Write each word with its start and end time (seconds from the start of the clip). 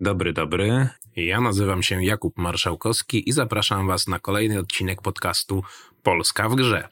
Dobry, 0.00 0.32
dobry. 0.32 0.88
Ja 1.16 1.40
nazywam 1.40 1.82
się 1.82 2.04
Jakub 2.04 2.38
Marszałkowski 2.38 3.28
i 3.28 3.32
zapraszam 3.32 3.86
Was 3.86 4.08
na 4.08 4.18
kolejny 4.18 4.58
odcinek 4.58 5.02
podcastu 5.02 5.62
Polska 6.02 6.48
w 6.48 6.54
grze. 6.54 6.88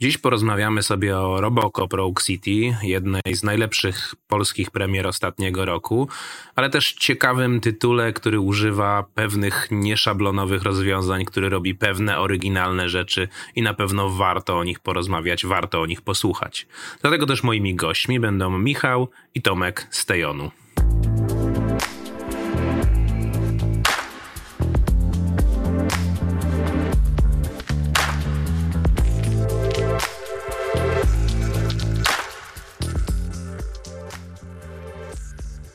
Dziś 0.00 0.18
porozmawiamy 0.18 0.82
sobie 0.82 1.18
o 1.18 1.40
Robocop 1.40 1.92
Rogue 1.92 2.20
City, 2.22 2.76
jednej 2.82 3.22
z 3.32 3.42
najlepszych 3.42 4.14
polskich 4.26 4.70
premier 4.70 5.06
ostatniego 5.06 5.64
roku, 5.64 6.08
ale 6.56 6.70
też 6.70 6.92
ciekawym 6.92 7.60
tytule, 7.60 8.12
który 8.12 8.40
używa 8.40 9.04
pewnych 9.14 9.68
nieszablonowych 9.70 10.62
rozwiązań, 10.62 11.24
który 11.24 11.48
robi 11.48 11.74
pewne 11.74 12.18
oryginalne 12.18 12.88
rzeczy 12.88 13.28
i 13.54 13.62
na 13.62 13.74
pewno 13.74 14.10
warto 14.10 14.58
o 14.58 14.64
nich 14.64 14.80
porozmawiać, 14.80 15.46
warto 15.46 15.80
o 15.80 15.86
nich 15.86 16.02
posłuchać. 16.02 16.66
Dlatego 17.00 17.26
też 17.26 17.42
moimi 17.42 17.74
gośćmi 17.74 18.20
będą 18.20 18.58
Michał 18.58 19.08
i 19.34 19.42
Tomek 19.42 19.86
z 19.90 20.06
Tejonu. 20.06 20.50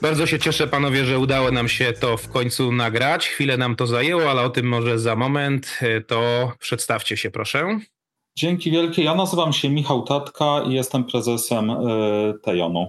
Bardzo 0.01 0.25
się 0.25 0.39
cieszę, 0.39 0.67
panowie, 0.67 1.05
że 1.05 1.19
udało 1.19 1.51
nam 1.51 1.67
się 1.67 1.93
to 1.93 2.17
w 2.17 2.29
końcu 2.29 2.71
nagrać. 2.71 3.27
Chwilę 3.27 3.57
nam 3.57 3.75
to 3.75 3.87
zajęło, 3.87 4.31
ale 4.31 4.41
o 4.41 4.49
tym 4.49 4.65
może 4.67 4.99
za 4.99 5.15
moment. 5.15 5.79
To 6.07 6.51
przedstawcie 6.59 7.17
się, 7.17 7.31
proszę. 7.31 7.79
Dzięki 8.37 8.71
wielkie. 8.71 9.03
Ja 9.03 9.15
nazywam 9.15 9.53
się 9.53 9.69
Michał 9.69 10.03
Tatka 10.03 10.63
i 10.67 10.73
jestem 10.73 11.03
prezesem 11.03 11.69
y, 11.69 12.33
Tejonu. 12.43 12.87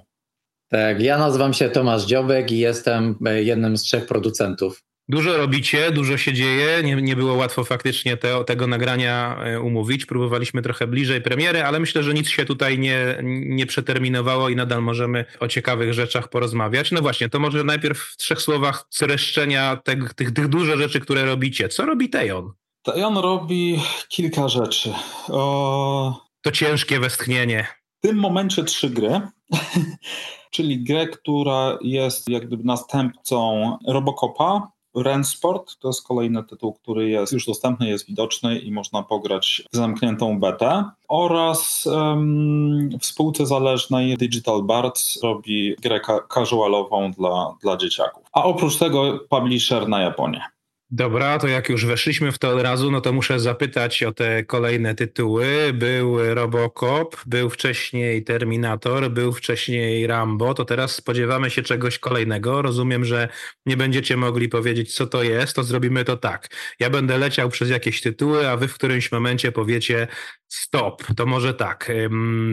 Tak, 0.71 1.01
ja 1.01 1.19
nazywam 1.19 1.55
się 1.55 1.69
Tomasz 1.69 2.05
Dziobek 2.05 2.53
i 2.53 2.59
jestem 2.59 3.19
y, 3.29 3.45
jednym 3.45 3.77
z 3.77 3.83
trzech 3.83 4.07
producentów. 4.07 4.83
Dużo 5.09 5.37
robicie, 5.37 5.91
dużo 5.91 6.17
się 6.17 6.33
dzieje. 6.33 6.83
Nie, 6.85 6.97
nie 6.97 7.17
było 7.17 7.35
łatwo 7.35 7.65
faktycznie 7.65 8.17
te, 8.17 8.45
tego 8.45 8.67
nagrania 8.67 9.39
e, 9.45 9.61
umówić. 9.61 10.07
Próbowaliśmy 10.07 10.63
trochę 10.63 10.87
bliżej 10.87 11.23
premiery, 11.23 11.63
ale 11.63 11.81
myślę, 11.81 12.03
że 12.03 12.15
nic 12.15 12.29
się 12.29 12.45
tutaj 12.45 12.79
nie, 12.79 13.19
nie 13.47 13.67
przeterminowało 13.67 14.49
i 14.49 14.57
nadal 14.57 14.83
możemy 14.83 15.25
o 15.41 15.49
ciekawych 15.49 15.95
rzeczach 15.95 16.29
porozmawiać. 16.29 16.93
No 16.93 17.01
właśnie, 17.01 17.29
to 17.29 17.41
może 17.41 17.65
najpierw 17.65 17.99
w 17.99 18.17
trzech 18.17 18.43
słowach 18.43 18.87
streszczenia 18.91 19.77
tych, 19.77 20.15
tych, 20.15 20.31
tych 20.31 20.49
dużo 20.49 20.77
rzeczy, 20.77 21.01
które 21.01 21.25
robicie. 21.25 21.69
Co 21.69 21.87
robi 21.87 22.11
Tejon? 22.11 22.53
Tejon 22.83 23.17
robi 23.17 23.81
kilka 24.09 24.49
rzeczy. 24.49 24.93
O... 25.29 26.29
To 26.43 26.51
ciężkie 26.53 27.01
westchnienie. 27.01 27.67
W 27.99 28.01
tym 28.01 28.17
momencie 28.17 28.65
trzy 28.65 28.91
gry. 28.91 29.21
czyli 30.51 30.85
grę, 30.85 31.07
która 31.07 31.79
jest 31.83 32.29
jak 32.29 32.47
gdyby 32.47 32.65
następcą 32.65 33.77
Robocopa, 33.89 34.73
Rensport 34.95 35.79
to 35.79 35.89
jest 35.89 36.07
kolejny 36.07 36.45
tytuł, 36.45 36.73
który 36.73 37.09
jest 37.09 37.33
już 37.33 37.47
dostępny, 37.47 37.89
jest 37.89 38.07
widoczny 38.07 38.59
i 38.59 38.73
można 38.73 39.03
pograć 39.03 39.63
w 39.73 39.77
zamkniętą 39.77 40.41
betę. 40.41 40.85
Oraz 41.09 41.87
um, 41.87 42.89
w 43.01 43.07
spółce 43.07 43.47
zależnej 43.47 44.17
Digital 44.17 44.63
Bards 44.63 45.23
robi 45.23 45.75
grę 45.83 46.01
casualową 46.35 47.11
dla, 47.11 47.55
dla 47.63 47.77
dzieciaków. 47.77 48.23
A 48.33 48.45
oprócz 48.45 48.77
tego 48.77 49.19
publisher 49.29 49.89
na 49.89 50.01
Japonię. 50.01 50.43
Dobra, 50.91 51.39
to 51.39 51.49
jak 51.49 51.69
już 51.69 51.87
weszliśmy 51.87 52.33
w 52.33 52.39
to 52.39 52.49
od 52.49 52.63
razu, 52.63 52.91
no 52.91 53.01
to 53.01 53.13
muszę 53.13 53.41
zapytać 53.41 54.03
o 54.03 54.13
te 54.13 54.45
kolejne 54.45 54.95
tytuły. 54.95 55.73
Był 55.75 56.35
Robocop, 56.35 57.17
był 57.27 57.51
wcześniej 57.51 58.25
Terminator, 58.25 59.11
był 59.11 59.33
wcześniej 59.33 60.07
Rambo, 60.07 60.55
to 60.55 60.65
teraz 60.65 60.95
spodziewamy 60.95 61.51
się 61.51 61.63
czegoś 61.63 61.99
kolejnego. 61.99 62.63
Rozumiem, 62.63 63.05
że 63.05 63.29
nie 63.67 63.77
będziecie 63.77 64.17
mogli 64.17 64.49
powiedzieć, 64.49 64.95
co 64.95 65.07
to 65.07 65.23
jest, 65.23 65.57
to 65.57 65.63
zrobimy 65.63 66.05
to 66.05 66.17
tak. 66.17 66.49
Ja 66.81 66.91
będę 66.91 67.19
leciał 67.19 67.49
przez 67.49 67.71
jakieś 67.71 68.01
tytuły, 68.01 68.49
a 68.49 68.57
wy 68.57 68.69
w 68.69 68.75
którymś 68.75 69.13
momencie 69.13 69.53
powiecie 69.53 70.09
stop. 70.49 71.03
To 71.17 71.27
może 71.27 71.55
tak. 71.55 71.93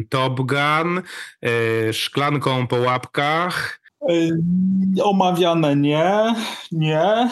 Top 0.09 0.35
Gun, 0.35 1.01
e, 1.45 1.93
szklanką 1.93 2.67
po 2.67 2.75
łapkach, 2.75 3.84
Omawiane 5.03 5.75
nie, 5.75 6.35
nie. 6.71 7.29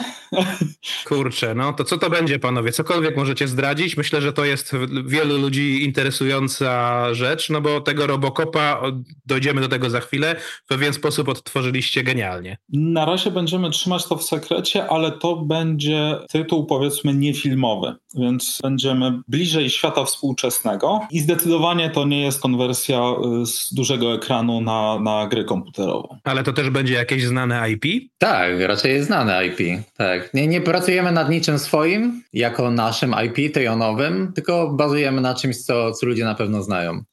Kurczę, 1.05 1.55
no 1.55 1.73
to 1.73 1.83
co 1.83 1.97
to 1.97 2.09
będzie, 2.09 2.39
panowie? 2.39 2.71
Cokolwiek 2.71 3.17
możecie 3.17 3.47
zdradzić? 3.47 3.97
Myślę, 3.97 4.21
że 4.21 4.33
to 4.33 4.45
jest 4.45 4.71
wielu 5.05 5.37
ludzi 5.37 5.83
interesująca 5.83 7.13
rzecz, 7.13 7.49
no 7.49 7.61
bo 7.61 7.81
tego 7.81 8.07
Robocopa, 8.07 8.81
dojdziemy 9.25 9.61
do 9.61 9.67
tego 9.67 9.89
za 9.89 9.99
chwilę, 9.99 10.35
w 10.65 10.67
pewien 10.67 10.93
sposób 10.93 11.29
odtworzyliście 11.29 12.03
genialnie. 12.03 12.57
Na 12.69 13.05
razie 13.05 13.31
będziemy 13.31 13.69
trzymać 13.69 14.05
to 14.05 14.17
w 14.17 14.23
sekrecie, 14.23 14.87
ale 14.89 15.11
to 15.11 15.35
będzie 15.35 16.19
tytuł 16.31 16.65
powiedzmy 16.65 17.13
niefilmowy, 17.13 17.95
więc 18.15 18.59
będziemy 18.63 19.19
bliżej 19.27 19.69
świata 19.69 20.05
współczesnego 20.05 20.99
i 21.11 21.19
zdecydowanie 21.19 21.89
to 21.89 22.05
nie 22.05 22.21
jest 22.21 22.41
konwersja 22.41 23.01
y, 23.41 23.45
z 23.45 23.73
dużego 23.73 24.13
ekranu 24.13 24.61
na, 24.61 24.99
na 24.99 25.27
grę 25.27 25.43
komputerową. 25.43 26.19
Ale 26.23 26.43
to 26.43 26.52
też 26.53 26.69
będzie 26.69 26.93
jakieś 26.93 27.25
znane 27.25 27.71
IP? 27.71 28.11
Tak, 28.17 28.51
raczej 28.59 29.03
znane 29.03 29.45
IP. 29.45 29.83
Tak. 29.97 30.33
Nie, 30.33 30.47
nie 30.47 30.61
pracujemy 30.61 31.11
nad 31.11 31.29
niczym 31.29 31.59
swoim, 31.59 32.23
jako 32.33 32.71
naszym 32.71 33.15
IP 33.25 33.53
tejonowym, 33.53 34.33
tylko 34.33 34.69
bazujemy 34.73 35.21
na 35.21 35.35
czymś, 35.35 35.57
co, 35.57 35.91
co 35.91 36.05
ludzie 36.05 36.25
na 36.25 36.35
pewno 36.35 36.63
znają 36.63 37.03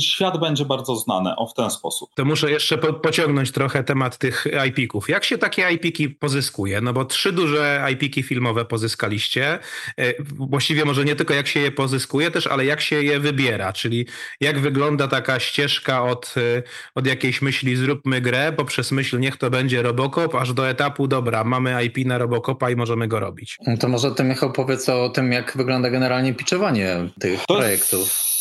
świat 0.00 0.40
będzie 0.40 0.64
bardzo 0.64 0.96
znany 0.96 1.36
o 1.36 1.46
w 1.46 1.54
ten 1.54 1.70
sposób. 1.70 2.10
To 2.14 2.24
muszę 2.24 2.50
jeszcze 2.50 2.78
po, 2.78 2.92
pociągnąć 2.92 3.52
trochę 3.52 3.84
temat 3.84 4.18
tych 4.18 4.46
IP-ków. 4.68 5.08
Jak 5.08 5.24
się 5.24 5.38
takie 5.38 5.70
IP-ki 5.70 6.08
pozyskuje? 6.08 6.80
No 6.80 6.92
bo 6.92 7.04
trzy 7.04 7.32
duże 7.32 7.86
IP-ki 7.92 8.22
filmowe 8.22 8.64
pozyskaliście. 8.64 9.58
E, 9.98 10.14
właściwie 10.22 10.84
może 10.84 11.04
nie 11.04 11.16
tylko 11.16 11.34
jak 11.34 11.46
się 11.46 11.60
je 11.60 11.72
pozyskuje 11.72 12.30
też, 12.30 12.46
ale 12.46 12.64
jak 12.64 12.80
się 12.80 13.02
je 13.02 13.20
wybiera, 13.20 13.72
czyli 13.72 14.06
jak 14.40 14.58
wygląda 14.58 15.08
taka 15.08 15.40
ścieżka 15.40 16.04
od, 16.04 16.34
e, 16.36 16.62
od 16.94 17.06
jakiejś 17.06 17.42
myśli 17.42 17.76
zróbmy 17.76 18.20
grę, 18.20 18.52
poprzez 18.56 18.92
myśl 18.92 19.18
niech 19.18 19.36
to 19.36 19.50
będzie 19.50 19.82
Robocop, 19.82 20.34
aż 20.34 20.52
do 20.52 20.68
etapu 20.68 21.08
dobra, 21.08 21.44
mamy 21.44 21.84
IP 21.84 22.06
na 22.06 22.18
Robocopa 22.18 22.70
i 22.70 22.76
możemy 22.76 23.08
go 23.08 23.20
robić. 23.20 23.58
To 23.80 23.88
może 23.88 24.14
ty 24.14 24.24
Michał 24.24 24.52
powiedz 24.52 24.88
o 24.88 25.08
tym, 25.08 25.32
jak 25.32 25.56
wygląda 25.56 25.90
generalnie 25.90 26.34
pitchowanie 26.34 27.08
tych 27.20 27.40
to 27.46 27.54
projektów 27.54 28.37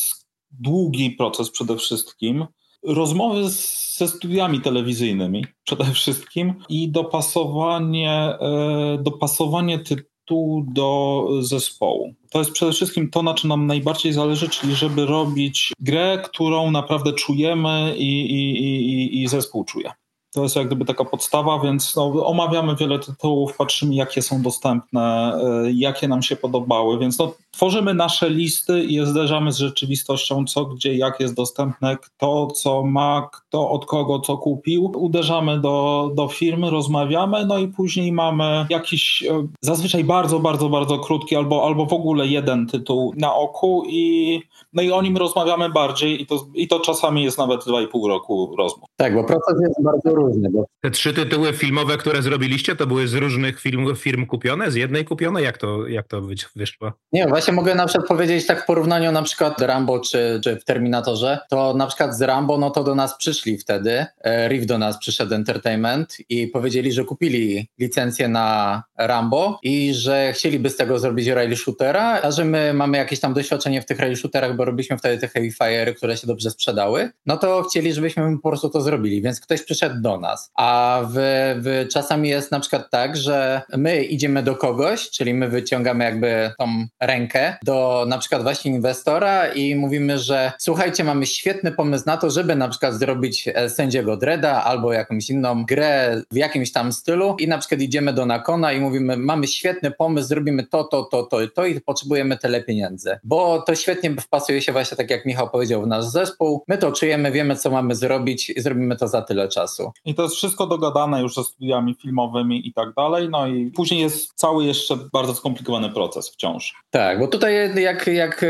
długi 0.52 1.12
proces 1.12 1.52
przede 1.52 1.78
wszystkim. 1.78 2.46
Rozmowy 2.84 3.50
ze 3.98 4.08
studiami 4.08 4.62
telewizyjnymi 4.62 5.46
przede 5.64 5.86
wszystkim 5.86 6.54
i 6.70 6.92
dopasowanie, 6.92 8.12
e, 8.12 8.98
dopasowanie 9.02 9.80
tytułu 9.80 10.66
do 10.74 11.28
zespołu. 11.42 12.14
To 12.32 12.40
jest 12.40 12.52
przede 12.52 12.72
wszystkim 12.72 13.10
to, 13.10 13.24
na 13.24 13.34
czym 13.34 13.48
nam 13.48 13.68
najbardziej 13.68 14.14
zależy, 14.14 14.50
czyli 14.50 14.76
żeby 14.76 15.06
robić 15.06 15.74
grę, 15.80 16.22
którą 16.26 16.72
naprawdę 16.72 17.14
czujemy 17.14 17.96
i, 17.98 18.32
i, 18.32 18.64
i, 18.64 19.24
i 19.24 19.28
zespół 19.28 19.64
czuje. 19.64 19.92
To 20.34 20.44
jest 20.44 20.56
jak 20.56 20.68
gdyby 20.68 20.86
taka 20.86 21.06
podstawa, 21.06 21.60
więc 21.60 21.96
no, 21.96 22.26
omawiamy 22.26 22.76
wiele 22.76 23.00
tytułów, 23.00 23.58
patrzymy 23.58 23.96
jakie 23.96 24.22
są 24.22 24.42
dostępne, 24.42 25.34
e, 25.34 25.72
jakie 25.72 26.08
nam 26.08 26.22
się 26.22 26.36
podobały, 26.36 27.00
więc 27.00 27.20
no, 27.20 27.34
tworzymy 27.52 27.94
nasze 27.94 28.30
listy 28.30 28.84
i 28.84 28.94
je 28.94 29.06
zderzamy 29.06 29.52
z 29.52 29.58
rzeczywistością, 29.58 30.46
co 30.46 30.66
gdzie, 30.66 30.98
jak 30.98 31.20
jest 31.20 31.34
dostępne, 31.34 31.98
kto 31.98 32.48
co 32.48 32.84
ma, 32.84 33.30
kto 33.32 33.70
od 33.70 33.86
kogo 33.86 34.20
co 34.20 34.38
kupił. 34.38 34.92
Uderzamy 34.96 35.60
do, 35.62 36.10
do 36.16 36.28
firmy, 36.28 36.70
rozmawiamy, 36.70 37.46
no 37.46 37.58
i 37.58 37.68
później 37.68 38.12
mamy 38.12 38.66
jakiś 38.70 39.24
e, 39.24 39.48
zazwyczaj 39.62 40.04
bardzo, 40.04 40.40
bardzo, 40.40 40.70
bardzo 40.70 41.00
krótki 41.00 41.36
albo, 41.36 41.66
albo 41.66 41.86
w 41.86 41.94
ogóle 41.94 42.28
jeden 42.28 42.68
tytuł 42.68 43.14
na 43.18 43.36
oku 43.36 43.84
i 43.88 44.42
no 44.74 44.82
i 44.82 44.92
o 44.92 45.02
nim 45.02 45.18
rozmawiamy 45.18 45.70
bardziej 45.70 46.22
i 46.22 46.26
to, 46.26 46.46
i 46.54 46.68
to 46.68 46.80
czasami 46.80 47.24
jest 47.24 47.38
nawet 47.38 47.62
2,5 47.62 48.08
roku 48.08 48.56
rozmów. 48.58 48.90
Tak, 48.96 49.16
bo 49.16 49.24
proces 49.24 49.56
jest 49.62 49.84
bardzo 49.84 50.16
różny. 50.18 50.50
Bo... 50.50 50.66
Te 50.82 50.92
trzy 50.92 51.14
tytuły 51.14 51.54
filmowe, 51.54 51.98
które 51.98 52.22
zrobiliście, 52.22 52.76
to 52.76 52.88
były 52.88 53.08
z 53.08 53.14
różnych 53.14 53.60
film, 53.62 53.96
firm 53.96 54.26
kupione, 54.26 54.72
z 54.72 54.76
jednej 54.76 55.06
kupione? 55.06 55.42
Jak 55.42 55.58
to, 55.58 55.88
jak 55.88 56.08
to 56.08 56.22
wyszło? 56.56 56.92
Nie, 57.14 57.28
właśnie 57.28 57.54
mogę 57.54 57.76
na 57.76 57.86
przykład 57.86 58.08
powiedzieć 58.08 58.46
tak 58.46 58.64
w 58.64 58.66
porównaniu 58.66 59.12
na 59.12 59.22
przykład 59.22 59.62
Rambo 59.62 60.00
czy, 60.00 60.40
czy 60.44 60.56
w 60.56 60.66
Terminatorze, 60.66 61.40
to 61.50 61.74
na 61.74 61.88
przykład 61.88 62.18
z 62.18 62.22
Rambo, 62.22 62.58
no 62.58 62.70
to 62.70 62.84
do 62.84 62.96
nas 62.96 63.18
przyszli 63.18 63.58
wtedy, 63.58 64.06
e, 64.22 64.48
Riff 64.50 64.66
do 64.66 64.78
nas 64.78 64.98
przyszedł 64.98 65.34
Entertainment 65.34 66.18
i 66.30 66.48
powiedzieli, 66.48 66.92
że 66.92 67.04
kupili 67.04 67.70
licencję 67.80 68.28
na 68.28 68.84
Rambo 68.98 69.60
i 69.64 69.94
że 69.94 70.34
chcieliby 70.34 70.70
z 70.70 70.78
tego 70.78 71.00
zrobić 71.00 71.28
rail 71.28 71.56
shootera, 71.56 72.22
a 72.24 72.32
że 72.32 72.46
my 72.46 72.74
mamy 72.74 72.98
jakieś 72.98 73.20
tam 73.20 73.34
doświadczenie 73.34 73.82
w 73.82 73.86
tych 73.86 74.00
rail 74.00 74.16
shooterach, 74.16 74.56
bo 74.56 74.66
robiliśmy 74.66 74.98
wtedy 74.98 75.22
te 75.22 75.28
heavy 75.28 75.52
fire, 75.52 75.94
które 75.94 76.18
się 76.18 76.28
dobrze 76.28 76.52
sprzedały, 76.52 77.10
no 77.26 77.38
to 77.38 77.64
chcieli, 77.64 77.94
żebyśmy 77.94 78.38
po 78.44 78.50
prostu 78.50 78.70
to 78.70 78.82
zrobili. 78.82 79.22
Więc 79.22 79.42
ktoś 79.42 79.64
przyszedł 79.64 80.02
do 80.02 80.07
nas. 80.16 80.52
A 80.56 81.02
w, 81.10 81.16
w, 81.64 81.88
czasami 81.94 82.30
jest 82.30 82.52
na 82.52 82.60
przykład 82.60 82.90
tak, 82.90 83.18
że 83.18 83.62
my 83.78 84.04
idziemy 84.04 84.44
do 84.44 84.56
kogoś, 84.56 85.10
czyli 85.10 85.34
my 85.34 85.50
wyciągamy 85.50 86.04
jakby 86.04 86.52
tą 86.58 86.86
rękę 87.02 87.58
do 87.64 88.06
na 88.08 88.18
przykład 88.18 88.44
właśnie 88.44 88.72
inwestora 88.72 89.48
i 89.48 89.76
mówimy, 89.76 90.20
że 90.20 90.52
słuchajcie, 90.60 91.04
mamy 91.04 91.26
świetny 91.26 91.72
pomysł 91.72 92.04
na 92.06 92.18
to, 92.18 92.30
żeby 92.30 92.56
na 92.56 92.68
przykład 92.70 92.94
zrobić 92.94 93.48
e, 93.48 93.70
sędziego 93.70 94.18
Dreda 94.18 94.64
albo 94.64 94.94
jakąś 94.94 95.30
inną 95.30 95.66
grę 95.66 96.22
w 96.32 96.36
jakimś 96.36 96.72
tam 96.72 96.92
stylu 96.92 97.36
i 97.40 97.48
na 97.48 97.58
przykład 97.58 97.82
idziemy 97.82 98.14
do 98.14 98.26
Nakona 98.26 98.74
i 98.74 98.80
mówimy, 98.80 99.18
mamy 99.18 99.48
świetny 99.48 99.92
pomysł, 99.92 100.28
zrobimy 100.28 100.68
to, 100.68 100.84
to, 100.84 101.04
to, 101.04 101.24
to 101.24 101.48
to 101.56 101.66
i 101.66 101.82
potrzebujemy 101.82 102.38
tyle 102.38 102.64
pieniędzy. 102.64 103.20
Bo 103.24 103.62
to 103.62 103.76
świetnie 103.76 104.16
wpasuje 104.22 104.62
się 104.62 104.72
właśnie 104.72 104.98
tak 104.98 105.10
jak 105.10 105.26
Michał 105.26 105.50
powiedział 105.50 105.82
w 105.82 105.88
nasz 105.88 106.06
zespół. 106.06 106.64
My 106.68 106.78
to 106.78 106.92
czujemy, 106.92 107.32
wiemy 107.32 107.56
co 107.56 107.70
mamy 107.70 107.96
zrobić 107.96 108.50
i 108.50 108.62
zrobimy 108.62 108.96
to 108.96 109.08
za 109.08 109.22
tyle 109.22 109.48
czasu. 109.48 109.92
I 110.06 110.16
to 110.16 110.24
jest 110.24 110.36
wszystko 110.36 110.68
dogadane 110.68 111.22
już 111.22 111.36
ze 111.36 111.44
studiami 111.44 111.96
filmowymi 112.02 112.68
i 112.68 112.74
tak 112.74 112.94
dalej, 112.94 113.30
no 113.30 113.48
i 113.48 113.72
później 113.72 114.02
jest 114.02 114.34
cały 114.36 114.66
jeszcze 114.66 114.98
bardzo 115.14 115.36
skomplikowany 115.36 115.90
proces 115.90 116.30
wciąż. 116.30 116.76
Tak, 116.90 117.20
bo 117.20 117.28
tutaj 117.28 117.82
jak, 117.82 118.08
jak 118.08 118.46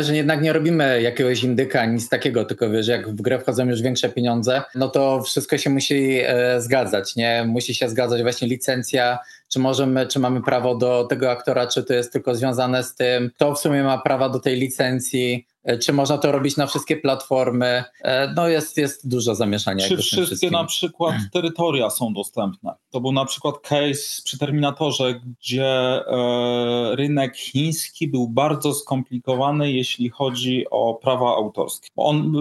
że 0.00 0.16
jednak 0.16 0.42
nie 0.42 0.52
robimy 0.52 1.02
jakiegoś 1.02 1.42
indyka, 1.42 1.86
nic 1.86 2.08
takiego, 2.08 2.44
tylko 2.44 2.70
wiesz, 2.70 2.88
jak 2.88 3.08
w 3.08 3.22
grę 3.22 3.38
wchodzą 3.38 3.66
już 3.66 3.82
większe 3.82 4.08
pieniądze, 4.08 4.62
no 4.74 4.88
to 4.88 5.22
wszystko 5.22 5.58
się 5.58 5.70
musi 5.70 6.20
e, 6.26 6.60
zgadzać, 6.60 7.16
nie? 7.16 7.44
Musi 7.46 7.74
się 7.74 7.88
zgadzać 7.88 8.22
właśnie 8.22 8.48
licencja, 8.48 9.18
czy 9.54 9.60
możemy, 9.60 10.06
czy 10.06 10.18
mamy 10.18 10.42
prawo 10.42 10.74
do 10.74 11.04
tego 11.04 11.30
aktora, 11.30 11.66
czy 11.66 11.84
to 11.84 11.94
jest 11.94 12.12
tylko 12.12 12.34
związane 12.34 12.84
z 12.84 12.94
tym, 12.94 13.30
kto 13.34 13.54
w 13.54 13.58
sumie 13.58 13.82
ma 13.82 13.98
prawa 13.98 14.28
do 14.28 14.38
tej 14.38 14.56
licencji, 14.56 15.46
E, 15.64 15.78
czy 15.78 15.92
można 15.92 16.18
to 16.18 16.32
robić 16.32 16.56
na 16.56 16.66
wszystkie 16.66 16.96
platformy? 16.96 17.84
E, 18.02 18.32
no 18.36 18.48
jest, 18.48 18.76
jest 18.76 19.08
dużo 19.08 19.34
zamieszania. 19.34 19.88
Czy 19.88 19.96
wszystkie 19.96 20.50
na 20.50 20.64
przykład 20.64 21.14
terytoria 21.32 21.90
są 21.90 22.12
dostępne? 22.12 22.74
To 22.90 23.00
był 23.00 23.12
na 23.12 23.24
przykład 23.24 23.58
case 23.58 24.22
przy 24.24 24.38
Terminatorze, 24.38 25.20
gdzie 25.38 25.66
e, 25.66 26.96
rynek 26.96 27.36
chiński 27.36 28.08
był 28.08 28.28
bardzo 28.28 28.74
skomplikowany, 28.74 29.72
jeśli 29.72 30.08
chodzi 30.08 30.64
o 30.70 30.94
prawa 30.94 31.36
autorskie. 31.36 31.88
On, 31.96 32.34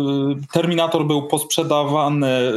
Terminator 0.53 1.07
był 1.07 1.27
posprzedawany, 1.27 2.51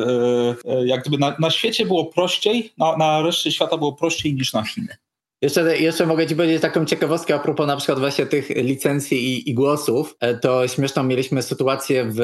jak 0.85 1.01
gdyby 1.01 1.19
na, 1.19 1.37
na 1.39 1.51
świecie 1.51 1.87
było 1.87 2.05
prościej, 2.05 2.73
na, 2.79 2.97
na 2.97 3.23
reszcie 3.23 3.53
świata 3.53 3.77
było 3.77 3.93
prościej 3.93 4.35
niż 4.35 4.46
na 4.53 4.65
Chiny. 4.65 4.97
Jeszcze, 5.43 5.79
jeszcze 5.79 6.07
mogę 6.07 6.27
Ci 6.27 6.37
powiedzieć 6.37 6.63
taką 6.63 6.85
ciekawostkę 6.85 7.35
a 7.35 7.39
propos 7.39 7.67
na 7.67 7.77
przykład 7.77 7.99
właśnie 7.99 8.27
tych 8.27 8.49
licencji 8.49 9.35
i, 9.35 9.51
i 9.51 9.55
głosów. 9.55 10.17
E, 10.21 10.35
to 10.35 10.69
śmieszną 10.69 11.03
mieliśmy 11.03 11.43
sytuację 11.43 12.05
w, 12.05 12.17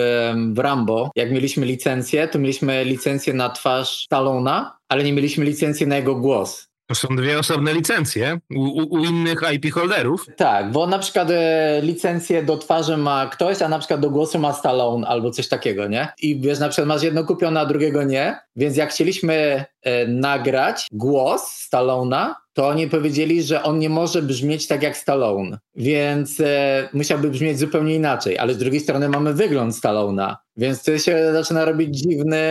w 0.54 0.58
Rambo. 0.58 1.10
Jak 1.16 1.32
mieliśmy 1.32 1.66
licencję, 1.66 2.28
to 2.28 2.38
mieliśmy 2.38 2.84
licencję 2.84 3.34
na 3.34 3.50
twarz 3.50 4.06
Talona, 4.08 4.78
ale 4.88 5.04
nie 5.04 5.12
mieliśmy 5.12 5.44
licencji 5.44 5.86
na 5.86 5.96
jego 5.96 6.14
głos. 6.14 6.71
To 6.86 6.94
są 6.94 7.08
dwie 7.16 7.38
osobne 7.38 7.74
licencje 7.74 8.38
u, 8.50 8.96
u, 8.96 9.04
innych 9.04 9.40
IP 9.54 9.72
holderów. 9.72 10.26
Tak, 10.36 10.72
bo 10.72 10.86
na 10.86 10.98
przykład 10.98 11.30
e, 11.30 11.80
licencję 11.82 12.42
do 12.42 12.58
twarzy 12.58 12.96
ma 12.96 13.26
ktoś, 13.26 13.62
a 13.62 13.68
na 13.68 13.78
przykład 13.78 14.00
do 14.00 14.10
głosu 14.10 14.38
ma 14.38 14.52
Stallone 14.52 15.06
albo 15.06 15.30
coś 15.30 15.48
takiego, 15.48 15.88
nie? 15.88 16.08
I 16.22 16.40
wiesz, 16.40 16.58
na 16.58 16.68
przykład 16.68 16.88
masz 16.88 17.02
jedno 17.02 17.24
kupione, 17.24 17.60
a 17.60 17.66
drugiego 17.66 18.02
nie. 18.02 18.38
Więc 18.56 18.76
jak 18.76 18.90
chcieliśmy 18.90 19.64
e, 19.82 20.06
nagrać 20.06 20.86
głos 20.92 21.42
Stallona, 21.42 22.36
to 22.52 22.68
oni 22.68 22.88
powiedzieli, 22.88 23.42
że 23.42 23.62
on 23.62 23.78
nie 23.78 23.88
może 23.88 24.22
brzmieć 24.22 24.66
tak 24.66 24.82
jak 24.82 24.96
Stallone, 24.96 25.58
więc 25.74 26.40
e, 26.40 26.88
musiałby 26.92 27.30
brzmieć 27.30 27.58
zupełnie 27.58 27.94
inaczej, 27.94 28.38
ale 28.38 28.54
z 28.54 28.58
drugiej 28.58 28.80
strony 28.80 29.08
mamy 29.08 29.34
wygląd 29.34 29.76
Stallona, 29.76 30.36
więc 30.56 30.82
to 30.82 30.98
się 30.98 31.32
zaczyna 31.32 31.64
robić 31.64 31.98
dziwny, 31.98 32.42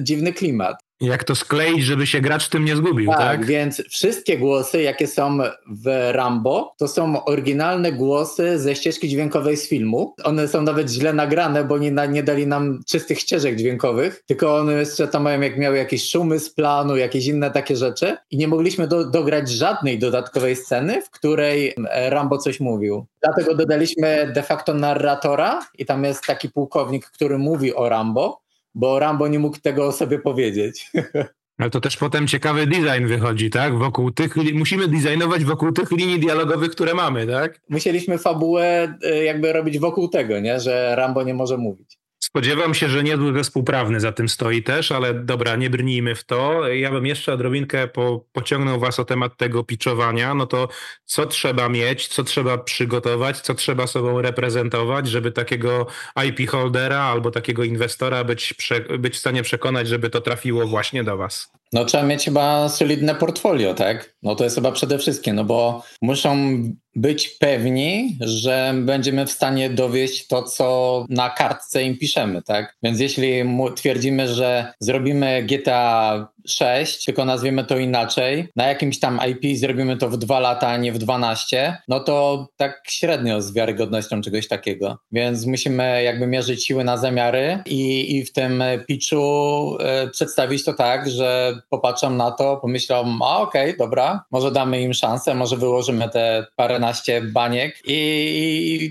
dziwny 0.00 0.32
klimat. 0.32 0.89
Jak 1.00 1.24
to 1.24 1.34
skleić, 1.34 1.84
żeby 1.84 2.06
się 2.06 2.20
gracz 2.20 2.48
tym 2.48 2.64
nie 2.64 2.76
zgubił, 2.76 3.10
tak, 3.10 3.18
tak? 3.18 3.46
Więc 3.46 3.82
wszystkie 3.88 4.38
głosy, 4.38 4.82
jakie 4.82 5.06
są 5.06 5.38
w 5.66 6.10
Rambo, 6.12 6.74
to 6.78 6.88
są 6.88 7.24
oryginalne 7.24 7.92
głosy 7.92 8.58
ze 8.58 8.74
ścieżki 8.74 9.08
dźwiękowej 9.08 9.56
z 9.56 9.68
filmu. 9.68 10.14
One 10.24 10.48
są 10.48 10.62
nawet 10.62 10.90
źle 10.90 11.12
nagrane, 11.12 11.64
bo 11.64 11.78
nie, 11.78 11.92
nie 12.08 12.22
dali 12.22 12.46
nam 12.46 12.80
czystych 12.86 13.20
ścieżek 13.20 13.56
dźwiękowych, 13.56 14.22
tylko 14.26 14.56
one 14.56 14.72
jeszcze 14.72 15.08
tam 15.08 15.22
mają, 15.22 15.40
jak 15.40 15.58
miały 15.58 15.76
jakieś 15.76 16.10
szumy 16.10 16.38
z 16.38 16.50
planu, 16.50 16.96
jakieś 16.96 17.26
inne 17.26 17.50
takie 17.50 17.76
rzeczy 17.76 18.16
i 18.30 18.36
nie 18.36 18.48
mogliśmy 18.48 18.88
do, 18.88 19.10
dograć 19.10 19.50
żadnej 19.50 19.98
dodatkowej 19.98 20.56
sceny, 20.56 21.02
w 21.02 21.10
której 21.10 21.74
Rambo 22.08 22.38
coś 22.38 22.60
mówił. 22.60 23.06
Dlatego 23.22 23.54
dodaliśmy 23.54 24.32
de 24.34 24.42
facto 24.42 24.74
narratora 24.74 25.60
i 25.78 25.86
tam 25.86 26.04
jest 26.04 26.24
taki 26.26 26.48
pułkownik, 26.48 27.06
który 27.06 27.38
mówi 27.38 27.74
o 27.74 27.88
Rambo, 27.88 28.40
bo 28.74 28.98
Rambo 28.98 29.28
nie 29.28 29.38
mógł 29.38 29.58
tego 29.60 29.92
sobie 29.92 30.18
powiedzieć. 30.18 30.90
Ale 31.60 31.70
to 31.70 31.80
też 31.80 31.96
potem 31.96 32.26
ciekawy 32.26 32.66
design 32.66 33.06
wychodzi, 33.06 33.50
tak? 33.50 33.78
Wokół 33.78 34.10
tych, 34.10 34.36
musimy 34.54 34.88
designować 34.88 35.44
wokół 35.44 35.72
tych 35.72 35.90
linii 35.90 36.20
dialogowych, 36.20 36.70
które 36.70 36.94
mamy, 36.94 37.26
tak? 37.26 37.60
Musieliśmy 37.68 38.18
fabułę 38.18 38.94
e, 39.02 39.24
jakby 39.24 39.52
robić 39.52 39.78
wokół 39.78 40.08
tego, 40.08 40.40
nie? 40.40 40.60
że 40.60 40.96
Rambo 40.96 41.22
nie 41.22 41.34
może 41.34 41.56
mówić. 41.56 41.98
Spodziewam 42.22 42.74
się, 42.74 42.88
że 42.88 43.02
niezły 43.02 43.32
zespół 43.32 43.64
prawny 43.64 44.00
za 44.00 44.12
tym 44.12 44.28
stoi 44.28 44.62
też, 44.62 44.92
ale 44.92 45.14
dobra, 45.14 45.56
nie 45.56 45.70
brnijmy 45.70 46.14
w 46.14 46.24
to. 46.24 46.68
Ja 46.68 46.90
bym 46.90 47.06
jeszcze 47.06 47.32
odrobinkę 47.32 47.88
po, 47.88 48.24
pociągnął 48.32 48.80
was 48.80 49.00
o 49.00 49.04
temat 49.04 49.36
tego 49.36 49.64
pitchowania. 49.64 50.34
No 50.34 50.46
to 50.46 50.68
co 51.04 51.26
trzeba 51.26 51.68
mieć, 51.68 52.08
co 52.08 52.24
trzeba 52.24 52.58
przygotować, 52.58 53.40
co 53.40 53.54
trzeba 53.54 53.86
sobą 53.86 54.22
reprezentować, 54.22 55.08
żeby 55.08 55.32
takiego 55.32 55.86
IP 56.28 56.50
holdera 56.50 57.02
albo 57.02 57.30
takiego 57.30 57.64
inwestora 57.64 58.24
być, 58.24 58.54
być 58.98 59.14
w 59.14 59.18
stanie 59.18 59.42
przekonać, 59.42 59.88
żeby 59.88 60.10
to 60.10 60.20
trafiło 60.20 60.66
właśnie 60.66 61.04
do 61.04 61.16
was? 61.16 61.52
No 61.72 61.84
trzeba 61.84 62.04
mieć 62.04 62.24
chyba 62.24 62.68
solidne 62.68 63.14
portfolio, 63.14 63.74
tak? 63.74 64.14
No 64.22 64.34
to 64.34 64.44
jest 64.44 64.56
chyba 64.56 64.72
przede 64.72 64.98
wszystkim, 64.98 65.36
no 65.36 65.44
bo 65.44 65.82
muszą 66.02 66.62
być 66.96 67.28
pewni, 67.28 68.16
że 68.20 68.74
będziemy 68.76 69.26
w 69.26 69.30
stanie 69.30 69.70
dowieść 69.70 70.26
to, 70.26 70.42
co 70.42 71.06
na 71.08 71.30
kartce 71.30 71.84
im 71.84 71.98
piszemy, 71.98 72.42
tak? 72.42 72.76
Więc 72.82 73.00
jeśli 73.00 73.32
twierdzimy, 73.76 74.28
że 74.28 74.72
zrobimy 74.80 75.42
GTA 75.42 76.28
6, 76.46 77.04
tylko 77.04 77.24
nazwiemy 77.24 77.64
to 77.64 77.78
inaczej, 77.78 78.48
na 78.56 78.66
jakimś 78.66 78.98
tam 78.98 79.20
IP 79.30 79.58
zrobimy 79.58 79.96
to 79.96 80.08
w 80.08 80.16
2 80.16 80.40
lata, 80.40 80.68
a 80.68 80.76
nie 80.76 80.92
w 80.92 80.98
12, 80.98 81.76
no 81.88 82.00
to 82.00 82.46
tak 82.56 82.82
średnio 82.88 83.42
z 83.42 83.54
wiarygodnością 83.54 84.20
czegoś 84.22 84.48
takiego. 84.48 84.98
Więc 85.12 85.46
musimy 85.46 86.02
jakby 86.02 86.26
mierzyć 86.26 86.66
siły 86.66 86.84
na 86.84 86.96
zamiary 86.96 87.58
i, 87.66 88.16
i 88.16 88.24
w 88.24 88.32
tym 88.32 88.62
pitchu 88.86 89.76
y, 90.06 90.10
przedstawić 90.10 90.64
to 90.64 90.72
tak, 90.72 91.10
że 91.10 91.54
popatrzą 91.70 92.10
na 92.10 92.30
to, 92.30 92.56
pomyślą, 92.56 93.18
a 93.24 93.38
okej, 93.38 93.70
okay, 93.70 93.76
dobra, 93.78 94.24
może 94.30 94.50
damy 94.50 94.82
im 94.82 94.94
szansę, 94.94 95.34
może 95.34 95.56
wyłożymy 95.56 96.08
te 96.08 96.46
paręnaście 96.56 97.22
baniek 97.22 97.78
i, 97.86 97.92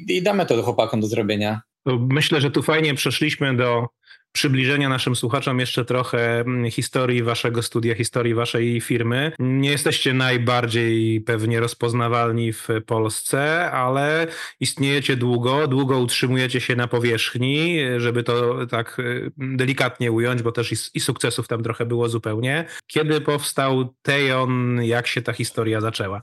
i, 0.07 0.18
i 0.18 0.22
damy 0.22 0.45
to 0.45 0.63
chłopakom 0.63 1.02
do 1.02 1.07
zrobienia. 1.07 1.62
Myślę, 1.86 2.42
że 2.42 2.52
tu 2.52 2.63
fajnie 2.63 2.94
przeszliśmy 2.94 3.57
do 3.57 3.88
przybliżenia 4.31 4.90
naszym 4.90 5.16
słuchaczom 5.16 5.60
jeszcze 5.60 5.86
trochę 5.86 6.40
mm, 6.40 6.72
historii 6.72 7.24
waszego 7.24 7.64
studia, 7.64 7.96
historii 7.96 8.34
waszej 8.34 8.81
firmy. 8.81 9.31
Nie 9.40 9.72
jesteście 9.72 10.14
najbardziej 10.14 11.21
pewnie 11.21 11.59
rozpoznawalni 11.59 12.54
w 12.54 12.68
Polsce, 12.86 13.71
ale 13.71 14.28
istniejecie 14.59 15.16
długo, 15.16 15.68
długo 15.68 16.00
utrzymujecie 16.00 16.62
się 16.62 16.76
na 16.76 16.88
powierzchni, 16.88 17.80
żeby 17.98 18.24
to 18.24 18.66
tak 18.68 19.00
y, 19.00 19.31
delikatnie 19.38 20.12
ująć, 20.12 20.42
bo 20.42 20.52
też 20.52 20.71
i, 20.71 20.76
i 20.94 21.00
sukcesów 21.00 21.48
tam 21.48 21.64
trochę 21.64 21.86
było 21.86 22.09
zupełnie. 22.09 22.66
Kiedy 22.88 23.21
powstał 23.21 23.95
Tejon, 24.02 24.83
jak 24.83 25.07
się 25.07 25.21
ta 25.21 25.33
historia 25.33 25.81
zaczęła? 25.81 26.21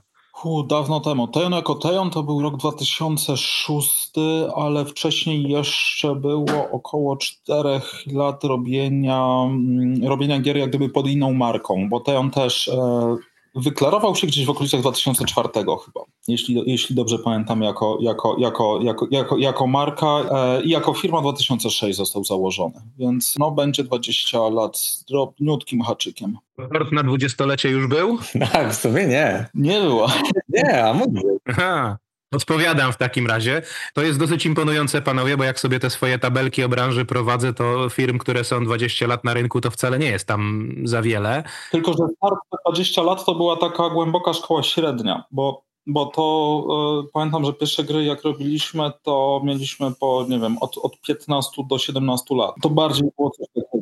Dawno 0.67 0.99
temu. 0.99 1.27
Tejon 1.27 1.53
jako 1.53 1.75
Tejon 1.75 2.09
to 2.09 2.23
był 2.23 2.41
rok 2.41 2.57
2006, 2.57 4.11
ale 4.55 4.85
wcześniej 4.85 5.43
jeszcze 5.43 6.15
było 6.15 6.69
około 6.71 7.17
czterech 7.17 8.03
lat 8.13 8.43
robienia, 8.43 9.23
mm, 9.45 10.03
robienia 10.07 10.39
gier 10.39 10.57
jak 10.57 10.69
gdyby 10.69 10.89
pod 10.89 11.07
inną 11.07 11.33
marką, 11.33 11.89
bo 11.89 11.99
Tejon 11.99 12.31
też 12.31 12.67
e, 12.67 13.15
wyklarował 13.57 14.15
się 14.15 14.27
gdzieś 14.27 14.45
w 14.45 14.49
okolicach 14.49 14.81
2004 14.81 15.49
chyba, 15.53 16.01
jeśli, 16.27 16.63
jeśli 16.65 16.95
dobrze 16.95 17.19
pamiętam, 17.19 17.61
jako, 17.61 17.97
jako, 18.01 18.35
jako, 18.39 18.79
jako, 18.83 19.07
jako, 19.11 19.37
jako 19.37 19.67
marka 19.67 20.07
e, 20.07 20.61
i 20.63 20.69
jako 20.69 20.93
firma 20.93 21.21
2006 21.21 21.97
został 21.97 22.23
założony, 22.23 22.81
więc 22.97 23.35
no 23.39 23.51
będzie 23.51 23.83
20 23.83 24.39
lat 24.49 24.77
z 24.77 25.03
drobniutkim 25.03 25.81
haczykiem. 25.81 26.37
Tort 26.73 26.91
na 26.91 27.03
dwudziestolecie 27.03 27.69
już 27.69 27.87
był? 27.87 28.17
Tak, 28.51 28.73
w 28.73 28.75
sumie 28.75 29.07
nie. 29.07 29.49
Nie 29.53 29.81
było. 29.81 30.07
Nie, 30.49 30.85
a 30.85 30.93
mógł 30.93 31.39
Aha. 31.45 31.97
Odpowiadam 32.31 32.93
w 32.93 32.97
takim 32.97 33.27
razie. 33.27 33.61
To 33.93 34.01
jest 34.01 34.19
dosyć 34.19 34.45
imponujące, 34.45 35.01
panowie, 35.01 35.37
bo 35.37 35.43
jak 35.43 35.59
sobie 35.59 35.79
te 35.79 35.89
swoje 35.89 36.19
tabelki 36.19 36.63
o 36.63 36.69
branży 36.69 37.05
prowadzę, 37.05 37.53
to 37.53 37.89
firm, 37.89 38.17
które 38.17 38.43
są 38.43 38.65
20 38.65 39.07
lat 39.07 39.23
na 39.23 39.33
rynku, 39.33 39.61
to 39.61 39.71
wcale 39.71 39.99
nie 39.99 40.07
jest 40.07 40.27
tam 40.27 40.71
za 40.83 41.01
wiele. 41.01 41.43
Tylko, 41.71 41.91
że 41.91 42.03
start 42.17 42.35
20 42.65 43.01
lat 43.01 43.25
to 43.25 43.35
była 43.35 43.57
taka 43.57 43.89
głęboka 43.89 44.33
szkoła 44.33 44.63
średnia, 44.63 45.23
bo, 45.31 45.63
bo 45.85 46.05
to 46.05 47.03
y, 47.07 47.11
pamiętam, 47.13 47.45
że 47.45 47.53
pierwsze 47.53 47.83
gry 47.83 48.03
jak 48.03 48.23
robiliśmy, 48.23 48.91
to 49.03 49.41
mieliśmy 49.43 49.91
po, 49.99 50.25
nie 50.29 50.39
wiem, 50.39 50.57
od, 50.61 50.77
od 50.77 51.01
15 51.01 51.63
do 51.69 51.77
17 51.77 52.35
lat. 52.35 52.55
To 52.61 52.69
bardziej 52.69 53.09
było 53.17 53.29
coś 53.29 53.47
takiego. 53.47 53.76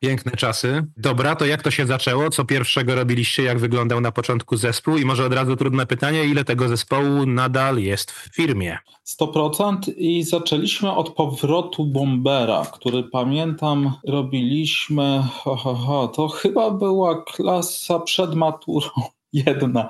Piękne 0.00 0.32
czasy. 0.32 0.86
Dobra, 0.96 1.36
to 1.36 1.46
jak 1.46 1.62
to 1.62 1.70
się 1.70 1.86
zaczęło? 1.86 2.30
Co 2.30 2.44
pierwszego 2.44 2.94
robiliście? 2.94 3.42
Jak 3.42 3.58
wyglądał 3.58 4.00
na 4.00 4.12
początku 4.12 4.56
zespół? 4.56 4.96
I 4.96 5.04
może 5.04 5.24
od 5.24 5.32
razu 5.32 5.56
trudne 5.56 5.86
pytanie, 5.86 6.24
ile 6.24 6.44
tego 6.44 6.68
zespołu 6.68 7.26
nadal 7.26 7.78
jest 7.78 8.10
w 8.10 8.34
firmie? 8.34 8.78
100% 9.20 9.76
i 9.96 10.22
zaczęliśmy 10.22 10.92
od 10.94 11.10
powrotu 11.10 11.84
Bombera, 11.84 12.66
który 12.72 13.02
pamiętam 13.02 13.92
robiliśmy, 14.06 15.22
ho, 15.32 15.56
ho, 15.56 15.74
ho, 15.74 16.08
to 16.08 16.28
chyba 16.28 16.70
była 16.70 17.24
klasa 17.24 17.98
przed 17.98 18.34
maturą. 18.34 18.88
Jedna, 19.32 19.88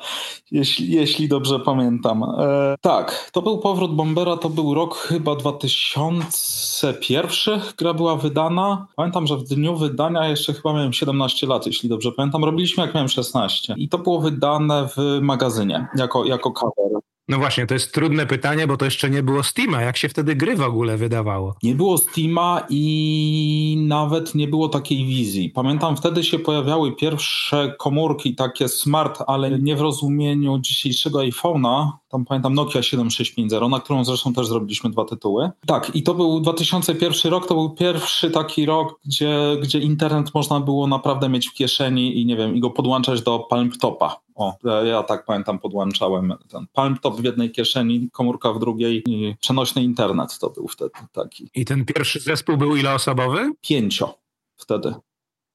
jeśli, 0.50 0.90
jeśli 0.90 1.28
dobrze 1.28 1.60
pamiętam. 1.60 2.22
E, 2.22 2.76
tak, 2.80 3.30
to 3.32 3.42
był 3.42 3.58
powrót 3.58 3.94
Bombera, 3.94 4.36
to 4.36 4.50
był 4.50 4.74
rok 4.74 4.96
chyba 4.96 5.36
2001. 5.36 7.60
Gra 7.78 7.94
była 7.94 8.16
wydana. 8.16 8.86
Pamiętam, 8.96 9.26
że 9.26 9.36
w 9.36 9.42
dniu 9.42 9.76
wydania 9.76 10.28
jeszcze 10.28 10.52
chyba 10.52 10.72
miałem 10.72 10.92
17 10.92 11.46
lat, 11.46 11.66
jeśli 11.66 11.88
dobrze 11.88 12.12
pamiętam. 12.12 12.44
Robiliśmy 12.44 12.82
jak 12.82 12.94
miałem 12.94 13.08
16. 13.08 13.74
I 13.76 13.88
to 13.88 13.98
było 13.98 14.20
wydane 14.20 14.88
w 14.96 15.18
magazynie 15.22 15.88
jako, 15.96 16.24
jako 16.24 16.52
cover. 16.52 17.09
No 17.30 17.38
właśnie, 17.38 17.66
to 17.66 17.74
jest 17.74 17.94
trudne 17.94 18.26
pytanie, 18.26 18.66
bo 18.66 18.76
to 18.76 18.84
jeszcze 18.84 19.10
nie 19.10 19.22
było 19.22 19.42
Steama. 19.42 19.82
Jak 19.82 19.96
się 19.96 20.08
wtedy 20.08 20.36
gry 20.36 20.56
w 20.56 20.62
ogóle 20.62 20.96
wydawało? 20.96 21.54
Nie 21.62 21.74
było 21.74 21.98
Steama 21.98 22.66
i 22.70 23.84
nawet 23.86 24.34
nie 24.34 24.48
było 24.48 24.68
takiej 24.68 25.06
wizji. 25.06 25.50
Pamiętam, 25.50 25.96
wtedy 25.96 26.24
się 26.24 26.38
pojawiały 26.38 26.96
pierwsze 26.96 27.74
komórki 27.78 28.34
takie 28.34 28.68
smart, 28.68 29.22
ale 29.26 29.58
nie 29.58 29.76
w 29.76 29.80
rozumieniu 29.80 30.58
dzisiejszego 30.58 31.18
iPhone'a. 31.18 31.88
Tam 32.08 32.24
pamiętam 32.24 32.54
Nokia 32.54 32.82
7650, 32.82 33.70
na 33.70 33.80
którą 33.80 34.04
zresztą 34.04 34.32
też 34.32 34.46
zrobiliśmy 34.46 34.90
dwa 34.90 35.04
tytuły. 35.04 35.50
Tak, 35.66 35.90
i 35.94 36.02
to 36.02 36.14
był 36.14 36.40
2001 36.40 37.32
rok, 37.32 37.46
to 37.46 37.54
był 37.54 37.70
pierwszy 37.70 38.30
taki 38.30 38.66
rok, 38.66 39.00
gdzie, 39.04 39.56
gdzie 39.62 39.78
internet 39.78 40.34
można 40.34 40.60
było 40.60 40.86
naprawdę 40.86 41.28
mieć 41.28 41.48
w 41.48 41.54
kieszeni 41.54 42.20
i 42.20 42.26
nie 42.26 42.36
wiem, 42.36 42.56
i 42.56 42.60
go 42.60 42.70
podłączać 42.70 43.22
do 43.22 43.38
Palm 43.38 43.70
Topa. 43.70 44.20
O, 44.40 44.58
ja, 44.64 44.82
ja 44.82 45.02
tak 45.02 45.24
pamiętam, 45.24 45.58
podłączałem 45.58 46.34
ten 46.48 46.66
Palm 46.72 46.98
Top 46.98 47.20
w 47.20 47.24
jednej 47.24 47.50
kieszeni, 47.50 48.08
komórka 48.12 48.52
w 48.52 48.58
drugiej 48.58 49.02
i 49.06 49.36
przenośny 49.40 49.82
internet 49.82 50.38
to 50.38 50.50
był 50.50 50.68
wtedy 50.68 50.90
taki. 51.12 51.50
I 51.54 51.64
ten 51.64 51.84
pierwszy 51.84 52.20
zespół 52.20 52.56
był 52.56 52.76
ileosobowy? 52.76 53.52
Pięcio 53.60 54.18
wtedy. 54.56 54.94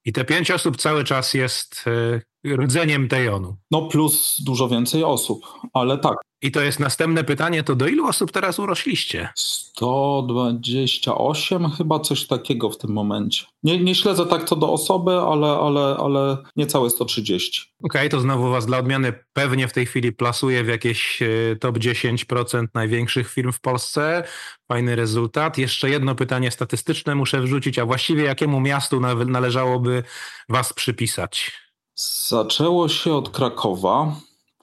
I 0.04 0.12
te 0.12 0.24
pięć 0.24 0.50
osób 0.50 0.76
cały 0.76 1.04
czas 1.04 1.34
jest 1.34 1.84
y, 1.86 2.22
rdzeniem 2.46 3.08
Tejonu. 3.08 3.56
No 3.70 3.82
plus 3.82 4.36
dużo 4.44 4.68
więcej 4.68 5.04
osób, 5.04 5.46
ale 5.72 5.98
tak. 5.98 6.16
I 6.42 6.50
to 6.50 6.60
jest 6.60 6.80
następne 6.80 7.24
pytanie, 7.24 7.62
to 7.62 7.76
do 7.76 7.86
ilu 7.86 8.06
osób 8.06 8.32
teraz 8.32 8.58
urośliście? 8.58 9.28
128 9.34 11.70
chyba 11.70 12.00
coś 12.00 12.26
takiego 12.26 12.70
w 12.70 12.78
tym 12.78 12.90
momencie. 12.90 13.44
Nie, 13.62 13.84
nie 13.84 13.94
śledzę 13.94 14.26
tak 14.26 14.44
co 14.44 14.56
do 14.56 14.72
osoby, 14.72 15.12
ale, 15.12 15.48
ale, 15.48 15.96
ale 16.00 16.36
niecałe 16.56 16.90
130. 16.90 17.62
Okej, 17.82 18.00
okay, 18.00 18.08
to 18.08 18.20
znowu 18.20 18.50
was 18.50 18.66
dla 18.66 18.78
odmiany 18.78 19.12
pewnie 19.32 19.68
w 19.68 19.72
tej 19.72 19.86
chwili 19.86 20.12
plasuje 20.12 20.64
w 20.64 20.68
jakieś 20.68 21.22
e, 21.22 21.26
top 21.60 21.78
10% 21.78 22.66
największych 22.74 23.30
firm 23.30 23.52
w 23.52 23.60
Polsce. 23.60 24.24
Fajny 24.68 24.96
rezultat. 24.96 25.58
Jeszcze 25.58 25.90
jedno 25.90 26.14
pytanie 26.14 26.50
statystyczne 26.50 27.14
muszę 27.14 27.40
wrzucić, 27.40 27.78
a 27.78 27.86
właściwie 27.86 28.24
jakiemu 28.24 28.60
miastu 28.60 29.00
należałoby 29.26 30.02
was 30.48 30.72
przypisać? 30.72 31.65
Zaczęło 31.96 32.88
się 32.88 33.14
od 33.14 33.28
Krakowa. 33.30 34.16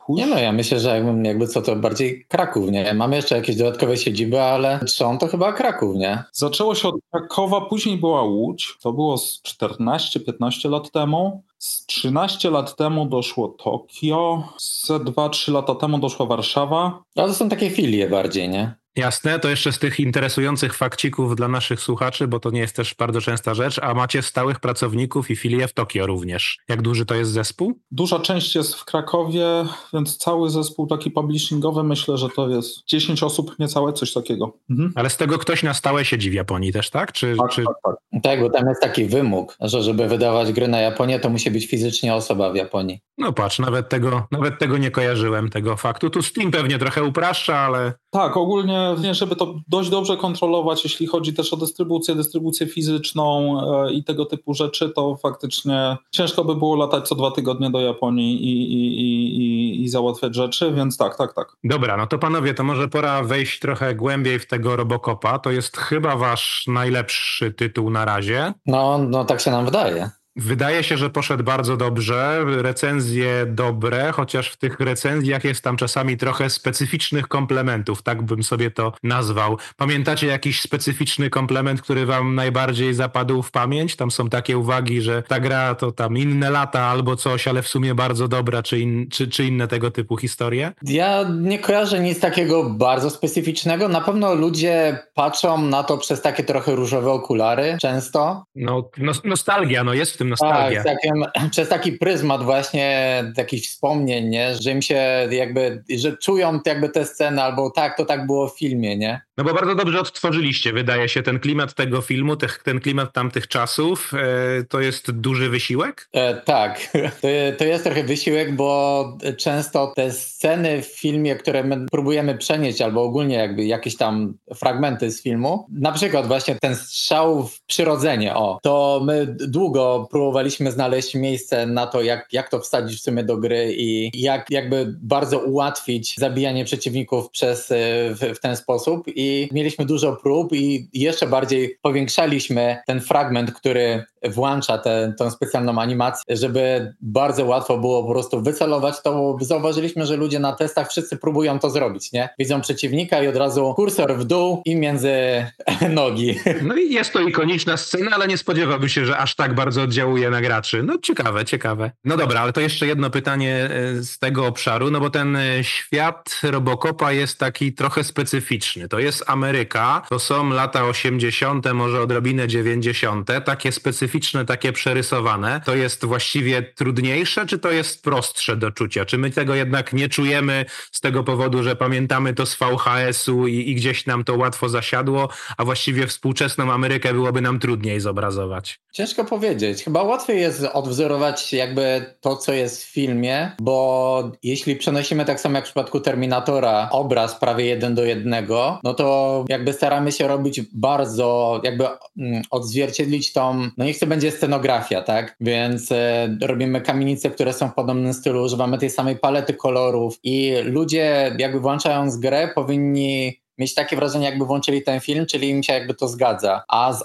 Nie 0.09 0.27
no, 0.27 0.39
ja 0.39 0.51
myślę, 0.51 0.79
że 0.79 0.89
jakby, 0.89 1.27
jakby 1.27 1.47
co 1.47 1.61
to 1.61 1.75
bardziej 1.75 2.25
Kraków, 2.25 2.71
nie? 2.71 2.93
Mamy 2.93 3.15
jeszcze 3.15 3.35
jakieś 3.35 3.55
dodatkowe 3.55 3.97
siedziby, 3.97 4.41
ale 4.41 4.79
trzon 4.85 5.17
to 5.17 5.27
chyba 5.27 5.53
Kraków, 5.53 5.95
nie? 5.95 6.23
Zaczęło 6.31 6.75
się 6.75 6.87
od 6.87 6.95
Krakowa, 7.11 7.61
później 7.61 7.97
była 7.97 8.21
Łódź, 8.21 8.77
to 8.81 8.93
było 8.93 9.17
z 9.17 9.41
14-15 9.41 10.69
lat 10.69 10.91
temu. 10.91 11.43
Z 11.57 11.85
13 11.85 12.49
lat 12.49 12.75
temu 12.75 13.05
doszło 13.05 13.47
Tokio, 13.47 14.43
z 14.57 14.89
2-3 14.89 15.53
lata 15.53 15.75
temu 15.75 15.99
doszła 15.99 16.25
Warszawa. 16.25 17.03
Ale 17.15 17.27
to 17.27 17.33
są 17.33 17.49
takie 17.49 17.69
filie 17.69 18.09
bardziej, 18.09 18.49
nie? 18.49 18.75
Jasne, 18.95 19.39
to 19.39 19.49
jeszcze 19.49 19.71
z 19.71 19.79
tych 19.79 19.99
interesujących 19.99 20.73
fakcików 20.73 21.35
dla 21.35 21.47
naszych 21.47 21.79
słuchaczy, 21.79 22.27
bo 22.27 22.39
to 22.39 22.51
nie 22.51 22.59
jest 22.59 22.75
też 22.75 22.95
bardzo 22.95 23.21
częsta 23.21 23.53
rzecz, 23.53 23.79
a 23.79 23.93
macie 23.93 24.21
stałych 24.21 24.59
pracowników 24.59 25.31
i 25.31 25.35
filię 25.35 25.67
w 25.67 25.73
Tokio 25.73 26.07
również. 26.07 26.59
Jak 26.69 26.81
duży 26.81 27.05
to 27.05 27.15
jest 27.15 27.31
zespół? 27.31 27.79
Duża 27.91 28.19
część 28.19 28.55
jest 28.55 28.75
w 28.75 28.85
Krakowie, 28.85 29.45
więc 29.93 30.17
cały 30.17 30.49
zespół 30.49 30.87
taki 30.87 31.11
publishingowy 31.11 31.83
myślę, 31.83 32.17
że 32.17 32.29
to 32.29 32.49
jest 32.49 32.85
10 32.87 33.23
osób, 33.23 33.59
niecałe, 33.59 33.93
coś 33.93 34.13
takiego. 34.13 34.57
Mhm. 34.69 34.93
Ale 34.95 35.09
z 35.09 35.17
tego 35.17 35.37
ktoś 35.37 35.63
na 35.63 35.73
stałe 35.73 36.05
siedzi 36.05 36.29
w 36.29 36.33
Japonii 36.33 36.73
też, 36.73 36.89
tak? 36.89 37.11
Czy, 37.11 37.35
tak, 37.37 37.51
czy... 37.51 37.63
tak, 37.63 37.75
tak. 37.83 37.95
Tak, 38.23 38.41
bo 38.41 38.49
tam 38.49 38.69
jest 38.69 38.81
taki 38.81 39.05
wymóg, 39.05 39.57
że 39.59 39.83
żeby 39.83 40.07
wydawać 40.07 40.51
gry 40.51 40.67
na 40.67 40.79
Japonię, 40.79 41.19
to 41.19 41.29
musi 41.29 41.51
być 41.51 41.67
fizycznie 41.67 42.15
osoba 42.15 42.51
w 42.51 42.55
Japonii. 42.55 42.99
No 43.17 43.33
patrz, 43.33 43.59
nawet 43.59 43.89
tego, 43.89 44.27
nawet 44.31 44.59
tego 44.59 44.77
nie 44.77 44.91
kojarzyłem, 44.91 45.49
tego 45.49 45.77
faktu. 45.77 46.09
Tu 46.09 46.21
Steam 46.21 46.51
pewnie 46.51 46.79
trochę 46.79 47.03
upraszcza, 47.03 47.57
ale... 47.57 47.93
Tak, 48.11 48.37
ogólnie 48.37 48.82
żeby 49.11 49.35
to 49.35 49.55
dość 49.67 49.89
dobrze 49.89 50.17
kontrolować, 50.17 50.83
jeśli 50.83 51.07
chodzi 51.07 51.33
też 51.33 51.53
o 51.53 51.57
dystrybucję, 51.57 52.15
dystrybucję 52.15 52.67
fizyczną 52.67 53.57
e, 53.87 53.93
i 53.93 54.03
tego 54.03 54.25
typu 54.25 54.53
rzeczy, 54.53 54.89
to 54.89 55.15
faktycznie 55.15 55.97
ciężko 56.11 56.45
by 56.45 56.55
było 56.55 56.75
latać 56.75 57.07
co 57.07 57.15
dwa 57.15 57.31
tygodnie 57.31 57.69
do 57.69 57.81
Japonii 57.81 58.43
i, 58.43 58.73
i, 58.73 58.97
i, 59.37 59.83
i 59.83 59.89
załatwiać 59.89 60.35
rzeczy, 60.35 60.73
więc 60.73 60.97
tak, 60.97 61.17
tak, 61.17 61.33
tak. 61.33 61.47
Dobra, 61.63 61.97
no 61.97 62.07
to 62.07 62.19
panowie, 62.19 62.53
to 62.53 62.63
może 62.63 62.87
pora 62.87 63.23
wejść 63.23 63.59
trochę 63.59 63.95
głębiej 63.95 64.39
w 64.39 64.47
tego 64.47 64.75
Robocopa. 64.75 65.39
To 65.39 65.51
jest 65.51 65.77
chyba 65.77 66.15
wasz 66.15 66.65
najlepszy 66.67 67.51
tytuł 67.51 67.89
na 67.89 68.05
razie. 68.05 68.53
No, 68.65 68.97
no 68.97 69.25
tak 69.25 69.41
się 69.41 69.51
nam 69.51 69.65
wydaje. 69.65 70.09
Wydaje 70.35 70.83
się, 70.83 70.97
że 70.97 71.09
poszedł 71.09 71.43
bardzo 71.43 71.77
dobrze, 71.77 72.45
recenzje 72.45 73.45
dobre, 73.47 74.11
chociaż 74.11 74.49
w 74.49 74.57
tych 74.57 74.79
recenzjach 74.79 75.43
jest 75.43 75.63
tam 75.63 75.77
czasami 75.77 76.17
trochę 76.17 76.49
specyficznych 76.49 77.27
komplementów, 77.27 78.01
tak 78.01 78.21
bym 78.21 78.43
sobie 78.43 78.71
to 78.71 78.93
nazwał. 79.03 79.57
Pamiętacie 79.77 80.27
jakiś 80.27 80.61
specyficzny 80.61 81.29
komplement, 81.29 81.81
który 81.81 82.05
wam 82.05 82.35
najbardziej 82.35 82.93
zapadł 82.93 83.41
w 83.41 83.51
pamięć? 83.51 83.95
Tam 83.95 84.11
są 84.11 84.29
takie 84.29 84.57
uwagi, 84.57 85.01
że 85.01 85.23
ta 85.23 85.39
gra 85.39 85.75
to 85.75 85.91
tam 85.91 86.17
inne 86.17 86.49
lata 86.49 86.81
albo 86.81 87.15
coś, 87.15 87.47
ale 87.47 87.61
w 87.61 87.67
sumie 87.67 87.95
bardzo 87.95 88.27
dobra, 88.27 88.63
czy, 88.63 88.79
in, 88.79 89.09
czy, 89.09 89.27
czy 89.27 89.45
inne 89.45 89.67
tego 89.67 89.91
typu 89.91 90.17
historie? 90.17 90.71
Ja 90.83 91.25
nie 91.41 91.59
kojarzę 91.59 91.99
nic 91.99 92.19
takiego 92.19 92.69
bardzo 92.69 93.09
specyficznego. 93.09 93.87
Na 93.87 94.01
pewno 94.01 94.35
ludzie 94.35 94.99
patrzą 95.13 95.61
na 95.61 95.83
to 95.83 95.97
przez 95.97 96.21
takie 96.21 96.43
trochę 96.43 96.75
różowe 96.75 97.11
okulary 97.11 97.77
często. 97.81 98.45
No, 98.55 98.89
nostalgia, 99.23 99.83
no 99.83 99.93
jest 99.93 100.13
w 100.13 100.17
tym 100.17 100.22
nostalgia. 100.29 100.83
Tak, 100.83 100.93
takim, 100.93 101.25
przez 101.51 101.69
taki 101.69 101.91
pryzmat 101.91 102.43
właśnie 102.43 103.23
jakichś 103.37 103.67
wspomnień, 103.67 104.29
nie? 104.29 104.55
że 104.55 104.71
im 104.71 104.81
się 104.81 105.27
jakby, 105.31 105.83
że 105.97 106.17
czują 106.17 106.59
jakby 106.65 106.89
te 106.89 107.05
sceny 107.05 107.41
albo 107.43 107.69
tak, 107.69 107.97
to 107.97 108.05
tak 108.05 108.25
było 108.25 108.47
w 108.49 108.57
filmie, 108.57 108.97
nie? 108.97 109.21
No 109.37 109.43
bo 109.43 109.53
bardzo 109.53 109.75
dobrze 109.75 109.99
odtworzyliście, 109.99 110.73
wydaje 110.73 111.09
się, 111.09 111.23
ten 111.23 111.39
klimat 111.39 111.73
tego 111.73 112.01
filmu, 112.01 112.35
ten 112.63 112.79
klimat 112.79 113.13
tamtych 113.13 113.47
czasów. 113.47 114.11
E, 114.13 114.63
to 114.63 114.79
jest 114.79 115.11
duży 115.11 115.49
wysiłek? 115.49 116.09
E, 116.11 116.33
tak, 116.41 116.91
to, 117.21 117.27
to 117.57 117.63
jest 117.63 117.83
trochę 117.83 118.03
wysiłek, 118.03 118.55
bo 118.55 119.17
często 119.37 119.93
te 119.95 120.11
sceny 120.11 120.81
w 120.81 120.85
filmie, 120.85 121.35
które 121.35 121.63
my 121.63 121.85
próbujemy 121.91 122.37
przenieść, 122.37 122.81
albo 122.81 123.03
ogólnie 123.03 123.35
jakby 123.35 123.65
jakieś 123.65 123.97
tam 123.97 124.33
fragmenty 124.55 125.11
z 125.11 125.23
filmu, 125.23 125.67
na 125.71 125.91
przykład 125.91 126.27
właśnie 126.27 126.55
ten 126.61 126.75
strzał 126.75 127.47
w 127.47 127.61
przyrodzenie, 127.61 128.35
o, 128.35 128.59
to 128.63 129.01
my 129.05 129.35
długo 129.47 130.07
próbowaliśmy 130.11 130.71
znaleźć 130.71 131.15
miejsce 131.15 131.65
na 131.65 131.87
to, 131.87 132.01
jak, 132.01 132.27
jak 132.31 132.49
to 132.49 132.59
wsadzić 132.59 132.99
w 132.99 133.03
sumie 133.03 133.23
do 133.23 133.37
gry 133.37 133.73
i 133.77 134.21
jak 134.21 134.45
jakby 134.49 134.95
bardzo 135.01 135.39
ułatwić 135.39 136.15
zabijanie 136.17 136.65
przeciwników 136.65 137.29
przez, 137.29 137.71
e, 137.71 137.75
w, 138.15 138.19
w 138.35 138.39
ten 138.39 138.57
sposób 138.57 139.07
i 139.23 139.49
mieliśmy 139.51 139.85
dużo 139.85 140.15
prób 140.15 140.53
i 140.53 140.89
jeszcze 140.93 141.27
bardziej 141.27 141.77
powiększaliśmy 141.81 142.77
ten 142.87 143.01
fragment, 143.01 143.51
który 143.51 144.03
włącza 144.29 144.77
tę 145.17 145.31
specjalną 145.31 145.81
animację, 145.81 146.35
żeby 146.35 146.93
bardzo 147.01 147.45
łatwo 147.45 147.77
było 147.77 148.03
po 148.03 148.11
prostu 148.11 148.41
wycelować, 148.41 149.01
to 149.01 149.37
zauważyliśmy, 149.41 150.05
że 150.05 150.15
ludzie 150.15 150.39
na 150.39 150.53
testach 150.53 150.89
wszyscy 150.89 151.17
próbują 151.17 151.59
to 151.59 151.69
zrobić, 151.69 152.11
nie? 152.11 152.29
Widzą 152.39 152.61
przeciwnika 152.61 153.23
i 153.23 153.27
od 153.27 153.35
razu 153.35 153.73
kursor 153.73 154.17
w 154.17 154.25
dół 154.25 154.61
i 154.65 154.75
między 154.75 155.11
nogi. 155.89 156.39
No 156.61 156.75
i 156.75 156.93
jest 156.93 157.13
to 157.13 157.21
ikoniczna 157.21 157.77
scena, 157.77 158.11
ale 158.11 158.27
nie 158.27 158.37
spodziewałbym 158.37 158.89
się, 158.89 159.05
że 159.05 159.17
aż 159.17 159.35
tak 159.35 159.55
bardzo 159.55 159.81
oddziałuje 159.81 160.29
na 160.29 160.41
graczy. 160.41 160.83
No 160.83 160.97
ciekawe, 160.97 161.45
ciekawe. 161.45 161.91
No 162.05 162.17
dobra, 162.17 162.41
ale 162.41 162.53
to 162.53 162.61
jeszcze 162.61 162.87
jedno 162.87 163.09
pytanie 163.09 163.55
e, 163.55 164.03
z 164.03 164.19
tego 164.19 164.47
obszaru, 164.47 164.91
no 164.91 164.99
bo 164.99 165.09
ten 165.09 165.35
e, 165.35 165.63
świat 165.63 166.39
Robocopa 166.43 167.11
jest 167.11 167.39
taki 167.39 167.73
trochę 167.73 168.03
specyficzny. 168.03 168.87
To 168.87 168.99
jest 168.99 169.23
Ameryka, 169.27 170.01
to 170.09 170.19
są 170.19 170.49
lata 170.49 170.85
80., 170.85 171.73
może 171.73 172.01
odrobinę 172.01 172.47
90., 172.47 173.29
takie 173.45 173.71
specyficzne 173.71 174.12
specyficzne, 174.13 174.45
takie 174.45 174.73
przerysowane, 174.73 175.61
to 175.65 175.75
jest 175.75 176.05
właściwie 176.05 176.61
trudniejsze, 176.61 177.45
czy 177.45 177.59
to 177.59 177.71
jest 177.71 178.03
prostsze 178.03 178.57
do 178.57 178.71
czucia? 178.71 179.05
Czy 179.05 179.17
my 179.17 179.31
tego 179.31 179.55
jednak 179.55 179.93
nie 179.93 180.09
czujemy 180.09 180.65
z 180.91 181.01
tego 181.01 181.23
powodu, 181.23 181.63
że 181.63 181.75
pamiętamy 181.75 182.33
to 182.33 182.45
z 182.45 182.55
VHS-u 182.55 183.47
i, 183.47 183.69
i 183.69 183.75
gdzieś 183.75 184.05
nam 184.05 184.23
to 184.23 184.37
łatwo 184.37 184.69
zasiadło, 184.69 185.29
a 185.57 185.65
właściwie 185.65 186.07
współczesną 186.07 186.71
Amerykę 186.71 187.13
byłoby 187.13 187.41
nam 187.41 187.59
trudniej 187.59 187.99
zobrazować? 187.99 188.79
Ciężko 188.93 189.25
powiedzieć. 189.25 189.83
Chyba 189.83 190.03
łatwiej 190.03 190.41
jest 190.41 190.63
odwzorować 190.73 191.53
jakby 191.53 192.15
to, 192.21 192.37
co 192.37 192.53
jest 192.53 192.83
w 192.83 192.91
filmie, 192.91 193.51
bo 193.61 194.31
jeśli 194.43 194.75
przenosimy 194.75 195.25
tak 195.25 195.39
samo 195.39 195.55
jak 195.55 195.63
w 195.63 195.67
przypadku 195.67 195.99
Terminatora 195.99 196.89
obraz 196.91 197.35
prawie 197.39 197.65
jeden 197.65 197.95
do 197.95 198.05
jednego, 198.05 198.79
no 198.83 198.93
to 198.93 199.45
jakby 199.49 199.73
staramy 199.73 200.11
się 200.11 200.27
robić 200.27 200.61
bardzo, 200.73 201.61
jakby 201.63 201.85
mm, 202.17 202.41
odzwierciedlić 202.51 203.33
tą, 203.33 203.69
no 203.77 203.85
niech 203.85 203.97
to 204.03 204.07
będzie 204.07 204.31
scenografia, 204.31 205.01
tak? 205.01 205.35
Więc 205.39 205.91
e, 205.91 206.37
robimy 206.41 206.81
kamienice, 206.81 207.29
które 207.29 207.53
są 207.53 207.69
w 207.69 207.73
podobnym 207.73 208.13
stylu, 208.13 208.43
używamy 208.43 208.77
tej 208.77 208.89
samej 208.89 209.17
palety 209.17 209.53
kolorów 209.53 210.19
i 210.23 210.53
ludzie 210.63 211.35
jakby 211.37 211.59
włączając 211.59 212.17
grę 212.17 212.47
powinni 212.55 213.43
mieć 213.57 213.73
takie 213.73 213.95
wrażenie, 213.95 214.25
jakby 214.25 214.45
włączyli 214.45 214.81
ten 214.81 214.99
film, 214.99 215.25
czyli 215.25 215.49
im 215.49 215.63
się 215.63 215.73
jakby 215.73 215.93
to 215.93 216.07
zgadza. 216.07 216.63
A 216.67 216.93
z 216.93 217.03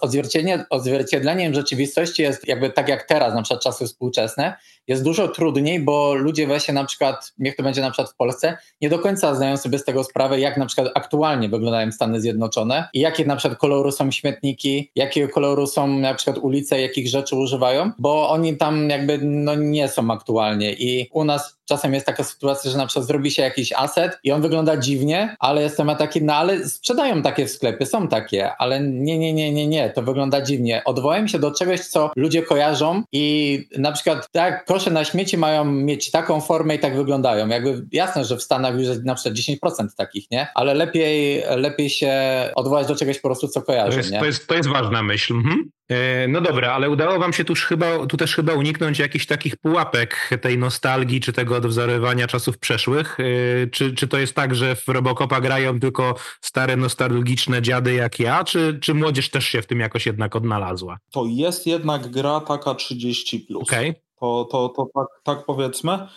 odzwierciedleniem 0.71 1.55
rzeczywistości 1.55 2.23
jest 2.23 2.49
jakby 2.49 2.71
tak 2.71 2.88
jak 2.88 3.02
teraz, 3.02 3.35
na 3.35 3.43
przykład 3.43 3.62
czasy 3.62 3.87
współczesne, 3.87 4.57
jest 4.88 5.04
dużo 5.04 5.28
trudniej, 5.28 5.80
bo 5.80 6.14
ludzie 6.14 6.47
właśnie 6.47 6.75
na 6.75 6.85
przykład, 6.85 7.33
niech 7.38 7.57
to 7.57 7.62
będzie 7.62 7.80
na 7.80 7.90
przykład 7.90 8.12
w 8.12 8.16
Polsce, 8.16 8.57
nie 8.80 8.88
do 8.88 8.99
końca 8.99 9.35
zdają 9.35 9.57
sobie 9.57 9.78
z 9.78 9.85
tego 9.85 10.04
sprawę, 10.04 10.40
jak 10.40 10.57
na 10.57 10.66
przykład 10.66 10.88
aktualnie 10.95 11.49
wyglądają 11.49 11.92
Stany 11.92 12.21
Zjednoczone 12.21 12.88
i 12.92 13.00
jakie 13.00 13.25
na 13.25 13.37
przykład 13.37 13.59
koloru 13.59 13.92
są 13.92 14.11
śmietniki, 14.11 14.90
jakie 14.95 15.28
koloru 15.28 15.66
są 15.66 15.87
na 15.87 16.14
przykład 16.14 16.38
ulice, 16.38 16.80
jakich 16.80 17.09
rzeczy 17.09 17.37
używają, 17.37 17.90
bo 17.99 18.30
oni 18.30 18.57
tam 18.57 18.90
jakby 18.90 19.18
no, 19.23 19.54
nie 19.54 19.88
są 19.88 20.11
aktualnie 20.11 20.73
i 20.73 21.09
u 21.12 21.25
nas 21.25 21.59
czasem 21.68 21.95
jest 21.95 22.07
taka 22.07 22.25
sytuacja, 22.25 22.71
że 22.71 22.78
na 22.78 22.87
przykład 22.87 23.07
zrobi 23.07 23.30
się 23.30 23.42
jakiś 23.42 23.73
aset 23.73 24.18
i 24.25 24.33
on 24.33 24.42
wygląda 24.42 24.76
dziwnie, 24.76 25.37
ale 25.38 25.62
jest 25.62 25.76
temat 25.76 25.99
taki, 25.99 26.23
no 26.23 26.35
ale 26.35 26.68
sprzedają 26.68 27.23
takie 27.23 27.47
w 27.47 27.59
są 27.85 28.09
takie, 28.09 28.57
ale 28.57 28.80
nie, 28.80 29.18
nie, 29.18 29.33
nie, 29.33 29.52
nie, 29.52 29.66
nie, 29.66 29.90
to 29.90 30.02
wygląda 30.02 30.42
dziwnie. 30.42 30.83
Odwołałem 30.85 31.28
się 31.28 31.38
do 31.38 31.50
czegoś, 31.50 31.80
co 31.80 32.11
ludzie 32.16 32.42
kojarzą 32.42 33.02
i 33.12 33.64
na 33.78 33.92
przykład 33.92 34.28
tak, 34.33 34.64
kosze 34.79 34.91
na 34.91 35.05
śmieci 35.05 35.39
mają 35.39 35.65
mieć 35.65 36.11
taką 36.11 36.41
formę 36.41 36.75
i 36.75 36.79
tak 36.79 36.97
wyglądają. 36.97 37.49
Jakby 37.49 37.87
jasne, 37.93 38.25
że 38.25 38.37
w 38.37 38.43
Stanach 38.43 38.75
już 38.75 38.83
jest 38.83 39.05
na 39.05 39.15
przykład 39.15 39.35
10% 39.35 39.87
takich, 39.97 40.31
nie? 40.31 40.49
Ale 40.55 40.75
lepiej, 40.75 41.43
lepiej 41.57 41.91
się 41.91 42.13
odwołać 42.55 42.87
do 42.87 42.97
czegoś 42.97 43.19
po 43.19 43.29
prostu, 43.29 43.49
co 43.49 43.63
kojarzy, 43.63 43.91
to 43.91 43.97
jest, 43.97 44.13
nie? 44.13 44.19
To 44.19 44.27
jest, 44.27 44.47
to 44.47 44.55
jest 44.55 44.69
ważna 44.69 45.03
myśl. 45.03 45.35
Mhm. 45.35 45.71
E, 45.91 46.29
no 46.29 46.41
dobra, 46.41 46.73
ale 46.73 46.91
udało 46.91 47.19
wam 47.19 47.33
się 47.33 47.45
tuż 47.45 47.65
chyba, 47.65 48.07
tu 48.07 48.17
też 48.17 48.35
chyba 48.35 48.55
uniknąć 48.55 48.99
jakichś 48.99 49.27
takich 49.27 49.57
pułapek 49.57 50.31
tej 50.41 50.59
nostalgii, 50.59 51.21
czy 51.21 51.33
tego 51.33 51.57
odwzorowania 51.57 52.27
czasów 52.27 52.59
przeszłych. 52.59 53.19
E, 53.21 53.67
czy, 53.67 53.95
czy 53.95 54.09
to 54.09 54.19
jest 54.19 54.35
tak, 54.35 54.55
że 54.55 54.77
w 54.77 54.89
Robocopa 54.89 55.41
grają 55.41 55.81
tylko 55.81 56.15
stare, 56.41 56.77
nostalgiczne 56.77 57.63
dziady 57.63 57.95
jak 57.95 58.21
ja, 58.21 58.45
czy, 58.45 58.79
czy 58.83 58.95
młodzież 58.95 59.31
też 59.31 59.45
się 59.45 59.63
w 59.63 59.67
tym 59.67 59.81
jakoś 59.81 60.07
jednak 60.07 60.37
odnalazła? 60.37 60.99
To 61.13 61.25
jest 61.27 61.67
jednak 61.67 62.11
gra 62.11 62.41
taka 62.41 62.71
30+. 62.71 63.47
Plus. 63.47 63.63
Okay. 63.63 64.08
To, 64.21 64.45
to, 64.51 64.69
to 64.69 64.87
tak, 64.95 65.07
tak 65.23 65.47
powiedzmy 65.47 66.09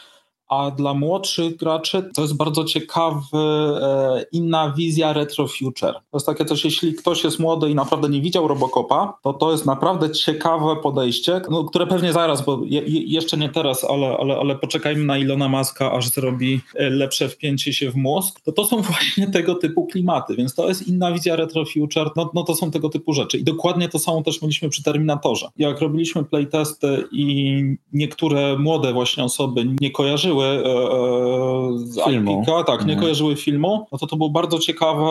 a 0.52 0.72
dla 0.72 0.94
młodszych 0.94 1.56
graczy 1.56 2.10
to 2.16 2.22
jest 2.22 2.38
bardzo 2.38 2.64
ciekawy, 2.64 3.38
e, 3.82 4.26
inna 4.32 4.74
wizja 4.78 5.14
retro 5.14 5.48
future. 5.48 5.94
To 5.94 6.18
jest 6.18 6.26
takie 6.26 6.46
coś, 6.46 6.66
jeśli 6.66 6.94
ktoś 6.94 7.24
jest 7.24 7.40
młody 7.40 7.70
i 7.70 7.76
naprawdę 7.76 8.10
nie 8.10 8.22
widział 8.22 8.48
Robocopa, 8.48 9.18
to 9.24 9.34
to 9.34 9.52
jest 9.52 9.66
naprawdę 9.66 10.12
ciekawe 10.12 10.76
podejście, 10.76 11.42
no, 11.50 11.64
które 11.64 11.88
pewnie 11.88 12.14
zaraz, 12.14 12.46
bo 12.46 12.62
je, 12.66 12.82
jeszcze 12.86 13.38
nie 13.38 13.50
teraz, 13.50 13.84
ale, 13.84 14.18
ale, 14.18 14.38
ale 14.38 14.56
poczekajmy 14.56 15.04
na 15.04 15.18
Ilona 15.18 15.50
Maska, 15.50 15.92
aż 15.92 16.08
zrobi 16.08 16.62
e, 16.76 16.90
lepsze 16.90 17.30
wpięcie 17.30 17.74
się 17.74 17.92
w 17.92 17.96
mózg, 17.96 18.40
to 18.44 18.52
to 18.52 18.66
są 18.66 18.82
właśnie 18.92 19.28
tego 19.28 19.56
typu 19.56 19.86
klimaty, 19.86 20.36
więc 20.36 20.56
to 20.56 20.68
jest 20.68 20.88
inna 20.88 21.12
wizja 21.12 21.36
retro 21.36 21.66
future, 21.66 22.12
no, 22.16 22.32
no 22.34 22.44
to 22.44 22.56
są 22.56 22.72
tego 22.72 22.90
typu 22.90 23.14
rzeczy. 23.14 23.38
I 23.38 23.44
dokładnie 23.44 23.90
to 23.90 24.00
samo 24.00 24.22
też 24.22 24.42
mieliśmy 24.42 24.70
przy 24.70 24.84
Terminatorze. 24.84 25.48
Jak 25.58 25.82
robiliśmy 25.82 26.24
playtesty 26.24 27.04
i 27.12 27.62
niektóre 27.94 28.58
młode 28.58 28.94
właśnie 28.94 29.24
osoby 29.24 29.66
nie 29.82 29.92
kojarzyły 29.92 30.41
kojarzyły 30.42 31.76
e, 31.76 31.88
z 31.88 32.06
filmu. 32.06 32.44
tak, 32.68 32.80
nie 32.80 32.94
mhm. 32.94 33.00
kojarzyły 33.00 33.36
filmu, 33.36 33.88
no 33.92 33.98
to 33.98 34.08
to 34.08 34.18
było 34.18 34.30
bardzo 34.30 34.60
ciekawe, 34.60 35.02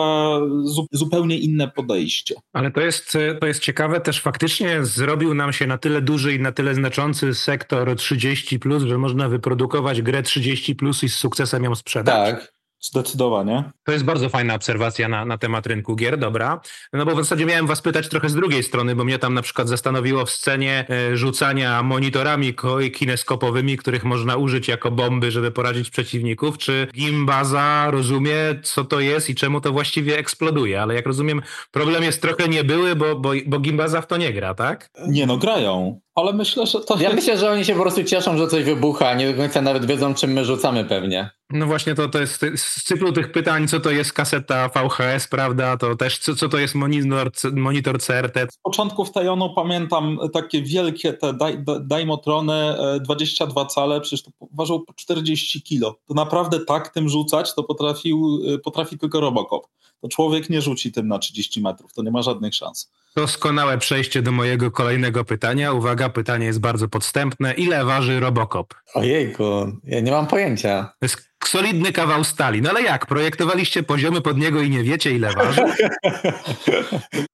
zupełnie 0.91 1.37
inne 1.37 1.67
podejście. 1.67 2.35
Ale 2.53 2.71
to 2.71 2.81
jest, 2.81 3.17
to 3.39 3.47
jest 3.47 3.59
ciekawe, 3.59 4.01
też 4.01 4.21
faktycznie 4.21 4.85
zrobił 4.85 5.33
nam 5.33 5.53
się 5.53 5.67
na 5.67 5.77
tyle 5.77 6.01
duży 6.01 6.35
i 6.35 6.39
na 6.39 6.51
tyle 6.51 6.75
znaczący 6.75 7.35
sektor 7.35 7.89
30+, 7.89 8.59
plus, 8.59 8.83
że 8.83 8.97
można 8.97 9.29
wyprodukować 9.29 10.01
grę 10.01 10.21
30+, 10.21 10.75
plus 10.75 11.03
i 11.03 11.09
z 11.09 11.15
sukcesem 11.15 11.63
ją 11.63 11.75
sprzedać. 11.75 12.31
Tak. 12.31 12.60
Zdecydowanie. 12.81 13.63
To 13.83 13.91
jest 13.91 14.03
bardzo 14.03 14.29
fajna 14.29 14.55
obserwacja 14.55 15.07
na, 15.07 15.25
na 15.25 15.37
temat 15.37 15.67
rynku 15.67 15.95
gier, 15.95 16.17
dobra. 16.17 16.61
No 16.93 17.05
bo 17.05 17.15
w 17.15 17.17
zasadzie 17.17 17.45
miałem 17.45 17.67
was 17.67 17.81
pytać 17.81 18.09
trochę 18.09 18.29
z 18.29 18.35
drugiej 18.35 18.63
strony, 18.63 18.95
bo 18.95 19.03
mnie 19.03 19.19
tam 19.19 19.33
na 19.33 19.41
przykład 19.41 19.69
zastanowiło 19.69 20.25
w 20.25 20.31
scenie 20.31 20.85
e, 20.89 21.17
rzucania 21.17 21.83
monitorami 21.83 22.53
kineskopowymi, 22.93 23.77
których 23.77 24.03
można 24.03 24.35
użyć 24.35 24.67
jako 24.67 24.91
bomby, 24.91 25.31
żeby 25.31 25.51
poradzić 25.51 25.89
przeciwników. 25.89 26.57
Czy 26.57 26.87
Gimbaza 26.93 27.87
rozumie, 27.91 28.35
co 28.63 28.83
to 28.85 28.99
jest 28.99 29.29
i 29.29 29.35
czemu 29.35 29.61
to 29.61 29.71
właściwie 29.71 30.17
eksploduje? 30.17 30.81
Ale 30.81 30.95
jak 30.95 31.05
rozumiem, 31.05 31.41
problem 31.71 32.03
jest 32.03 32.21
trochę 32.21 32.47
niebyły, 32.47 32.95
bo, 32.95 33.15
bo, 33.15 33.31
bo 33.45 33.59
Gimbaza 33.59 34.01
w 34.01 34.07
to 34.07 34.17
nie 34.17 34.33
gra, 34.33 34.53
tak? 34.53 34.89
Nie 35.07 35.25
no, 35.25 35.37
grają. 35.37 35.99
Ale 36.15 36.33
myślę, 36.33 36.67
że 36.67 36.79
to. 36.79 36.95
Ja 36.95 37.01
jest... 37.01 37.15
myślę, 37.15 37.37
że 37.37 37.51
oni 37.51 37.65
się 37.65 37.73
po 37.75 37.81
prostu 37.81 38.03
cieszą, 38.03 38.37
że 38.37 38.47
coś 38.47 38.63
wybucha, 38.63 39.13
nie 39.13 39.33
do 39.33 39.37
końca 39.41 39.61
nawet 39.61 39.85
wiedzą, 39.85 40.13
czym 40.13 40.31
my 40.31 40.45
rzucamy 40.45 40.85
pewnie. 40.85 41.29
No 41.49 41.65
właśnie, 41.65 41.95
to, 41.95 42.09
to 42.09 42.19
jest 42.19 42.45
z 42.55 42.83
cyklu 42.83 43.11
tych 43.11 43.31
pytań, 43.31 43.67
co 43.67 43.79
to 43.79 43.91
jest 43.91 44.13
kaseta 44.13 44.69
VHS, 44.69 45.27
prawda? 45.27 45.77
To 45.77 45.95
też 45.95 46.19
co, 46.19 46.35
co 46.35 46.49
to 46.49 46.57
jest 46.57 46.75
monitor, 46.75 47.31
monitor 47.53 47.99
CRT. 47.99 48.37
Z 48.51 48.57
początków 48.57 49.11
Tajonu 49.11 49.53
pamiętam 49.55 50.19
takie 50.33 50.61
wielkie 50.61 51.13
te 51.13 51.33
Daimotrony 51.81 52.75
22 53.01 53.61
e, 53.61 53.65
cale, 53.65 54.01
przecież 54.01 54.23
to 54.23 54.31
ważyło 54.53 54.79
po 54.79 54.93
40 54.93 55.61
kilo. 55.61 55.95
To 56.07 56.13
naprawdę 56.13 56.59
tak 56.65 56.89
tym 56.89 57.09
rzucać, 57.09 57.55
to 57.55 57.63
potrafił, 57.63 58.41
e, 58.55 58.57
potrafi 58.57 58.97
tylko 58.97 59.19
Robocop. 59.19 59.67
To 60.01 60.09
człowiek 60.09 60.49
nie 60.49 60.61
rzuci 60.61 60.91
tym 60.91 61.07
na 61.07 61.19
30 61.19 61.61
metrów, 61.61 61.93
to 61.93 62.03
nie 62.03 62.11
ma 62.11 62.21
żadnych 62.21 62.55
szans. 62.55 62.91
Doskonałe 63.15 63.77
przejście 63.77 64.21
do 64.21 64.31
mojego 64.31 64.71
kolejnego 64.71 65.25
pytania. 65.25 65.71
Uwaga, 65.73 66.09
pytanie 66.09 66.45
jest 66.45 66.59
bardzo 66.59 66.87
podstępne. 66.87 67.53
Ile 67.53 67.85
waży 67.85 68.19
Robocop? 68.19 68.73
Ojejku, 68.93 69.43
ja 69.83 69.99
nie 69.99 70.11
mam 70.11 70.27
pojęcia. 70.27 70.93
To 70.99 71.05
jest 71.05 71.30
solidny 71.47 71.91
kawał 71.91 72.23
stali. 72.23 72.61
No 72.61 72.69
ale 72.69 72.81
jak? 72.81 73.05
Projektowaliście 73.05 73.83
poziomy 73.83 74.21
pod 74.21 74.37
niego 74.37 74.61
i 74.61 74.69
nie 74.69 74.83
wiecie, 74.83 75.11
ile 75.11 75.33
waży? 75.33 75.61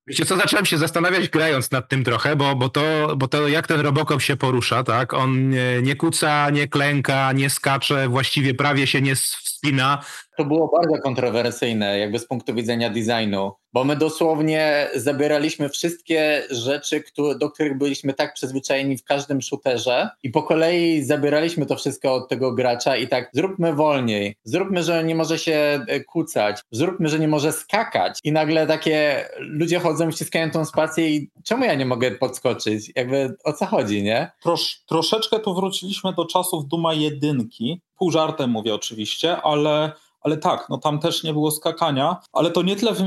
Wiecie 0.07 0.25
co, 0.25 0.37
zacząłem 0.37 0.65
się 0.65 0.77
zastanawiać 0.77 1.29
grając 1.29 1.71
nad 1.71 1.89
tym 1.89 2.03
trochę, 2.03 2.35
bo, 2.35 2.55
bo, 2.55 2.69
to, 2.69 2.81
bo 3.17 3.27
to 3.27 3.47
jak 3.47 3.67
ten 3.67 3.79
Robocop 3.79 4.21
się 4.21 4.37
porusza, 4.37 4.83
tak? 4.83 5.13
On 5.13 5.49
nie, 5.49 5.81
nie 5.81 5.95
kuca, 5.95 6.49
nie 6.49 6.67
klęka, 6.67 7.31
nie 7.31 7.49
skacze, 7.49 8.07
właściwie 8.07 8.53
prawie 8.53 8.87
się 8.87 9.01
nie 9.01 9.15
wspina. 9.15 10.03
To 10.37 10.45
było 10.45 10.71
bardzo 10.81 11.03
kontrowersyjne, 11.03 11.99
jakby 11.99 12.19
z 12.19 12.27
punktu 12.27 12.53
widzenia 12.53 12.89
designu, 12.89 13.51
bo 13.77 13.83
my 13.83 13.95
dosłownie 13.95 14.89
zabieraliśmy 14.95 15.69
wszystkie 15.69 16.43
rzeczy, 16.49 17.01
które, 17.01 17.35
do 17.35 17.49
których 17.49 17.77
byliśmy 17.77 18.13
tak 18.13 18.33
przyzwyczajeni 18.33 18.97
w 18.97 19.03
każdym 19.03 19.41
shooterze 19.41 20.09
i 20.23 20.29
po 20.29 20.43
kolei 20.43 21.03
zabieraliśmy 21.03 21.65
to 21.65 21.75
wszystko 21.75 22.13
od 22.13 22.29
tego 22.29 22.51
gracza 22.51 22.97
i 22.97 23.07
tak 23.07 23.29
zróbmy 23.33 23.73
wolniej, 23.73 24.35
zróbmy, 24.43 24.83
że 24.83 25.03
nie 25.03 25.15
może 25.15 25.39
się 25.39 25.85
e, 25.87 25.99
kucać, 25.99 26.61
zróbmy, 26.71 27.09
że 27.09 27.19
nie 27.19 27.27
może 27.27 27.51
skakać 27.51 28.19
i 28.23 28.31
nagle 28.31 28.67
takie 28.67 29.25
ludzie 29.39 29.79
chodzą, 29.79 30.11
wciskają 30.11 30.51
tą 30.51 30.65
spację 30.65 31.09
i 31.09 31.29
czemu 31.43 31.65
ja 31.65 31.75
nie 31.75 31.85
mogę 31.85 32.11
podskoczyć? 32.11 32.91
Jakby 32.95 33.35
o 33.43 33.53
co 33.53 33.65
chodzi, 33.65 34.03
nie? 34.03 34.31
Trosz, 34.41 34.81
troszeczkę 34.85 35.39
tu 35.39 35.55
wróciliśmy 35.55 36.13
do 36.13 36.25
czasów 36.25 36.67
Duma 36.67 36.93
jedynki, 36.93 37.81
pół 37.97 38.11
żartem 38.11 38.49
mówię 38.49 38.75
oczywiście, 38.75 39.41
ale 39.41 39.91
ale 40.27 40.37
tak, 40.37 40.67
no 40.69 40.77
tam 40.77 40.99
też 40.99 41.23
nie 41.23 41.33
było 41.33 41.51
skakania, 41.51 42.17
ale 42.33 42.51
to 42.51 42.61
nie 42.61 42.75
tyle 42.75 42.93
wy, 42.93 43.03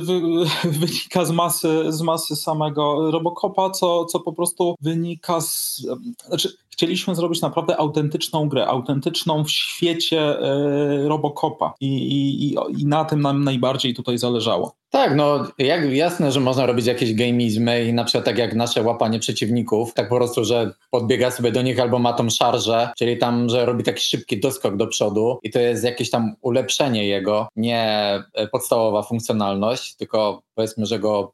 wy, 0.00 0.20
wynika 0.80 1.24
z 1.24 1.30
masy, 1.30 1.92
z 1.92 2.02
masy 2.02 2.36
samego 2.36 3.10
Robocopa, 3.10 3.70
co, 3.70 4.04
co 4.04 4.20
po 4.20 4.32
prostu 4.32 4.74
wynika 4.80 5.40
z... 5.40 5.82
Znaczy, 6.28 6.56
chcieliśmy 6.70 7.14
zrobić 7.14 7.40
naprawdę 7.40 7.76
autentyczną 7.76 8.48
grę, 8.48 8.66
autentyczną 8.66 9.44
w 9.44 9.50
świecie 9.50 10.20
e, 10.20 11.08
Robocopa 11.08 11.74
I, 11.80 11.88
i, 11.88 12.56
i 12.82 12.86
na 12.86 13.04
tym 13.04 13.20
nam 13.20 13.44
najbardziej 13.44 13.94
tutaj 13.94 14.18
zależało. 14.18 14.74
Tak, 14.90 15.16
no 15.16 15.46
jak, 15.58 15.92
jasne, 15.92 16.32
że 16.32 16.40
można 16.40 16.66
robić 16.66 16.86
jakieś 16.86 17.14
gamizmy 17.14 17.84
i 17.84 17.92
na 17.92 18.04
przykład 18.04 18.24
tak 18.24 18.38
jak 18.38 18.54
nasze 18.54 18.82
łapanie 18.82 19.18
przeciwników, 19.18 19.94
tak 19.94 20.08
po 20.08 20.16
prostu, 20.16 20.44
że 20.44 20.72
podbiega 20.90 21.30
sobie 21.30 21.52
do 21.52 21.62
nich 21.62 21.80
albo 21.80 21.98
ma 21.98 22.12
tą 22.12 22.30
szarżę, 22.30 22.90
czyli 22.98 23.18
tam, 23.18 23.48
że 23.48 23.66
robi 23.66 23.84
taki 23.84 24.04
szybki 24.04 24.40
doskok 24.40 24.76
do 24.76 24.86
przodu 24.86 25.38
i 25.42 25.50
to 25.50 25.58
jest 25.58 25.84
jakieś 25.84 26.10
tam 26.10 26.34
ulepszenie 26.42 27.06
jego, 27.06 27.48
nie 27.56 27.82
e, 28.34 28.48
podstawowa 28.48 29.02
funkcjonalność, 29.02 29.96
tylko 29.96 30.42
powiedzmy, 30.54 30.86
że 30.86 30.98
go 30.98 31.32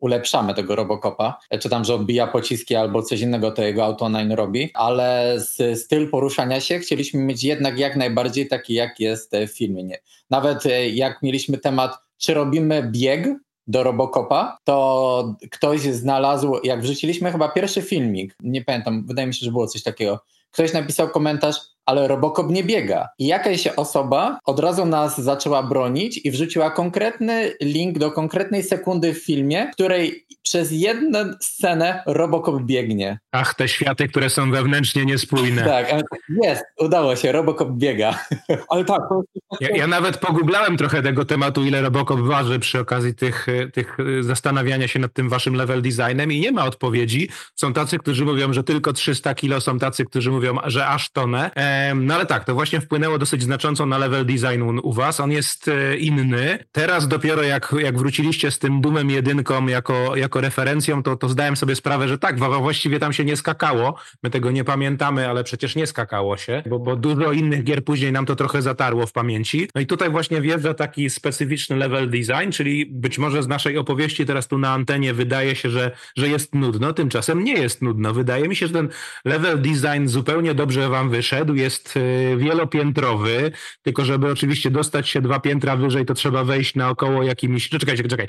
ulepszamy 0.00 0.54
tego 0.54 0.76
Robocopa, 0.76 1.38
e, 1.50 1.58
czy 1.58 1.68
tam, 1.68 1.84
że 1.84 1.94
odbija 1.94 2.26
pociski 2.26 2.74
albo 2.74 3.02
coś 3.02 3.20
innego 3.20 3.50
to 3.50 3.62
jego 3.62 3.84
Auto 3.84 4.10
9 4.10 4.32
robi, 4.34 4.70
ale 4.74 5.34
z, 5.40 5.80
styl 5.80 6.10
poruszania 6.10 6.60
się 6.60 6.78
chcieliśmy 6.78 7.20
mieć 7.20 7.44
jednak 7.44 7.78
jak 7.78 7.96
najbardziej 7.96 8.48
taki, 8.48 8.74
jak 8.74 9.00
jest 9.00 9.32
w 9.48 9.58
filmie. 9.58 9.84
Nie. 9.84 9.98
Nawet 10.30 10.62
jak 10.92 11.22
mieliśmy 11.22 11.58
temat, 11.58 11.98
czy 12.18 12.34
robimy 12.34 12.90
bieg, 12.92 13.28
do 13.66 13.82
Robocopa, 13.82 14.58
to 14.64 15.36
ktoś 15.50 15.80
znalazł, 15.80 16.56
jak 16.64 16.82
wrzuciliśmy 16.82 17.32
chyba 17.32 17.48
pierwszy 17.48 17.82
filmik, 17.82 18.36
nie 18.40 18.64
pamiętam, 18.64 19.06
wydaje 19.06 19.28
mi 19.28 19.34
się, 19.34 19.44
że 19.44 19.52
było 19.52 19.66
coś 19.66 19.82
takiego, 19.82 20.20
ktoś 20.50 20.72
napisał 20.72 21.08
komentarz, 21.08 21.56
ale 21.86 22.08
Robocop 22.08 22.50
nie 22.50 22.64
biega. 22.64 23.08
I 23.18 23.26
jakaś 23.26 23.66
osoba 23.66 24.38
od 24.44 24.60
razu 24.60 24.86
nas 24.86 25.20
zaczęła 25.20 25.62
bronić 25.62 26.20
i 26.24 26.30
wrzuciła 26.30 26.70
konkretny 26.70 27.52
link 27.60 27.98
do 27.98 28.10
konkretnej 28.10 28.62
sekundy 28.62 29.14
w 29.14 29.24
filmie, 29.24 29.68
w 29.72 29.74
której 29.74 30.26
przez 30.44 30.72
jedną 30.72 31.18
scenę 31.40 32.02
Robocop 32.06 32.62
biegnie. 32.62 33.18
Ach, 33.32 33.54
te 33.54 33.68
światy, 33.68 34.08
które 34.08 34.30
są 34.30 34.50
wewnętrznie 34.50 35.04
niespójne. 35.04 35.62
tak, 35.88 36.02
jest, 36.42 36.64
udało 36.78 37.16
się, 37.16 37.32
Robocop 37.32 37.70
biega. 37.70 38.18
Ale 38.68 38.84
tak, 38.84 39.00
to 39.08 39.22
ja, 39.60 39.68
ja, 39.76 39.86
nawet 39.86 40.16
pogublałem 40.16 40.76
trochę 40.76 41.02
tego 41.02 41.24
tematu, 41.24 41.64
ile 41.64 41.82
Robocop 41.82 42.20
waży 42.20 42.58
przy 42.58 42.80
okazji 42.80 43.14
tych, 43.14 43.46
tych 43.72 43.96
zastanawiania 44.20 44.88
się 44.88 44.98
nad 44.98 45.12
tym 45.12 45.28
waszym 45.28 45.54
level 45.54 45.82
designem 45.82 46.32
i 46.32 46.40
nie 46.40 46.52
ma 46.52 46.64
odpowiedzi. 46.64 47.28
Są 47.54 47.72
tacy, 47.72 47.98
którzy 47.98 48.24
mówią, 48.24 48.52
że 48.52 48.64
tylko 48.64 48.92
300 48.92 49.34
kilo, 49.34 49.60
są 49.60 49.78
tacy, 49.78 50.04
którzy 50.04 50.30
mówią, 50.30 50.56
że 50.64 50.86
aż 50.86 51.10
tonę. 51.10 51.50
No 51.94 52.14
ale 52.14 52.26
tak, 52.26 52.44
to 52.44 52.54
właśnie 52.54 52.80
wpłynęło 52.80 53.18
dosyć 53.18 53.42
znacząco 53.42 53.86
na 53.86 53.98
level 53.98 54.26
design 54.26 54.62
u, 54.62 54.88
u 54.88 54.92
was. 54.92 55.20
On 55.20 55.32
jest 55.32 55.68
e, 55.68 55.96
inny. 55.96 56.58
Teraz 56.72 57.08
dopiero 57.08 57.42
jak, 57.42 57.74
jak 57.78 57.98
wróciliście 57.98 58.50
z 58.50 58.58
tym 58.58 58.80
Dumem 58.80 59.10
jedynką 59.10 59.66
jako, 59.66 60.16
jako 60.16 60.40
referencją, 60.40 61.02
to, 61.02 61.16
to 61.16 61.28
zdałem 61.28 61.56
sobie 61.56 61.76
sprawę, 61.76 62.08
że 62.08 62.18
tak, 62.18 62.38
właściwie 62.38 62.98
tam 62.98 63.12
się 63.12 63.24
nie 63.24 63.36
skakało. 63.36 63.94
My 64.22 64.30
tego 64.30 64.50
nie 64.50 64.64
pamiętamy, 64.64 65.28
ale 65.28 65.44
przecież 65.44 65.76
nie 65.76 65.86
skakało 65.86 66.36
się, 66.36 66.62
bo, 66.66 66.78
bo 66.78 66.96
dużo 66.96 67.32
innych 67.32 67.64
gier 67.64 67.84
później 67.84 68.12
nam 68.12 68.26
to 68.26 68.36
trochę 68.36 68.62
zatarło 68.62 69.06
w 69.06 69.12
pamięci. 69.12 69.68
No 69.74 69.80
i 69.80 69.86
tutaj 69.86 70.10
właśnie 70.10 70.40
wjeżdża 70.40 70.74
taki 70.74 71.10
specyficzny 71.10 71.76
level 71.76 72.10
design, 72.10 72.50
czyli 72.50 72.86
być 72.86 73.18
może 73.18 73.42
z 73.42 73.48
naszej 73.48 73.78
opowieści 73.78 74.26
teraz 74.26 74.48
tu 74.48 74.58
na 74.58 74.70
antenie 74.72 75.14
wydaje 75.14 75.56
się, 75.56 75.70
że, 75.70 75.90
że 76.16 76.28
jest 76.28 76.54
nudno, 76.54 76.92
tymczasem 76.92 77.44
nie 77.44 77.54
jest 77.54 77.82
nudno. 77.82 78.12
Wydaje 78.12 78.48
mi 78.48 78.56
się, 78.56 78.66
że 78.66 78.72
ten 78.72 78.88
level 79.24 79.62
design 79.62 80.06
zupełnie 80.06 80.54
dobrze 80.54 80.88
wam 80.88 81.10
wyszedł, 81.10 81.54
jest 81.64 81.96
y, 81.96 82.36
wielopiętrowy, 82.36 83.52
tylko 83.82 84.04
żeby 84.04 84.30
oczywiście 84.30 84.70
dostać 84.70 85.08
się 85.08 85.20
dwa 85.20 85.40
piętra 85.40 85.76
wyżej, 85.76 86.04
to 86.04 86.14
trzeba 86.14 86.44
wejść 86.44 86.74
naokoło 86.74 87.22
jakimiś, 87.22 87.72
no 87.72 87.78
czekajcie, 87.78 88.08
czekaj, 88.08 88.28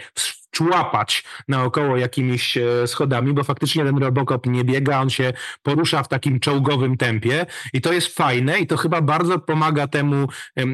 człapać 0.55 1.23
naokoło 1.47 1.97
jakimiś 1.97 2.57
e, 2.57 2.87
schodami, 2.87 3.33
bo 3.33 3.43
faktycznie 3.43 3.85
ten 3.85 3.97
Robocop 3.97 4.45
nie 4.45 4.63
biega, 4.63 5.01
on 5.01 5.09
się 5.09 5.33
porusza 5.63 6.03
w 6.03 6.07
takim 6.07 6.39
czołgowym 6.39 6.97
tempie 6.97 7.45
i 7.73 7.81
to 7.81 7.93
jest 7.93 8.07
fajne 8.07 8.59
i 8.59 8.67
to 8.67 8.77
chyba 8.77 9.01
bardzo 9.01 9.39
pomaga 9.39 9.87
temu, 9.87 10.27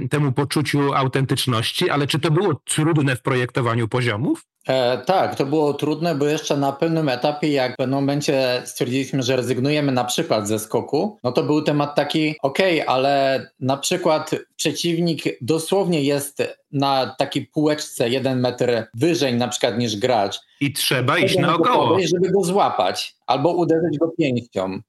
temu 0.10 0.32
poczuciu 0.32 0.94
autentyczności, 0.94 1.90
ale 1.90 2.08
czy 2.08 2.20
to 2.20 2.32
było 2.32 2.54
trudne 2.56 3.16
w 3.16 3.22
projektowaniu 3.22 3.88
poziomów? 3.88 4.46
E, 4.68 4.98
tak, 4.98 5.36
to 5.36 5.46
było 5.46 5.74
trudne, 5.74 6.16
bo 6.16 6.26
jeszcze 6.26 6.58
na 6.58 6.72
pewnym 6.72 7.10
etapie, 7.10 7.52
jak 7.52 7.74
w 7.74 7.78
pewnym 7.78 8.00
momencie 8.00 8.62
stwierdziliśmy, 8.66 9.24
że 9.24 9.36
rezygnujemy 9.36 9.92
na 9.92 10.04
przykład 10.04 10.48
ze 10.48 10.60
skoku, 10.60 11.20
no 11.24 11.32
to 11.32 11.44
był 11.44 11.62
temat 11.62 11.96
taki, 11.96 12.36
ok, 12.42 12.60
ale 12.88 13.46
na 13.60 13.78
przykład 13.78 14.32
przeciwnik 14.56 15.24
dosłownie 15.42 16.04
jest 16.04 16.61
na 16.72 17.16
takiej 17.18 17.46
półeczce 17.46 18.10
jeden 18.10 18.40
metr 18.40 18.88
wyżej 18.94 19.34
na 19.34 19.48
przykład 19.48 19.78
niż 19.78 19.96
gracz. 19.96 20.40
I 20.62 20.74
trzeba 20.74 21.20
iść 21.20 21.38
naokoło. 21.38 22.00
Żeby 22.00 22.32
go 22.32 22.44
złapać 22.44 23.16
albo 23.28 23.54
uderzyć 23.54 23.98
go 23.98 24.08
pięścią. 24.18 24.82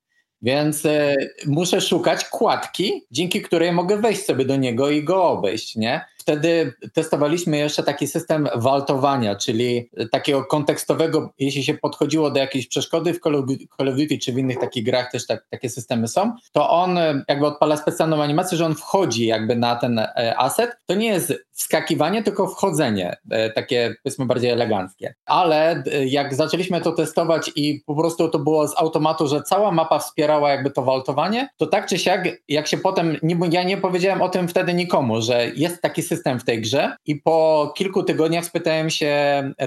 Więc 0.42 0.86
e, 0.86 1.16
muszę 1.46 1.80
szukać 1.80 2.24
kładki, 2.24 3.06
dzięki 3.10 3.42
której 3.42 3.72
mogę 3.72 3.96
wejść 3.96 4.24
sobie 4.24 4.44
do 4.44 4.56
niego 4.56 4.90
i 4.90 5.04
go 5.04 5.24
obejść, 5.24 5.76
nie? 5.76 6.04
Wtedy 6.22 6.72
testowaliśmy 6.92 7.56
jeszcze 7.58 7.82
taki 7.82 8.06
system 8.06 8.48
waltowania, 8.54 9.36
czyli 9.36 9.90
takiego 10.10 10.44
kontekstowego, 10.44 11.32
jeśli 11.38 11.64
się 11.64 11.74
podchodziło 11.74 12.30
do 12.30 12.40
jakiejś 12.40 12.66
przeszkody 12.66 13.14
w 13.14 13.20
Call 13.20 13.36
of, 13.36 13.96
Duty 13.96 14.18
czy 14.18 14.32
w 14.32 14.38
innych 14.38 14.58
takich 14.58 14.84
grach 14.84 15.10
też 15.12 15.26
tak, 15.26 15.46
takie 15.50 15.70
systemy 15.70 16.08
są, 16.08 16.32
to 16.52 16.70
on 16.70 16.98
jakby 17.28 17.46
odpala 17.46 17.76
specjalną 17.76 18.22
animację, 18.22 18.58
że 18.58 18.66
on 18.66 18.74
wchodzi 18.74 19.26
jakby 19.26 19.56
na 19.56 19.76
ten 19.76 19.98
e, 19.98 20.34
asset. 20.38 20.70
To 20.86 20.94
nie 20.94 21.08
jest 21.08 21.32
wskakiwanie, 21.52 22.22
tylko 22.22 22.46
wchodzenie, 22.46 23.16
e, 23.30 23.50
takie 23.50 23.94
powiedzmy 24.02 24.26
bardziej 24.26 24.50
eleganckie. 24.50 25.14
Ale 25.26 25.82
e, 25.92 26.06
jak 26.06 26.34
zaczęliśmy 26.34 26.80
to 26.80 26.92
testować 26.92 27.50
i 27.56 27.82
po 27.86 27.94
prostu 27.94 28.28
to 28.28 28.38
było 28.38 28.68
z 28.68 28.78
automatu, 28.78 29.28
że 29.28 29.42
cała 29.42 29.72
mapa 29.72 29.98
wspierała 29.98 30.50
jakby 30.50 30.70
to 30.70 30.82
waltowanie, 30.82 31.48
to 31.56 31.66
tak 31.66 31.86
czy 31.86 31.98
siak, 31.98 32.28
jak 32.48 32.66
się 32.66 32.78
potem, 32.78 33.16
ja 33.50 33.62
nie 33.62 33.76
powiedziałem 33.76 34.22
o 34.22 34.28
tym 34.28 34.48
wtedy 34.48 34.74
nikomu, 34.74 35.22
że 35.22 35.46
jest 35.54 35.82
taki 35.82 36.02
system 36.02 36.11
w 36.40 36.44
tej 36.44 36.60
grze 36.60 36.96
i 37.06 37.16
po 37.16 37.72
kilku 37.76 38.02
tygodniach 38.02 38.44
spytałem 38.44 38.90
się 38.90 39.12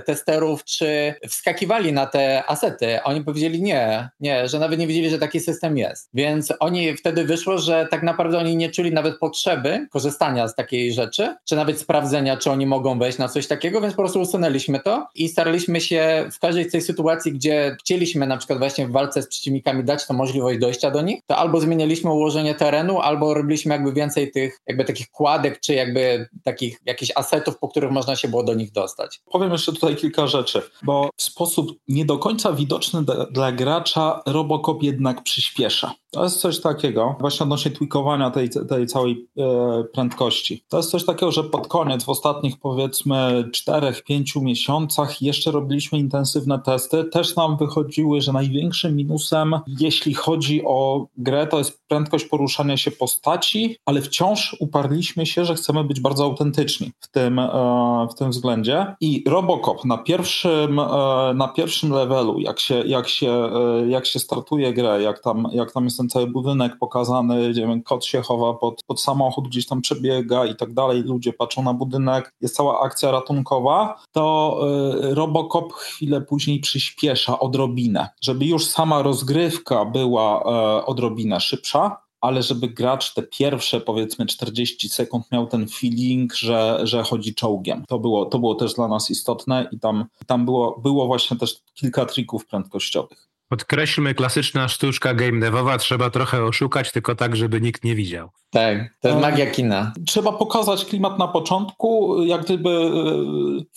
testerów, 0.06 0.64
czy 0.64 1.14
wskakiwali 1.30 1.94
na 1.94 2.06
te 2.06 2.44
asety. 2.48 3.04
Oni 3.04 3.24
powiedzieli 3.24 3.62
nie, 3.62 4.10
nie, 4.20 4.48
że 4.48 4.60
nawet 4.60 4.80
nie 4.80 4.88
wiedzieli, 4.88 5.10
że 5.10 5.20
taki 5.20 5.40
system 5.40 5.78
jest. 5.78 6.10
Więc 6.14 6.54
oni 6.60 6.98
wtedy 6.98 7.24
wyszło, 7.24 7.58
że 7.58 7.88
tak 7.92 8.04
naprawdę 8.04 8.38
oni 8.38 8.58
nie 8.58 8.70
czuli 8.70 8.92
nawet 8.92 9.20
potrzeby 9.20 9.88
korzystania 9.92 10.48
z 10.48 10.56
takiej 10.56 10.94
rzeczy, 10.94 11.36
czy 11.46 11.56
nawet 11.56 11.80
sprawdzenia, 11.80 12.38
czy 12.38 12.52
oni 12.52 12.66
mogą 12.66 13.00
wejść 13.00 13.18
na 13.18 13.28
coś 13.28 13.48
takiego, 13.48 13.82
więc 13.82 13.94
po 13.94 14.02
prostu 14.02 14.22
usunęliśmy 14.22 14.80
to 14.80 15.08
i 15.16 15.30
staraliśmy 15.30 15.82
się 15.82 16.30
w 16.32 16.40
każdej 16.40 16.70
z 16.70 16.72
tej 16.72 16.82
sytuacji, 16.82 17.32
gdzie 17.32 17.76
chcieliśmy 17.80 18.28
na 18.28 18.38
przykład 18.38 18.60
właśnie 18.60 18.88
w 18.88 18.92
walce 18.92 19.22
z 19.22 19.28
przeciwnikami 19.28 19.84
dać 19.84 20.08
to 20.08 20.14
możliwość 20.14 20.60
dojścia 20.60 20.92
do 20.92 21.02
nich, 21.02 21.22
to 21.28 21.38
albo 21.38 21.62
zmienialiśmy 21.62 22.12
ułożenie 22.12 22.56
terenu, 22.56 23.00
albo 23.00 23.34
robiliśmy 23.34 23.74
jakby 23.74 23.94
więcej 23.94 24.32
tych 24.32 24.62
jakby 24.68 24.86
takich 24.86 25.12
kładek, 25.12 25.60
czy 25.60 25.74
jakby 25.74 26.30
takich 26.44 26.82
jakichś 26.86 27.12
asetów, 27.16 27.58
po 27.58 27.68
których 27.68 27.92
można 27.92 28.16
się 28.16 28.28
było 28.28 28.44
do 28.44 28.54
nich 28.54 28.72
dostać. 28.72 29.22
Powiem 29.32 29.52
jeszcze 29.52 29.74
tutaj 29.74 29.96
kilka 29.96 30.28
rzeczy, 30.28 30.62
bo 30.84 31.10
w 31.18 31.24
sposób 31.24 31.72
nie 31.88 32.06
do 32.06 32.18
końca 32.18 32.54
widoczny 32.54 33.04
dla, 33.32 33.52
gracza 33.52 34.22
Robocop 34.26 34.84
jednak 34.84 35.24
przyspiesza. 35.24 35.94
To 36.16 36.24
jest 36.24 36.40
coś 36.40 36.62
takiego, 36.62 37.16
właśnie 37.20 37.44
odnośnie 37.44 37.72
tweakowania 37.72 38.32
tej, 38.32 38.50
tej 38.50 38.88
całej 38.88 39.28
e, 39.38 39.84
prędkości. 39.84 40.64
To 40.70 40.78
jest 40.78 40.92
coś 40.92 41.06
takiego, 41.06 41.32
że 41.32 41.44
pod 41.44 41.68
koniec, 41.68 42.04
w 42.04 42.10
ostatnich 42.10 42.60
powiedzmy 42.60 43.50
4-5 43.68 44.42
miesiącach 44.42 45.22
jeszcze 45.22 45.52
robiliśmy 45.52 46.00
intensywne 46.00 46.60
testy. 46.60 47.04
Też 47.04 47.36
nam 47.36 47.58
wychodziły, 47.58 48.22
że 48.22 48.34
największym 48.34 48.96
minusem, 48.96 49.60
jeśli 49.80 50.14
chodzi 50.14 50.62
o 50.66 51.08
grę, 51.18 51.48
to 51.48 51.58
jest 51.58 51.88
prędkość 51.88 52.26
poruszania 52.26 52.78
się 52.78 52.92
postaci, 52.92 53.78
ale 53.86 54.02
wciąż 54.02 54.56
uparliśmy 54.60 55.26
się, 55.26 55.46
że 55.46 55.56
chcemy 55.56 55.84
być 55.84 56.00
bardzo 56.00 56.24
autentyczni 56.24 56.92
w 57.00 57.08
tym, 57.08 57.40
e, 57.40 58.08
w 58.12 58.16
tym 58.16 58.32
względzie. 58.32 58.96
I 59.02 59.24
Robocop 59.28 59.86
na 59.86 59.98
pierwszym, 59.98 60.80
e, 60.80 61.34
na 61.36 61.48
pierwszym 61.48 61.92
levelu, 61.92 62.40
jak 62.40 62.60
się, 62.60 62.76
jak, 62.86 63.08
się, 63.08 63.32
e, 63.32 63.88
jak 63.90 64.06
się 64.06 64.20
startuje 64.20 64.74
grę, 64.74 65.02
jak 65.02 65.20
tam, 65.20 65.48
jak 65.52 65.72
tam 65.72 65.84
jest 65.84 65.98
ten 65.98 66.05
cały 66.10 66.28
budynek 66.28 66.78
pokazany, 66.80 67.50
gdzie 67.50 67.62
wiem, 67.62 67.84
kot 67.84 68.06
się 68.06 68.22
chowa 68.22 68.54
pod, 68.54 68.84
pod 68.88 69.02
samochód, 69.02 69.48
gdzieś 69.48 69.68
tam 69.68 69.82
przebiega 69.82 70.46
i 70.46 70.56
tak 70.56 70.74
dalej, 70.74 71.02
ludzie 71.02 71.34
patrzą 71.34 71.64
na 71.64 71.74
budynek, 71.74 72.34
jest 72.42 72.56
cała 72.56 72.82
akcja 72.82 73.12
ratunkowa, 73.12 74.02
to 74.12 74.60
Robocop 75.02 75.74
chwilę 75.74 76.22
później 76.22 76.60
przyspiesza 76.60 77.40
odrobinę, 77.40 78.10
żeby 78.22 78.46
już 78.46 78.66
sama 78.66 79.02
rozgrywka 79.02 79.86
była 79.86 80.44
odrobinę 80.86 81.40
szybsza, 81.40 82.06
ale 82.22 82.44
żeby 82.44 82.68
gracz 82.68 83.14
te 83.14 83.24
pierwsze 83.24 83.82
powiedzmy 83.82 84.26
40 84.26 84.90
sekund 84.90 85.32
miał 85.32 85.48
ten 85.48 85.68
feeling, 85.68 86.36
że, 86.36 86.80
że 86.84 87.04
chodzi 87.04 87.36
czołgiem. 87.36 87.84
To 87.88 88.00
było, 88.00 88.26
to 88.26 88.40
było 88.40 88.56
też 88.56 88.74
dla 88.74 88.88
nas 88.88 89.12
istotne 89.12 89.68
i 89.72 89.80
tam, 89.80 90.06
tam 90.26 90.46
było, 90.46 90.80
było 90.84 91.08
właśnie 91.08 91.38
też 91.38 91.62
kilka 91.74 92.06
trików 92.06 92.46
prędkościowych. 92.46 93.28
Podkreślmy, 93.56 94.14
klasyczna 94.14 94.68
sztuczka 94.68 95.14
game 95.14 95.40
devowa, 95.40 95.78
trzeba 95.78 96.10
trochę 96.10 96.44
oszukać, 96.44 96.92
tylko 96.92 97.16
tak, 97.16 97.36
żeby 97.36 97.62
nikt 97.62 97.84
nie 97.84 97.96
widział. 97.96 98.30
Tak, 98.52 98.78
to 99.02 99.08
jest 99.08 99.22
magia 99.22 99.52
kina. 99.52 99.94
Trzeba 100.06 100.32
pokazać 100.32 100.86
klimat 100.86 101.20
na 101.20 101.28
początku, 101.28 102.18
jak 102.24 102.44
gdyby 102.44 102.70
e, 102.70 102.92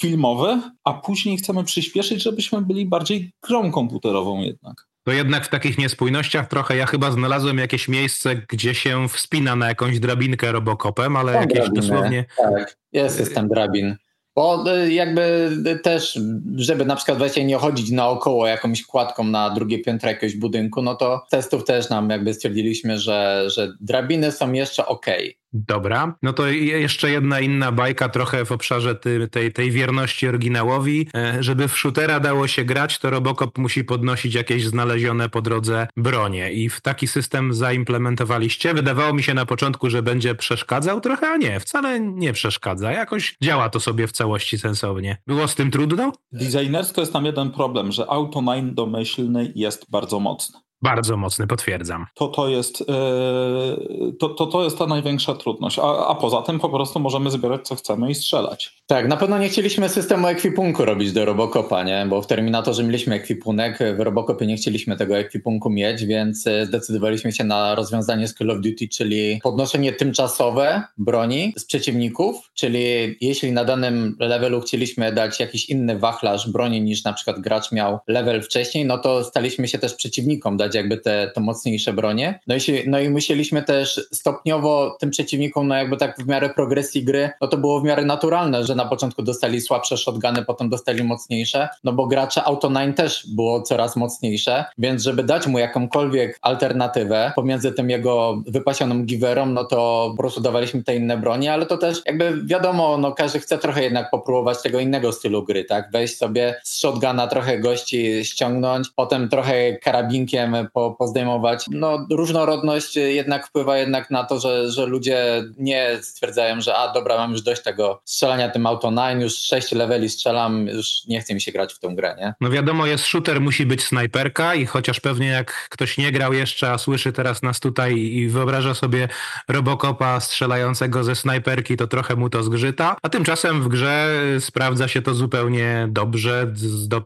filmowy, 0.01 0.61
a 0.85 0.93
później 0.93 1.37
chcemy 1.37 1.64
przyspieszyć, 1.64 2.23
żebyśmy 2.23 2.62
byli 2.62 2.87
bardziej 2.87 3.33
grą 3.49 3.71
komputerową 3.71 4.41
jednak 4.41 4.88
to 5.05 5.12
jednak 5.12 5.47
w 5.47 5.49
takich 5.49 5.79
niespójnościach 5.79 6.49
trochę 6.49 6.77
ja 6.77 6.87
chyba 6.87 7.11
znalazłem 7.11 7.59
jakieś 7.59 7.88
miejsce, 7.88 8.37
gdzie 8.49 8.75
się 8.75 9.09
wspina 9.09 9.57
na 9.57 9.69
jakąś 9.69 10.01
drabinkę 10.01 10.53
robokopem, 10.53 11.17
ale 11.17 11.33
Są 11.33 11.41
jakieś 11.41 11.57
drabiny, 11.59 11.81
dosłownie... 11.81 12.25
Tak, 12.37 12.77
jest 12.93 13.17
system 13.17 13.49
drabin. 13.49 13.97
Bo 14.38 14.64
y, 14.77 14.92
jakby 14.92 15.51
y, 15.66 15.79
też, 15.79 16.18
żeby 16.57 16.85
na 16.85 16.96
przykład 16.96 17.18
właśnie 17.18 17.44
nie 17.44 17.57
chodzić 17.57 17.90
naokoło 17.90 18.46
jakąś 18.46 18.87
kładką 18.87 19.24
na 19.24 19.51
drugie 19.51 19.79
piętro 19.79 20.09
jakiegoś 20.09 20.37
budynku, 20.37 20.83
no 20.83 20.94
to 20.94 21.27
testów 21.31 21.64
też 21.64 21.88
nam 21.88 22.11
jakby 22.11 22.35
stwierdziliśmy, 22.35 22.98
że, 22.98 23.44
że 23.46 23.72
drabiny 23.81 24.33
są 24.33 24.53
jeszcze 24.53 24.87
ok. 24.87 25.07
Dobra, 25.53 26.15
no 26.23 26.33
to 26.33 26.47
jeszcze 26.51 27.11
jedna 27.11 27.41
inna 27.41 27.73
bajka 27.73 28.09
trochę 28.09 28.45
w 28.45 28.53
obszarze 28.53 28.95
ty, 28.95 29.29
tej, 29.29 29.53
tej 29.53 29.71
wierności 29.71 30.29
oryginałowi. 30.29 31.09
E, 31.15 31.43
żeby 31.43 31.69
w 31.69 31.79
shootera 31.79 32.21
dało 32.21 32.49
się 32.49 32.65
grać, 32.65 32.99
to 32.99 33.11
Robocop 33.11 33.59
musi 33.59 33.85
podnosić 33.85 34.35
jakieś 34.35 34.65
znalezione 34.65 35.29
po 35.29 35.43
drodze 35.43 35.87
bronie 35.97 36.53
i 36.53 36.69
w 36.69 36.81
taki 36.81 37.07
system 37.07 37.55
zaimplementowaliście. 37.55 38.75
Wydawało 38.75 39.15
mi 39.15 39.23
się 39.23 39.35
na 39.35 39.47
początku, 39.47 39.91
że 39.91 40.03
będzie 40.03 40.35
przeszkadzał 40.35 41.01
trochę, 41.01 41.29
a 41.29 41.37
nie, 41.37 41.61
wcale 41.61 42.01
nie 42.01 42.33
przeszkadza. 42.33 42.93
Jakoś 42.93 43.37
działa 43.43 43.69
to 43.71 43.81
sobie 43.81 44.07
w 44.07 44.13
całości 44.13 44.59
sensownie. 44.59 45.17
Było 45.27 45.49
z 45.49 45.55
tym 45.55 45.71
trudno? 45.71 46.13
Designersko 46.33 47.01
jest 47.01 47.13
tam 47.13 47.25
jeden 47.25 47.51
problem, 47.51 47.93
że 47.93 48.11
Auto 48.11 48.43
9 48.43 48.75
domyślny 48.75 49.53
jest 49.55 49.91
bardzo 49.91 50.21
mocny. 50.21 50.67
Bardzo 50.83 51.17
mocny, 51.17 51.47
potwierdzam. 51.47 52.07
To, 52.14 52.29
to, 52.29 52.49
jest, 52.49 52.81
yy, 52.81 54.12
to, 54.21 54.29
to, 54.29 54.47
to 54.47 54.64
jest 54.64 54.79
ta 54.79 54.87
największa 54.87 55.35
trudność. 55.35 55.79
A, 55.79 56.07
a 56.07 56.14
poza 56.14 56.43
tym 56.43 56.59
po 56.59 56.69
prostu 56.69 57.01
możemy 57.01 57.31
zbierać 57.31 57.69
co 57.69 57.75
chcemy 57.75 58.11
i 58.11 58.14
strzelać. 58.14 58.83
Tak, 58.87 59.09
na 59.09 59.17
pewno 59.17 59.38
nie 59.38 59.49
chcieliśmy 59.49 59.88
systemu 59.88 60.27
ekwipunku 60.27 60.85
robić 60.85 61.12
do 61.12 61.25
Robocopa, 61.25 61.83
nie? 61.83 62.07
bo 62.09 62.23
w 62.23 62.27
Terminatorze 62.27 62.85
mieliśmy 62.85 63.14
ekwipunek, 63.14 63.79
w 63.97 64.01
Robocopie 64.01 64.47
nie 64.47 64.57
chcieliśmy 64.57 64.97
tego 64.97 65.19
ekwipunku 65.19 65.71
mieć, 65.71 66.05
więc 66.05 66.47
e, 66.47 66.67
zdecydowaliśmy 66.67 67.33
się 67.33 67.45
na 67.45 67.75
rozwiązanie 67.75 68.29
z 68.29 68.35
Call 68.35 68.51
of 68.51 68.61
Duty, 68.61 68.88
czyli 68.88 69.41
podnoszenie 69.43 69.93
tymczasowe 69.93 70.83
broni 70.99 71.53
z 71.57 71.64
przeciwników, 71.64 72.51
czyli 72.55 73.17
jeśli 73.21 73.53
na 73.53 73.64
danym 73.64 74.17
levelu 74.21 74.61
chcieliśmy 74.61 75.12
dać 75.12 75.41
jakiś 75.41 75.71
inny 75.71 75.99
wachlarz 75.99 76.51
broni 76.51 76.81
niż 76.81 77.05
na 77.05 77.12
przykład 77.12 77.41
gracz 77.41 77.73
miał 77.73 77.99
level 78.07 78.43
wcześniej, 78.43 78.85
no 78.85 78.99
to 78.99 79.25
staliśmy 79.25 79.69
się 79.69 79.79
też 79.79 79.95
przeciwnikom 79.95 80.57
dać 80.57 80.67
jakby 80.74 80.96
te, 80.96 81.31
te 81.35 81.40
mocniejsze 81.40 81.92
bronie. 81.92 82.40
No 82.46 82.54
i, 82.54 82.61
no 82.87 83.00
i 83.00 83.09
musieliśmy 83.09 83.62
też 83.62 84.09
stopniowo 84.12 84.96
tym 85.00 85.11
przeciwnikom, 85.11 85.68
no 85.68 85.74
jakby 85.74 85.96
tak 85.96 86.18
w 86.18 86.26
miarę 86.26 86.50
progresji 86.50 87.04
gry, 87.04 87.31
no 87.40 87.48
to 87.48 87.57
było 87.57 87.81
w 87.81 87.85
miarę 87.85 88.04
naturalne, 88.04 88.64
że 88.64 88.74
na 88.74 88.85
początku 88.85 89.22
dostali 89.22 89.61
słabsze 89.61 89.96
shotguny, 89.96 90.44
potem 90.44 90.68
dostali 90.68 91.04
mocniejsze, 91.04 91.68
no 91.85 91.92
bo 91.92 92.07
gracze 92.07 92.44
Auto 92.44 92.68
9 92.68 92.96
też 92.96 93.26
było 93.26 93.62
coraz 93.62 93.96
mocniejsze, 93.96 94.64
więc 94.78 95.02
żeby 95.02 95.22
dać 95.22 95.46
mu 95.46 95.59
jakąkolwiek 95.59 96.38
alternatywę 96.42 97.33
pomiędzy 97.37 97.72
tym 97.72 97.90
jego 97.90 98.42
wypasionym 98.46 99.07
giverem, 99.07 99.54
no 99.54 99.64
to 99.64 100.09
po 100.11 100.22
prostu 100.22 100.40
dawaliśmy 100.40 100.83
te 100.83 100.96
inne 100.96 101.16
broni, 101.16 101.48
ale 101.48 101.66
to 101.66 101.78
też 101.78 102.02
jakby 102.07 102.44
wiadomo, 102.44 102.98
no 102.98 103.12
każdy 103.12 103.40
chce 103.40 103.59
trochę 103.59 103.83
jednak 103.83 104.11
popróbować 104.11 104.62
tego 104.62 104.81
innego 104.81 105.12
stylu 105.12 105.44
gry, 105.44 105.64
tak? 105.64 105.90
Wejść 105.90 106.16
sobie 106.16 106.61
z 106.62 106.78
shotguna 106.78 107.26
trochę 107.26 107.59
gości 107.59 108.24
ściągnąć, 108.24 108.88
potem 108.96 109.28
trochę 109.28 109.76
karabinkiem 109.76 110.58
po, 110.64 110.97
pozdejmować. 110.99 111.64
No 111.71 112.07
różnorodność 112.11 112.97
jednak 112.97 113.47
wpływa 113.47 113.79
jednak 113.79 114.11
na 114.11 114.25
to, 114.25 114.40
że, 114.40 114.71
że 114.71 114.87
ludzie 114.87 115.44
nie 115.59 115.99
stwierdzają, 116.03 116.61
że 116.61 116.77
a 116.77 116.92
dobra, 116.92 117.16
mam 117.16 117.33
już 117.33 117.42
dość 117.42 117.62
tego 117.62 118.01
strzelania 118.05 118.51
tym 118.51 118.66
Auto 118.66 118.92
9, 118.92 119.23
już 119.23 119.35
6 119.35 119.73
leveli 119.73 120.09
strzelam, 120.09 120.66
już 120.66 121.05
nie 121.09 121.21
chce 121.21 121.35
mi 121.35 121.40
się 121.40 121.53
grać 121.53 121.75
w 121.75 121.79
tę 121.79 121.88
grę, 121.88 122.16
nie? 122.18 122.35
No 122.40 122.51
wiadomo, 122.51 122.87
jest 122.87 123.05
shooter, 123.05 123.40
musi 123.40 123.66
być 123.66 123.85
snajperka 123.85 124.55
i 124.55 124.66
chociaż 124.66 125.01
pewnie 125.01 125.27
jak 125.27 125.68
ktoś 125.68 125.99
nie 125.99 126.12
grał 126.12 126.33
jeszcze, 126.33 126.71
a 126.71 126.79
słyszy 126.79 127.12
teraz 127.12 127.42
nas 127.42 127.61
tutaj 127.61 127.99
i 127.99 128.29
wyobraża 128.29 128.75
sobie 128.75 129.09
Robocopa 129.49 130.21
strzelającego 130.21 131.05
ze 131.05 131.14
snajperki, 131.14 131.77
to 131.77 131.87
trochę 131.87 132.16
mu 132.16 132.31
to 132.31 132.42
zgrzyta, 132.42 132.97
a 133.03 133.09
tymczasem 133.09 133.62
w 133.62 133.68
grze 133.68 134.21
sprawdza 134.40 134.88
się 134.88 135.03
to 135.03 135.14
zupełnie 135.14 135.88
dobrze, 135.90 136.53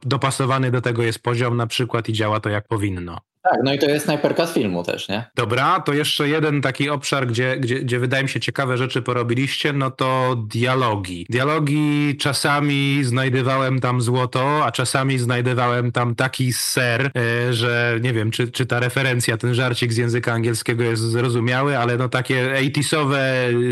dopasowany 0.03 0.71
do 0.71 0.81
tego 0.81 1.03
jest 1.03 1.23
poziom 1.23 1.57
na 1.57 1.67
przykład 1.67 2.09
i 2.09 2.13
działa 2.13 2.41
to 2.41 2.49
jak 2.49 2.69
powinno. 2.69 3.19
Tak, 3.43 3.61
no 3.65 3.75
i 3.75 3.79
to 3.79 3.87
jest 3.87 4.05
snajperka 4.05 4.47
z 4.47 4.55
filmu 4.55 4.85
też, 4.85 5.09
nie? 5.09 5.25
Dobra, 5.35 5.81
to 5.81 5.93
jeszcze 5.93 6.29
jeden 6.29 6.63
taki 6.63 6.91
obszar, 6.91 7.27
gdzie, 7.27 7.57
gdzie, 7.57 7.81
gdzie 7.81 7.99
wydaje 7.99 8.23
mi 8.23 8.29
się 8.29 8.41
ciekawe 8.41 8.79
rzeczy 8.79 9.03
porobiliście, 9.03 9.73
no 9.73 9.91
to 9.91 10.37
dialogi. 10.37 11.27
Dialogi 11.31 12.17
czasami 12.21 13.05
znajdowałem 13.05 13.81
tam 13.81 14.01
złoto, 14.01 14.65
a 14.65 14.73
czasami 14.73 15.19
znajdowałem 15.19 15.93
tam 15.93 16.15
taki 16.15 16.53
ser, 16.53 17.11
e, 17.17 17.53
że 17.53 17.99
nie 18.03 18.13
wiem, 18.13 18.31
czy, 18.31 18.51
czy 18.51 18.67
ta 18.67 18.81
referencja, 18.81 19.37
ten 19.37 19.55
żarcik 19.55 19.93
z 19.93 19.97
języka 19.97 20.33
angielskiego 20.33 20.85
jest 20.85 21.03
zrozumiały, 21.03 21.79
ale 21.79 21.97
no 21.97 22.09
takie 22.09 22.53
80 22.53 23.13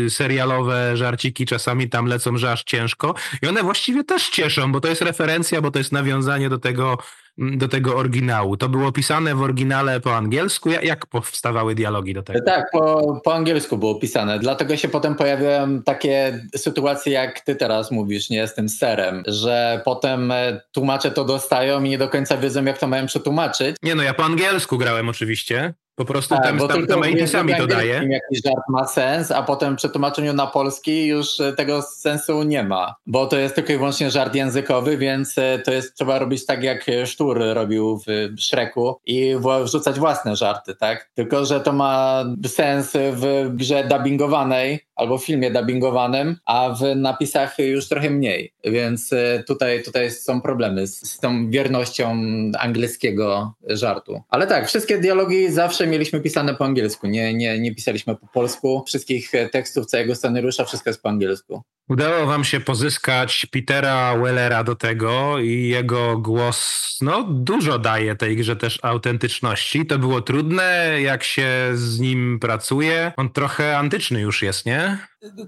serialowe 0.09 0.97
żarciki 0.97 1.45
czasami 1.45 1.89
tam 1.89 2.05
lecą, 2.05 2.37
że 2.37 2.51
aż 2.51 2.63
ciężko. 2.63 3.13
I 3.41 3.47
one 3.47 3.63
właściwie 3.63 4.03
też 4.03 4.29
cieszą, 4.29 4.71
bo 4.71 4.81
to 4.81 4.87
jest 4.87 5.01
referencja, 5.01 5.61
bo 5.61 5.71
to 5.71 5.79
jest 5.79 5.91
nawiązanie 5.91 6.49
do 6.49 6.59
tego, 6.59 6.97
do 7.37 7.67
tego 7.67 7.95
oryginału. 7.95 8.57
To 8.57 8.69
było 8.69 8.91
pisane 8.91 9.35
w 9.35 9.41
oryginale 9.41 9.99
po 9.99 10.15
angielsku. 10.15 10.69
Jak 10.69 11.05
powstawały 11.05 11.75
dialogi 11.75 12.13
do 12.13 12.23
tego? 12.23 12.39
Tak, 12.45 12.71
po, 12.71 13.21
po 13.23 13.35
angielsku 13.35 13.77
było 13.77 13.95
pisane. 13.95 14.39
Dlatego 14.39 14.77
się 14.77 14.87
potem 14.87 15.15
pojawiają 15.15 15.81
takie 15.83 16.45
sytuacje, 16.55 17.13
jak 17.13 17.39
ty 17.39 17.55
teraz 17.55 17.91
mówisz, 17.91 18.29
nie 18.29 18.47
z 18.47 18.55
tym 18.55 18.69
serem, 18.69 19.23
że 19.27 19.81
potem 19.85 20.31
e, 20.31 20.61
tłumacze 20.71 21.11
to 21.11 21.25
dostają 21.25 21.83
i 21.83 21.89
nie 21.89 21.97
do 21.97 22.09
końca 22.09 22.37
wiedzą, 22.37 22.65
jak 22.65 22.77
to 22.77 22.87
mają 22.87 23.05
przetłumaczyć. 23.05 23.75
Nie 23.83 23.95
no, 23.95 24.03
ja 24.03 24.13
po 24.13 24.23
angielsku 24.23 24.77
grałem 24.77 25.09
oczywiście. 25.09 25.73
Po 25.95 26.05
prostu 26.05 26.35
tak, 26.35 26.43
tam, 26.43 26.67
tam, 26.67 26.87
tam 26.87 27.27
sami 27.27 27.55
to 27.55 27.67
daje. 27.67 27.93
Jakiś 27.93 28.41
żart 28.45 28.63
ma 28.69 28.87
sens, 28.87 29.31
a 29.31 29.43
potem 29.43 29.75
przetłumaczeniu 29.75 30.33
na 30.33 30.47
polski 30.47 31.07
już 31.07 31.39
e, 31.39 31.53
tego 31.53 31.81
sensu 31.81 32.43
nie 32.43 32.63
ma, 32.63 32.95
bo 33.05 33.25
to 33.25 33.37
jest 33.37 33.55
tylko 33.55 33.73
i 33.73 33.77
wyłącznie 33.77 34.11
żart 34.11 34.35
językowy, 34.35 34.97
więc 34.97 35.37
e, 35.37 35.59
to 35.65 35.71
jest 35.71 35.95
trzeba 35.95 36.19
robić 36.19 36.45
tak 36.45 36.63
jak 36.63 36.85
Sztur 37.05 37.39
robił 37.53 37.99
w 38.07 38.41
Szreku 38.41 38.99
i 39.05 39.35
wrzucać 39.63 39.99
własne 39.99 40.35
żarty, 40.35 40.75
tak? 40.75 41.09
Tylko, 41.13 41.45
że 41.45 41.59
to 41.59 41.73
ma 41.73 42.23
sens 42.47 42.91
w 42.93 43.49
grze 43.53 43.83
dubbingowanej 43.83 44.79
albo 44.95 45.17
w 45.17 45.25
filmie 45.25 45.51
dubbingowanym, 45.51 46.37
a 46.45 46.69
w 46.69 46.95
napisach 46.95 47.59
już 47.59 47.87
trochę 47.87 48.09
mniej, 48.09 48.53
więc 48.63 49.13
e, 49.13 49.43
tutaj, 49.47 49.83
tutaj 49.83 50.11
są 50.11 50.41
problemy 50.41 50.87
z, 50.87 51.11
z 51.11 51.19
tą 51.19 51.49
wiernością 51.49 52.21
angielskiego 52.59 53.53
żartu. 53.67 54.21
Ale 54.29 54.47
tak, 54.47 54.67
wszystkie 54.67 54.97
dialogi 54.97 55.51
zawsze 55.51 55.80
mieliśmy 55.87 56.21
pisane 56.21 56.55
po 56.55 56.65
angielsku, 56.65 57.07
nie, 57.07 57.33
nie, 57.33 57.59
nie 57.59 57.75
pisaliśmy 57.75 58.15
po 58.15 58.27
polsku. 58.27 58.83
Wszystkich 58.87 59.31
tekstów 59.51 59.85
całego 59.85 60.15
scenariusza 60.15 60.65
wszystko 60.65 60.89
jest 60.89 61.01
po 61.01 61.09
angielsku. 61.09 61.61
Udało 61.89 62.25
wam 62.25 62.43
się 62.43 62.59
pozyskać 62.59 63.45
Petera 63.51 64.17
Wellera 64.17 64.63
do 64.63 64.75
tego 64.75 65.39
i 65.39 65.67
jego 65.67 66.17
głos 66.17 66.81
no, 67.01 67.23
dużo 67.23 67.79
daje 67.79 68.15
tej 68.15 68.37
grze 68.37 68.55
też 68.55 68.79
autentyczności. 68.81 69.85
To 69.85 69.99
było 69.99 70.21
trudne, 70.21 70.97
jak 71.01 71.23
się 71.23 71.47
z 71.73 71.99
nim 71.99 72.39
pracuje. 72.39 73.11
On 73.17 73.29
trochę 73.29 73.77
antyczny 73.77 74.21
już 74.21 74.41
jest, 74.41 74.65
nie? 74.65 74.97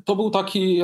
To 0.06 0.16
był 0.16 0.30
taki 0.30 0.82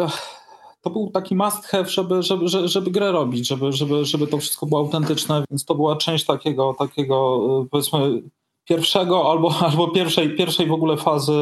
to 0.82 0.90
był 0.90 1.12
taki 1.12 1.36
must 1.36 1.66
have, 1.66 1.90
żeby, 1.90 2.24
żeby, 2.24 2.48
żeby, 2.48 2.68
żeby 2.68 2.92
grę 2.92 3.12
robić, 3.12 3.48
żeby, 3.48 3.72
żeby, 3.72 4.06
żeby 4.06 4.28
to 4.28 4.38
wszystko 4.38 4.66
było 4.66 4.82
autentyczne, 4.82 5.44
więc 5.50 5.66
to 5.66 5.76
była 5.76 5.96
część 5.96 6.26
takiego, 6.26 6.76
takiego 6.80 7.40
powiedzmy 7.72 8.22
pierwszego 8.70 9.32
albo, 9.32 9.56
albo 9.70 9.88
pierwszej, 9.88 10.36
pierwszej 10.36 10.68
w 10.68 10.74
ogóle 10.74 10.98
fazy, 10.98 11.34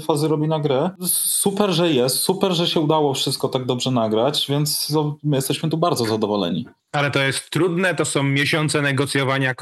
fazy 0.00 0.28
robienia 0.28 0.58
gry. 0.58 0.90
Super, 1.06 1.70
że 1.70 1.92
jest, 1.92 2.16
super, 2.18 2.52
że 2.52 2.66
się 2.66 2.80
udało 2.80 3.14
wszystko 3.14 3.48
tak 3.48 3.64
dobrze 3.64 3.90
nagrać, 3.90 4.46
więc 4.48 4.90
no, 4.90 5.16
my 5.22 5.36
jesteśmy 5.36 5.68
tu 5.68 5.76
bardzo 5.76 6.04
zadowoleni. 6.04 6.66
Ale 6.92 7.10
to 7.10 7.22
jest 7.22 7.50
trudne, 7.50 7.94
to 7.94 8.04
są 8.04 8.22
miesiące 8.22 8.82
negocjowania 8.82 9.54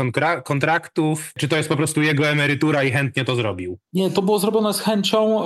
kontraktów, 0.44 1.32
czy 1.38 1.48
to 1.48 1.56
jest 1.56 1.68
po 1.68 1.76
prostu 1.76 2.02
jego 2.02 2.26
emerytura 2.26 2.84
i 2.84 2.90
chętnie 2.90 3.24
to 3.24 3.36
zrobił? 3.36 3.78
Nie, 3.92 4.10
to 4.10 4.22
było 4.22 4.38
zrobione 4.38 4.74
z 4.74 4.80
chęcią 4.80 5.42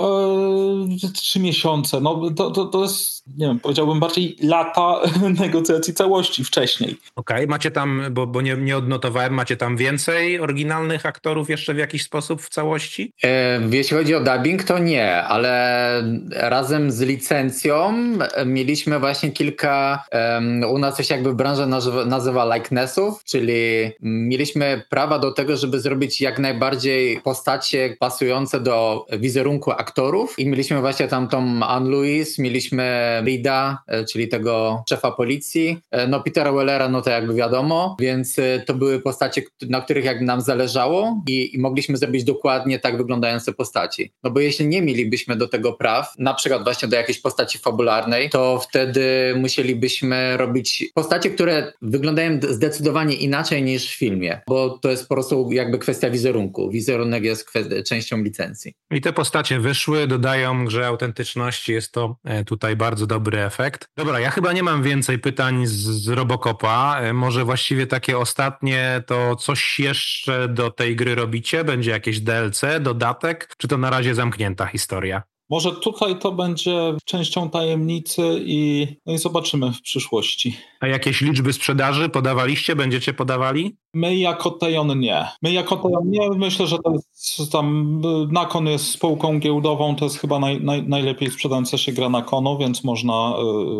yy, 1.03 1.11
trzy 1.13 1.39
miesiące. 1.39 2.01
No, 2.01 2.31
to, 2.35 2.51
to, 2.51 2.65
to 2.65 2.83
jest, 2.83 3.27
nie 3.37 3.47
wiem, 3.47 3.59
powiedziałbym 3.59 3.99
bardziej 3.99 4.37
lata 4.41 4.99
negocjacji 5.41 5.93
całości 5.93 6.43
wcześniej. 6.43 6.97
Okej, 7.15 7.37
okay, 7.37 7.47
macie 7.47 7.71
tam, 7.71 8.03
bo, 8.11 8.27
bo 8.27 8.41
nie, 8.41 8.57
nie 8.57 8.77
odnotowałem, 8.77 9.33
macie 9.33 9.57
tam 9.57 9.77
więcej 9.77 10.39
oryginalnych 10.39 11.05
aktorów 11.05 11.49
jeszcze 11.49 11.73
w 11.73 11.77
jakiś 11.77 12.03
sposób 12.03 12.41
w 12.41 12.49
całości? 12.49 13.13
E, 13.23 13.59
jeśli 13.71 13.97
chodzi 13.97 14.15
o 14.15 14.19
dubbing, 14.19 14.63
to 14.63 14.79
nie, 14.79 15.23
ale 15.23 15.53
razem 16.31 16.91
z 16.91 17.01
licencją 17.01 17.93
mieliśmy 18.45 18.99
właśnie 18.99 19.31
kilka, 19.31 20.05
um, 20.11 20.63
u 20.63 20.77
nas 20.77 20.95
coś 20.95 21.09
jakby 21.09 21.35
branża 21.35 21.65
nazywa 22.05 22.55
likenessów, 22.55 23.23
czyli 23.23 23.53
mieliśmy 24.01 24.81
prawa 24.89 25.19
do 25.19 25.31
tego, 25.31 25.57
żeby 25.57 25.79
zrobić 25.79 26.21
jak 26.21 26.39
najbardziej 26.39 27.21
postacie 27.21 27.95
pasujące 27.99 28.59
do 28.59 29.05
wizerunku 29.19 29.71
aktorów 29.71 30.39
i 30.39 30.47
mieliśmy 30.47 30.81
właśnie 30.81 31.07
tam 31.07 31.27
tą 31.27 31.63
Anne 31.63 31.89
Louise, 31.89 32.41
mieliśmy 32.41 32.83
Rida, 33.25 33.83
e, 33.87 34.05
czyli 34.05 34.27
tego 34.27 34.83
szefa 34.89 35.11
policji, 35.11 35.77
e, 35.91 36.07
no 36.07 36.19
Petera 36.19 36.51
Wellera, 36.51 36.89
no 36.89 37.01
to 37.01 37.09
jakby 37.09 37.33
wiadomo, 37.33 37.95
więc 37.99 38.39
e, 38.39 38.63
to 38.65 38.73
były 38.73 38.99
postacie, 38.99 39.41
na 39.69 39.81
których 39.81 40.05
jakby 40.05 40.25
nam 40.25 40.41
zależało 40.41 41.21
i, 41.27 41.55
i 41.55 41.59
mogliśmy 41.59 41.97
zrobić 41.97 42.23
dokładnie 42.23 42.79
tak 42.79 42.97
wyglądające 42.97 43.53
postaci. 43.53 44.11
No 44.23 44.31
bo 44.31 44.39
jeśli 44.39 44.67
nie 44.67 44.81
mielibyśmy 44.81 45.35
do 45.35 45.47
tego 45.47 45.73
praw, 45.73 46.13
na 46.17 46.33
przykład 46.33 46.63
właśnie 46.63 46.87
do 46.87 46.95
jakiejś 46.95 47.19
postaci 47.19 47.57
fabularnej, 47.57 48.29
to 48.29 48.59
wtedy 48.59 49.33
musielibyśmy 49.37 50.37
robić 50.37 50.85
postacie, 50.93 51.29
które 51.29 51.62
wyglądają 51.81 52.39
zdecydowanie 52.49 53.15
inaczej 53.15 53.63
niż 53.63 53.91
w 53.91 53.97
filmie, 53.97 54.41
bo 54.47 54.69
to 54.69 54.91
jest 54.91 55.07
po 55.07 55.15
prostu 55.15 55.51
jakby 55.51 55.79
kwestia 55.79 56.09
wizerunku. 56.09 56.69
Wizerunek 56.69 57.23
jest 57.23 57.51
częścią 57.87 58.23
licencji. 58.23 58.73
I 58.91 59.01
te 59.01 59.13
postacie 59.13 59.59
wyszły, 59.59 60.07
dodają 60.07 60.65
grze 60.65 60.87
autentyczności, 60.87 61.71
jest 61.71 61.91
to 61.91 62.17
e, 62.23 62.45
tutaj 62.45 62.75
bardzo 62.75 63.07
dobry 63.07 63.41
efekt. 63.41 63.85
Dobra, 63.97 64.19
ja 64.19 64.29
chyba 64.31 64.53
nie 64.53 64.63
mam 64.63 64.83
więcej 64.83 65.19
pytań 65.19 65.67
z, 65.67 65.71
z 65.71 66.07
Robocopa. 66.07 66.99
E, 67.01 67.13
może 67.13 67.45
właściwie 67.45 67.87
takie 67.87 68.17
ostatnie, 68.17 69.03
to 69.07 69.35
coś 69.35 69.79
jeszcze 69.79 70.47
do 70.47 70.71
tej 70.71 70.95
gry 70.95 71.15
robicie? 71.15 71.63
Będzie 71.63 71.91
jakieś 71.91 72.19
DLC, 72.19 72.61
dodatek, 72.81 73.53
czy 73.57 73.67
to 73.67 73.77
na 73.77 73.89
razie 73.89 74.15
zamknięta 74.15 74.65
historia? 74.65 75.23
Może 75.49 75.71
tutaj 75.71 76.19
to 76.19 76.31
będzie 76.31 76.93
częścią 77.05 77.49
tajemnicy 77.49 78.21
i, 78.39 78.87
no 79.05 79.13
i 79.13 79.17
zobaczymy 79.17 79.73
w 79.73 79.81
przyszłości. 79.81 80.57
A 80.79 80.87
jakieś 80.87 81.21
liczby 81.21 81.53
sprzedaży 81.53 82.09
podawaliście? 82.09 82.75
Będziecie 82.75 83.13
podawali? 83.13 83.77
My 83.93 84.15
jako 84.15 84.51
Tejon 84.51 84.99
nie. 84.99 85.25
My 85.41 85.51
jako 85.51 85.75
Tejon 85.75 86.09
nie. 86.09 86.29
Myślę, 86.29 86.67
że 86.67 86.77
to 86.79 86.91
jest 86.91 87.51
tam, 87.51 88.01
Nakon 88.31 88.67
jest 88.67 88.85
spółką 88.85 89.39
giełdową, 89.39 89.95
to 89.95 90.05
jest 90.05 90.19
chyba 90.19 90.39
naj, 90.39 90.61
naj, 90.61 90.83
najlepiej 90.83 91.31
sprzedająca 91.31 91.77
się 91.77 91.91
gra 91.91 92.09
Nakonu, 92.09 92.57
więc 92.57 92.83
można, 92.83 93.33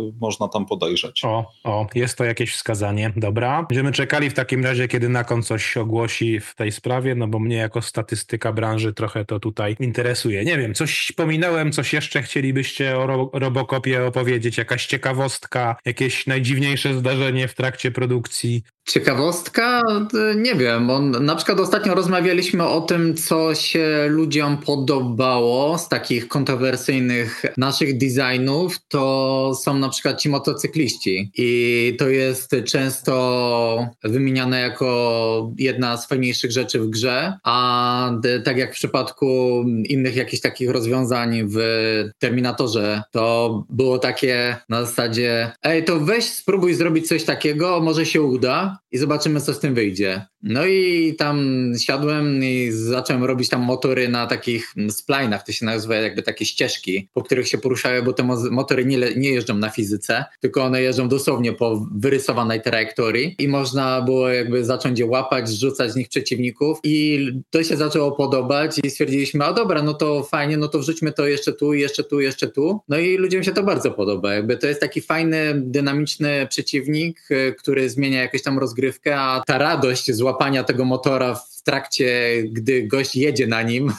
y, 0.10 0.14
można 0.22 0.48
tam 0.48 0.66
podejrzeć. 0.66 1.26
O, 1.26 1.46
o, 1.64 1.88
jest 1.96 2.18
to 2.18 2.24
jakieś 2.24 2.54
wskazanie. 2.54 3.14
Dobra. 3.16 3.66
Będziemy 3.70 3.92
czekali 3.92 4.30
w 4.30 4.34
takim 4.34 4.64
razie, 4.64 4.88
kiedy 4.88 5.10
Nakon 5.10 5.44
coś 5.44 5.78
ogłosi 5.78 6.40
w 6.40 6.56
tej 6.56 6.72
sprawie, 6.72 7.16
no 7.16 7.28
bo 7.28 7.40
mnie 7.40 7.56
jako 7.56 7.82
statystyka 7.82 8.54
branży 8.54 8.94
trochę 8.94 9.26
to 9.26 9.40
tutaj 9.40 9.76
interesuje. 9.80 10.46
Nie 10.46 10.58
wiem, 10.58 10.74
coś 10.74 11.12
pominąłem, 11.12 11.72
coś 11.72 11.94
jeszcze 11.94 12.22
chcielibyście 12.22 12.98
o 12.98 13.08
ro 13.08 13.30
Robocopie 13.34 14.06
opowiedzieć? 14.06 14.58
Jakaś 14.58 14.86
ciekawostka, 14.86 15.76
jakieś 15.86 16.28
najdziwniejsze 16.28 16.94
zdarzenie 16.94 17.48
w 17.48 17.54
trakcie 17.54 17.92
produkcji? 17.92 18.64
Ciekawostka? 18.86 19.82
Nie 20.36 20.56
wiem, 20.56 20.88
bo 20.88 21.00
na 21.00 21.36
przykład 21.36 21.60
ostatnio 21.60 21.96
rozmawialiśmy 21.96 22.68
o 22.68 22.82
tym, 22.82 23.16
co 23.18 23.56
się 23.56 24.06
ludziom 24.10 24.58
podobało 24.58 25.78
z 25.78 25.90
takich 25.90 26.28
kontrowersyjnych 26.28 27.46
naszych 27.58 27.98
designów, 27.98 28.80
to 28.88 29.54
są 29.64 29.78
na 29.80 29.90
przykład 29.90 30.22
ci 30.22 30.30
motocykliści. 30.30 31.32
I 31.38 31.96
to 32.00 32.10
jest 32.10 32.56
często 32.66 33.88
wymieniane 34.04 34.60
jako 34.60 35.52
jedna 35.58 35.98
z 35.98 36.08
fajniejszych 36.08 36.52
rzeczy 36.52 36.80
w 36.80 36.90
grze, 36.90 37.34
a 37.44 38.12
tak 38.46 38.58
jak 38.58 38.72
w 38.72 38.76
przypadku 38.76 39.64
innych 39.84 40.16
jakichś 40.16 40.42
takich 40.42 40.70
rozwiązań 40.70 41.44
w 41.50 41.58
Terminatorze, 42.20 43.04
to 43.12 43.64
było 43.70 44.00
takie 44.00 44.58
na 44.70 44.86
zasadzie 44.86 45.52
ej, 45.64 45.84
to 45.84 46.00
weź 46.00 46.26
spróbuj 46.26 46.74
zrobić 46.74 47.08
coś 47.08 47.24
takiego, 47.24 47.80
może 47.82 48.06
się 48.06 48.22
uda, 48.22 48.73
i 48.92 48.98
zobaczymy, 48.98 49.42
co 49.42 49.54
z 49.54 49.60
tym 49.60 49.74
wyjdzie. 49.74 50.26
No 50.44 50.66
i 50.66 51.16
tam 51.18 51.72
siadłem 51.80 52.44
i 52.44 52.72
zacząłem 52.72 53.24
robić 53.24 53.50
tam 53.50 53.62
motory 53.62 54.10
na 54.10 54.28
takich 54.28 54.74
splajnach, 54.90 55.44
to 55.44 55.52
się 55.52 55.66
nazywa 55.66 55.96
jakby 55.96 56.24
takie 56.24 56.46
ścieżki, 56.46 57.10
po 57.14 57.24
których 57.24 57.48
się 57.48 57.58
poruszają, 57.58 58.04
bo 58.04 58.14
te 58.14 58.24
motory 58.52 58.86
nie, 58.86 58.98
nie 59.16 59.30
jeżdżą 59.30 59.58
na 59.58 59.70
fizyce, 59.70 60.26
tylko 60.40 60.64
one 60.64 60.82
jeżdżą 60.82 61.08
dosłownie 61.08 61.54
po 61.54 61.88
wyrysowanej 61.96 62.62
trajektorii 62.62 63.36
i 63.40 63.48
można 63.48 64.02
było 64.02 64.30
jakby 64.30 64.66
zacząć 64.66 65.00
je 65.00 65.06
łapać, 65.06 65.50
zrzucać 65.50 65.92
z 65.92 65.96
nich 65.96 66.10
przeciwników 66.10 66.80
i 66.84 67.28
to 67.50 67.64
się 67.64 67.78
zaczęło 67.78 68.12
podobać 68.12 68.80
i 68.84 68.90
stwierdziliśmy, 68.90 69.46
a 69.46 69.54
dobra, 69.54 69.82
no 69.84 69.94
to 69.94 70.24
fajnie, 70.24 70.58
no 70.58 70.68
to 70.68 70.80
wrzućmy 70.80 71.12
to 71.12 71.28
jeszcze 71.28 71.54
tu, 71.54 71.74
jeszcze 71.74 72.04
tu, 72.04 72.20
jeszcze 72.20 72.48
tu. 72.48 72.80
No 72.90 72.98
i 72.98 73.18
ludziom 73.18 73.44
się 73.44 73.52
to 73.52 73.64
bardzo 73.64 73.92
podoba, 73.92 74.34
jakby 74.34 74.58
to 74.58 74.68
jest 74.68 74.80
taki 74.80 75.02
fajny, 75.02 75.54
dynamiczny 75.56 76.48
przeciwnik, 76.50 77.32
y, 77.32 77.56
który 77.60 77.90
zmienia 77.90 78.22
jakąś 78.22 78.44
tam 78.44 78.60
rozgrywkę, 78.64 79.20
a 79.20 79.44
ta 79.48 79.58
radość 79.58 80.12
złapania 80.12 80.64
tego 80.64 80.86
motora 80.86 81.36
w 81.36 81.62
trakcie, 81.64 82.44
gdy 82.52 82.88
gość 82.88 83.16
jedzie 83.16 83.48
na 83.48 83.62
nim, 83.62 83.94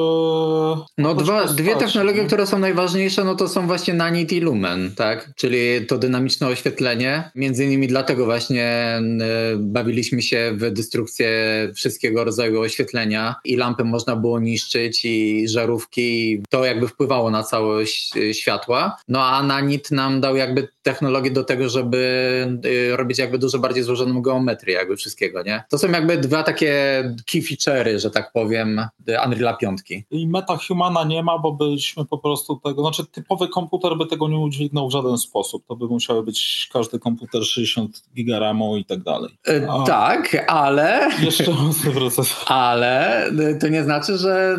no, 0.97 1.09
oprócz 1.09 1.25
dwa, 1.27 1.45
dwie 1.45 1.75
technologie, 1.75 2.25
które 2.25 2.47
są 2.47 2.59
najważniejsze, 2.59 3.23
no 3.23 3.35
to 3.35 3.47
są 3.47 3.67
właśnie 3.67 3.93
Nanit 3.93 4.31
i 4.31 4.39
Lumen, 4.39 4.91
tak? 4.95 5.31
Czyli 5.35 5.85
to 5.87 5.97
dynamiczne 5.97 6.47
oświetlenie. 6.47 7.31
Między 7.35 7.65
innymi 7.65 7.87
dlatego 7.87 8.25
właśnie 8.25 8.99
yy, 9.51 9.57
bawiliśmy 9.59 10.21
się 10.21 10.51
w 10.55 10.71
destrukcję 10.71 11.29
wszystkiego 11.75 12.23
rodzaju 12.23 12.61
oświetlenia 12.61 13.35
i 13.45 13.55
lampy 13.55 13.83
można 13.83 14.15
było 14.15 14.39
niszczyć 14.39 15.05
i 15.05 15.47
żarówki. 15.47 16.41
To 16.49 16.65
jakby 16.65 16.87
wpływało 16.87 17.31
na 17.31 17.43
całość 17.43 18.15
yy, 18.15 18.33
światła. 18.33 18.97
No 19.07 19.25
a 19.25 19.43
Nanit 19.43 19.91
nam 19.91 20.21
dał 20.21 20.35
jakby 20.35 20.67
technologię 20.81 21.31
do 21.31 21.43
tego, 21.43 21.69
żeby 21.69 22.48
Y, 22.65 22.97
robić 22.97 23.17
jakby 23.17 23.37
dużo 23.37 23.59
bardziej 23.59 23.83
złożoną 23.83 24.21
geometrię 24.21 24.73
jakby 24.73 24.95
wszystkiego, 24.95 25.43
nie? 25.43 25.63
To 25.69 25.77
są 25.77 25.91
jakby 25.91 26.17
dwa 26.17 26.43
takie 26.43 27.03
key 27.31 27.41
feature'y, 27.41 27.99
że 27.99 28.11
tak 28.11 28.31
powiem, 28.31 28.81
Unreal 29.25 29.57
5. 29.57 29.81
I 30.11 30.27
MetaHumana 30.27 31.03
nie 31.03 31.23
ma, 31.23 31.39
bo 31.39 31.51
byśmy 31.51 32.05
po 32.05 32.17
prostu 32.17 32.59
tego, 32.63 32.81
znaczy 32.81 33.05
typowy 33.11 33.47
komputer 33.47 33.97
by 33.97 34.05
tego 34.05 34.27
nie 34.27 34.37
udźwignął 34.37 34.89
w 34.89 34.91
żaden 34.91 35.17
sposób. 35.17 35.65
To 35.67 35.75
by 35.75 35.87
musiały 35.87 36.23
być 36.23 36.69
każdy 36.73 36.99
komputer 36.99 37.43
60 37.43 38.03
giga 38.15 38.39
RAMu 38.39 38.77
i 38.77 38.85
tak 38.85 39.03
dalej. 39.03 39.37
Y, 39.49 39.67
A 39.69 39.83
tak, 39.83 40.45
ale... 40.47 41.09
Jeszcze 41.21 41.51
mocny 41.51 41.91
proces. 41.91 42.35
Ale 42.47 43.31
to 43.59 43.67
nie 43.67 43.83
znaczy, 43.83 44.17
że, 44.17 44.57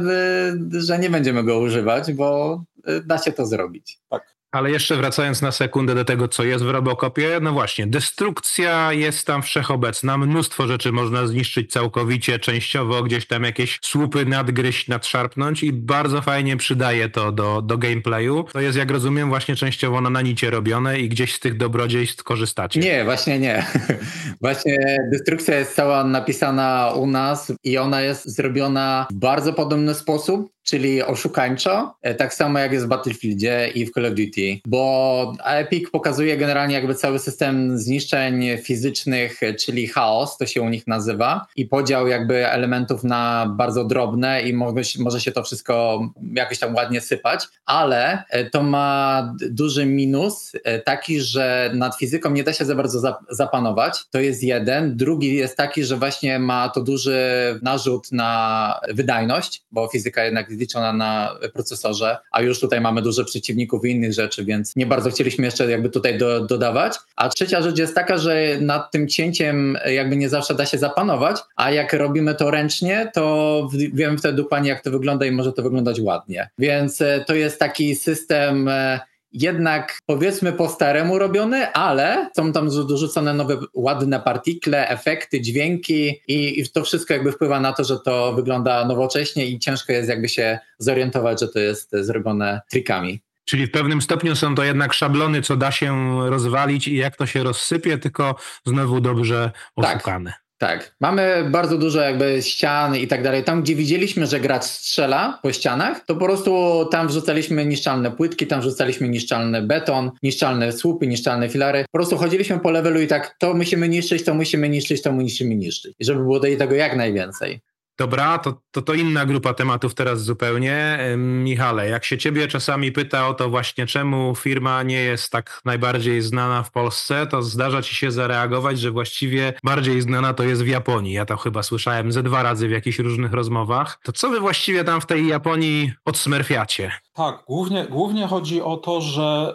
że 0.71 0.99
nie 0.99 1.11
będziemy 1.11 1.45
go 1.45 1.59
używać, 1.59 2.13
bo 2.13 2.61
da 3.07 3.19
się 3.19 3.33
to 3.33 3.47
zrobić. 3.47 3.99
Tak. 4.09 4.40
Ale 4.53 4.71
jeszcze 4.71 4.97
wracając 4.97 5.43
na 5.43 5.53
sekundę 5.53 5.95
do 5.95 6.05
tego, 6.05 6.29
co 6.29 6.45
jest 6.45 6.65
w 6.65 6.71
Robocopie, 6.71 7.39
no 7.43 7.53
właśnie, 7.53 7.87
destrukcja 7.87 8.93
jest 8.93 9.27
tam 9.27 9.43
wszechobecna, 9.43 10.19
mnóstwo 10.19 10.67
rzeczy 10.67 10.93
można 10.93 11.27
zniszczyć 11.27 11.73
całkowicie, 11.73 12.39
częściowo 12.39 13.03
gdzieś 13.03 13.27
tam 13.27 13.45
jakieś 13.45 13.79
słupy 13.83 14.27
nadgryźć, 14.27 14.89
nadszarpnąć 14.89 15.63
i 15.63 15.73
bardzo 15.73 16.23
fajnie 16.23 16.57
przydaje 16.57 17.09
to 17.09 17.33
do, 17.33 17.63
do 17.63 17.79
gameplayu. 17.79 18.45
To 18.53 18.61
jest, 18.61 18.79
jak 18.79 18.91
rozumiem, 18.91 19.29
właśnie 19.29 19.57
częściowo 19.57 20.01
na 20.01 20.11
nanicie 20.11 20.51
robione 20.51 21.01
i 21.01 21.09
gdzieś 21.09 21.35
z 21.35 21.41
tych 21.41 21.57
dobrodziejstw 21.57 22.25
korzystacie. 22.25 22.81
Nie, 22.81 23.05
właśnie 23.05 23.39
nie. 23.39 23.67
właśnie 24.43 24.79
destrukcja 25.13 25.59
jest 25.59 25.75
cała 25.75 26.05
napisana 26.05 26.93
u 26.97 27.07
nas 27.07 27.53
i 27.65 27.79
ona 27.79 28.03
jest 28.03 28.29
zrobiona 28.29 29.07
w 29.11 29.15
bardzo 29.15 29.53
podobny 29.53 29.95
sposób, 29.95 30.51
czyli 30.63 31.03
oszukańczo, 31.03 31.95
e, 32.03 32.15
tak 32.15 32.35
samo 32.35 32.59
jak 32.59 32.73
jest 32.73 32.85
w 32.85 32.89
Battlefieldzie 32.89 33.71
i 33.75 33.87
w 33.87 33.91
Call 33.91 34.07
of 34.07 34.15
Duty, 34.15 34.40
bo 34.67 35.35
Epic 35.45 35.91
pokazuje 35.91 36.37
generalnie 36.37 36.75
jakby 36.75 36.95
cały 36.95 37.19
system 37.19 37.79
zniszczeń 37.79 38.59
fizycznych, 38.63 39.41
czyli 39.59 39.87
chaos, 39.87 40.37
to 40.37 40.47
się 40.47 40.63
u 40.63 40.69
nich 40.69 40.87
nazywa, 40.87 41.47
i 41.57 41.67
podział 41.67 42.09
jakby 42.09 42.49
elementów 42.49 43.05
na 43.05 43.55
bardzo 43.57 43.85
drobne 43.85 44.43
i 44.43 44.53
może 44.99 45.21
się 45.21 45.33
to 45.33 45.43
wszystko 45.43 46.01
jakoś 46.35 46.59
tam 46.59 46.75
ładnie 46.75 47.01
sypać, 47.01 47.45
ale 47.67 48.25
e, 48.31 48.51
to 48.51 48.63
ma 48.63 49.35
duży 49.51 49.87
minus 49.87 50.53
e, 50.65 50.79
taki, 50.79 51.21
że 51.21 51.71
nad 51.75 51.97
fizyką 51.97 52.31
nie 52.31 52.45
da 52.45 52.53
się 52.53 52.65
za 52.65 52.75
bardzo 52.75 53.19
zapanować, 53.31 54.05
to 54.11 54.21
jest 54.21 54.43
jeden. 54.43 54.97
Drugi 54.97 55.35
jest 55.35 55.57
taki, 55.57 55.85
że 55.85 55.97
właśnie 55.97 56.39
ma 56.39 56.69
to 56.69 56.83
duży 56.83 57.21
narzut 57.63 58.13
na 58.13 58.81
wydajność, 58.89 59.63
bo 59.73 59.89
fizyka 59.89 60.25
jednak 60.25 60.51
liczona 60.51 60.93
na 60.93 61.37
procesorze, 61.53 62.17
a 62.31 62.43
już 62.43 62.61
tutaj 62.61 62.81
mamy 62.81 63.03
dużo 63.03 63.25
przeciwników 63.25 63.85
i 63.85 63.91
innych 63.91 64.13
rzeczy, 64.13 64.30
więc 64.39 64.77
nie 64.77 64.87
bardzo 64.87 65.11
chcieliśmy 65.11 65.45
jeszcze 65.45 65.71
jakby 65.71 65.91
tutaj 65.91 66.19
do, 66.19 66.41
dodawać. 66.41 66.97
A 67.17 67.29
trzecia 67.29 67.63
rzecz 67.63 67.79
jest 67.79 67.95
taka, 67.95 68.19
że 68.19 68.41
nad 68.61 68.91
tym 68.91 69.09
cięciem 69.09 69.79
jakby 69.87 70.17
nie 70.17 70.29
zawsze 70.29 70.55
da 70.55 70.67
się 70.67 70.79
zapanować, 70.79 71.37
a 71.57 71.71
jak 71.71 71.93
robimy 71.93 72.35
to 72.35 72.51
ręcznie, 72.51 73.11
to 73.15 73.69
wiemy 73.93 74.19
wtedy 74.19 74.37
dokładnie 74.37 74.69
jak 74.69 74.83
to 74.83 74.91
wygląda 74.91 75.27
i 75.27 75.31
może 75.31 75.53
to 75.53 75.63
wyglądać 75.63 76.01
ładnie. 76.01 76.49
Więc 76.59 77.01
e, 77.01 77.25
to 77.27 77.35
jest 77.35 77.59
taki 77.59 77.97
system 77.97 78.69
e, 78.69 79.01
jednak 79.33 79.99
powiedzmy 80.07 80.53
po 80.53 80.69
staremu 80.69 81.19
robione, 81.19 81.73
ale 81.73 82.31
są 82.37 82.53
tam 82.53 82.69
dorzucone 82.89 83.35
nowe 83.35 83.57
ładne 83.75 84.21
partikle, 84.21 84.89
efekty, 84.89 85.41
dźwięki 85.41 86.21
i, 86.29 86.61
i, 86.61 86.71
to 86.71 86.85
wszystko 86.85 87.15
jakby 87.15 87.33
wpływa 87.33 87.61
na 87.61 87.73
to, 87.73 87.85
że 87.85 87.99
to 87.99 88.33
wygląda 88.33 88.85
nowocześnie 88.85 89.47
i 89.47 89.59
ciężko 89.59 89.93
jest 89.93 90.09
jakby 90.09 90.29
się 90.29 90.59
zorientować, 90.79 91.41
że 91.41 91.49
to 91.49 91.59
jest 91.59 91.91
zrobione 91.93 92.61
trikami. 92.71 93.21
Czyli 93.45 93.67
w 93.67 93.71
pewnym 93.71 94.03
stopniu 94.03 94.37
są 94.37 94.55
to 94.55 94.65
jednak 94.65 94.93
szablony, 94.93 95.43
co 95.43 95.57
da 95.57 95.73
się 95.73 96.21
rozwalić 96.31 96.89
i 96.89 96.97
jak 96.97 97.17
to 97.17 97.27
się 97.27 97.43
rozsypie, 97.43 97.99
tylko 97.99 98.35
znowu 98.67 99.01
dobrze 99.01 99.51
tak. 99.77 99.97
oszukane. 99.97 100.31
Tak. 100.31 100.41
Tak. 100.61 100.95
Mamy 101.01 101.49
bardzo 101.51 101.79
dużo 101.79 102.01
jakby 102.01 102.43
ścian 102.43 102.97
i 102.97 103.07
tak 103.07 103.23
dalej. 103.23 103.45
Tam, 103.45 103.63
gdzie 103.63 103.75
widzieliśmy, 103.75 104.27
że 104.27 104.41
gracz 104.41 104.65
strzela 104.65 105.39
po 105.43 105.53
ścianach, 105.53 106.05
to 106.05 106.15
po 106.15 106.25
prostu 106.25 106.85
tam 106.91 107.09
wrzucaliśmy 107.09 107.67
niszczalne 107.67 108.11
płytki, 108.11 108.47
tam 108.47 108.61
wrzucaliśmy 108.61 109.09
niszczalny 109.09 109.63
beton, 109.63 110.11
niszczalne 110.23 110.73
słupy, 110.73 111.07
niszczalne 111.07 111.49
filary. 111.49 111.85
Po 111.93 111.99
prostu 111.99 112.17
chodziliśmy 112.17 112.59
po 112.59 112.71
levelu 112.71 113.01
i 113.01 113.07
tak 113.07 113.37
to 113.39 113.55
musimy 113.55 113.89
niszczyć, 113.89 114.25
to 114.25 114.35
musimy 114.35 114.69
niszczyć, 114.69 115.03
to 115.03 115.13
musimy 115.13 115.57
niszczyć. 115.57 115.95
I 115.99 116.05
żeby 116.05 116.21
było 116.21 116.41
do 116.41 116.49
tego 116.59 116.75
jak 116.75 116.97
najwięcej. 116.97 117.61
Dobra, 118.01 118.39
to, 118.39 118.55
to, 118.71 118.83
to 118.83 118.95
inna 118.95 119.27
grupa 119.27 119.55
tematów 119.55 119.95
teraz 119.95 120.23
zupełnie. 120.23 120.99
Michale, 121.17 121.89
jak 121.89 122.05
się 122.05 122.19
ciebie 122.19 122.49
czasami 122.49 122.93
pyta 122.93 123.29
o 123.29 123.35
to 123.35 123.51
właśnie, 123.51 123.87
czemu 123.87 124.35
firma 124.35 124.83
nie 124.83 124.99
jest 125.01 125.33
tak 125.33 125.61
najbardziej 125.65 126.23
znana 126.23 126.63
w 126.63 126.71
Polsce, 126.71 127.27
to 127.27 127.43
zdarza 127.43 127.83
ci 127.83 127.95
się 127.95 128.11
zareagować, 128.11 128.79
że 128.79 128.91
właściwie 128.91 129.53
bardziej 129.65 130.01
znana 130.01 130.35
to 130.35 130.43
jest 130.43 130.63
w 130.63 130.67
Japonii. 130.67 131.13
Ja 131.13 131.27
to 131.27 131.37
chyba 131.37 131.63
słyszałem 131.63 132.13
ze 132.13 132.23
dwa 132.23 132.43
razy 132.43 132.69
w 132.69 132.71
jakichś 132.71 132.99
różnych 132.99 133.33
rozmowach. 133.33 134.01
To 134.03 134.13
co 134.13 134.31
wy 134.31 134.41
właściwie 134.41 134.85
tam 134.85 135.01
w 135.01 135.07
tej 135.07 135.27
Japonii 135.27 135.93
odsmerfiacie? 136.05 136.93
Tak, 137.13 137.45
głównie, 137.47 137.87
głównie 137.91 138.27
chodzi 138.27 138.63
o 138.63 138.77
to, 138.77 139.01
że 139.01 139.55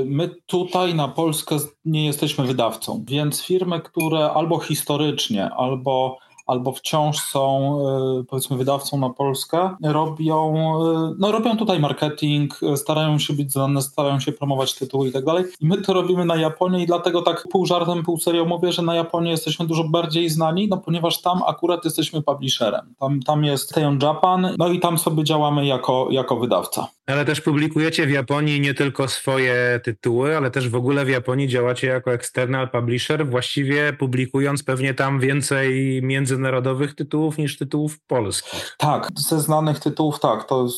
y, 0.00 0.04
my 0.04 0.30
tutaj 0.46 0.94
na 0.94 1.08
Polskę 1.08 1.56
nie 1.84 2.06
jesteśmy 2.06 2.46
wydawcą, 2.46 3.04
więc 3.08 3.46
firmy, 3.46 3.80
które 3.80 4.30
albo 4.30 4.58
historycznie, 4.58 5.50
albo 5.50 6.18
albo 6.46 6.72
wciąż 6.72 7.18
są 7.18 7.78
e, 8.20 8.24
powiedzmy 8.24 8.56
wydawcą 8.56 8.98
na 8.98 9.10
Polskę, 9.10 9.76
robią, 9.82 10.54
e, 10.54 11.14
no, 11.18 11.32
robią 11.32 11.56
tutaj 11.56 11.80
marketing, 11.80 12.60
e, 12.62 12.76
starają 12.76 13.18
się 13.18 13.32
być 13.32 13.52
znane, 13.52 13.82
starają 13.82 14.20
się 14.20 14.32
promować 14.32 14.74
tytuły 14.74 15.08
i 15.08 15.12
tak 15.12 15.24
dalej. 15.24 15.44
I 15.60 15.66
my 15.66 15.82
to 15.82 15.92
robimy 15.92 16.24
na 16.24 16.36
Japonię 16.36 16.82
i 16.82 16.86
dlatego 16.86 17.22
tak 17.22 17.48
pół 17.50 17.66
żartem, 17.66 18.02
pół 18.02 18.18
serio 18.18 18.44
mówię, 18.44 18.72
że 18.72 18.82
na 18.82 18.94
Japonię 18.94 19.30
jesteśmy 19.30 19.66
dużo 19.66 19.84
bardziej 19.84 20.28
znani, 20.28 20.68
no 20.68 20.76
ponieważ 20.76 21.20
tam 21.20 21.42
akurat 21.46 21.84
jesteśmy 21.84 22.22
publisherem. 22.22 22.94
Tam, 22.98 23.22
tam 23.22 23.44
jest 23.44 23.74
Teon 23.74 23.98
Japan, 24.02 24.48
no 24.58 24.68
i 24.68 24.80
tam 24.80 24.98
sobie 24.98 25.24
działamy 25.24 25.66
jako, 25.66 26.08
jako 26.10 26.36
wydawca. 26.36 26.88
Ale 27.06 27.24
też 27.24 27.40
publikujecie 27.40 28.06
w 28.06 28.10
Japonii 28.10 28.60
nie 28.60 28.74
tylko 28.74 29.08
swoje 29.08 29.80
tytuły, 29.84 30.36
ale 30.36 30.50
też 30.50 30.68
w 30.68 30.74
ogóle 30.74 31.04
w 31.04 31.08
Japonii 31.08 31.48
działacie 31.48 31.86
jako 31.86 32.12
external 32.12 32.70
publisher, 32.70 33.30
właściwie 33.30 33.92
publikując 33.92 34.62
pewnie 34.62 34.94
tam 34.94 35.20
więcej 35.20 36.00
międzynarodowych 36.02 36.94
tytułów 36.94 37.38
niż 37.38 37.58
tytułów 37.58 38.00
polskich. 38.06 38.76
Tak, 38.78 39.08
ze 39.16 39.40
znanych 39.40 39.78
tytułów 39.78 40.20
tak, 40.20 40.44
to 40.44 40.68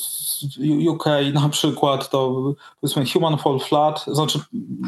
UK 0.88 1.04
na 1.34 1.48
przykład, 1.48 2.10
to 2.10 2.54
powiedzmy 2.80 3.06
Human 3.06 3.38
Fall 3.38 3.60
Flat, 3.60 4.04
znaczy 4.06 4.40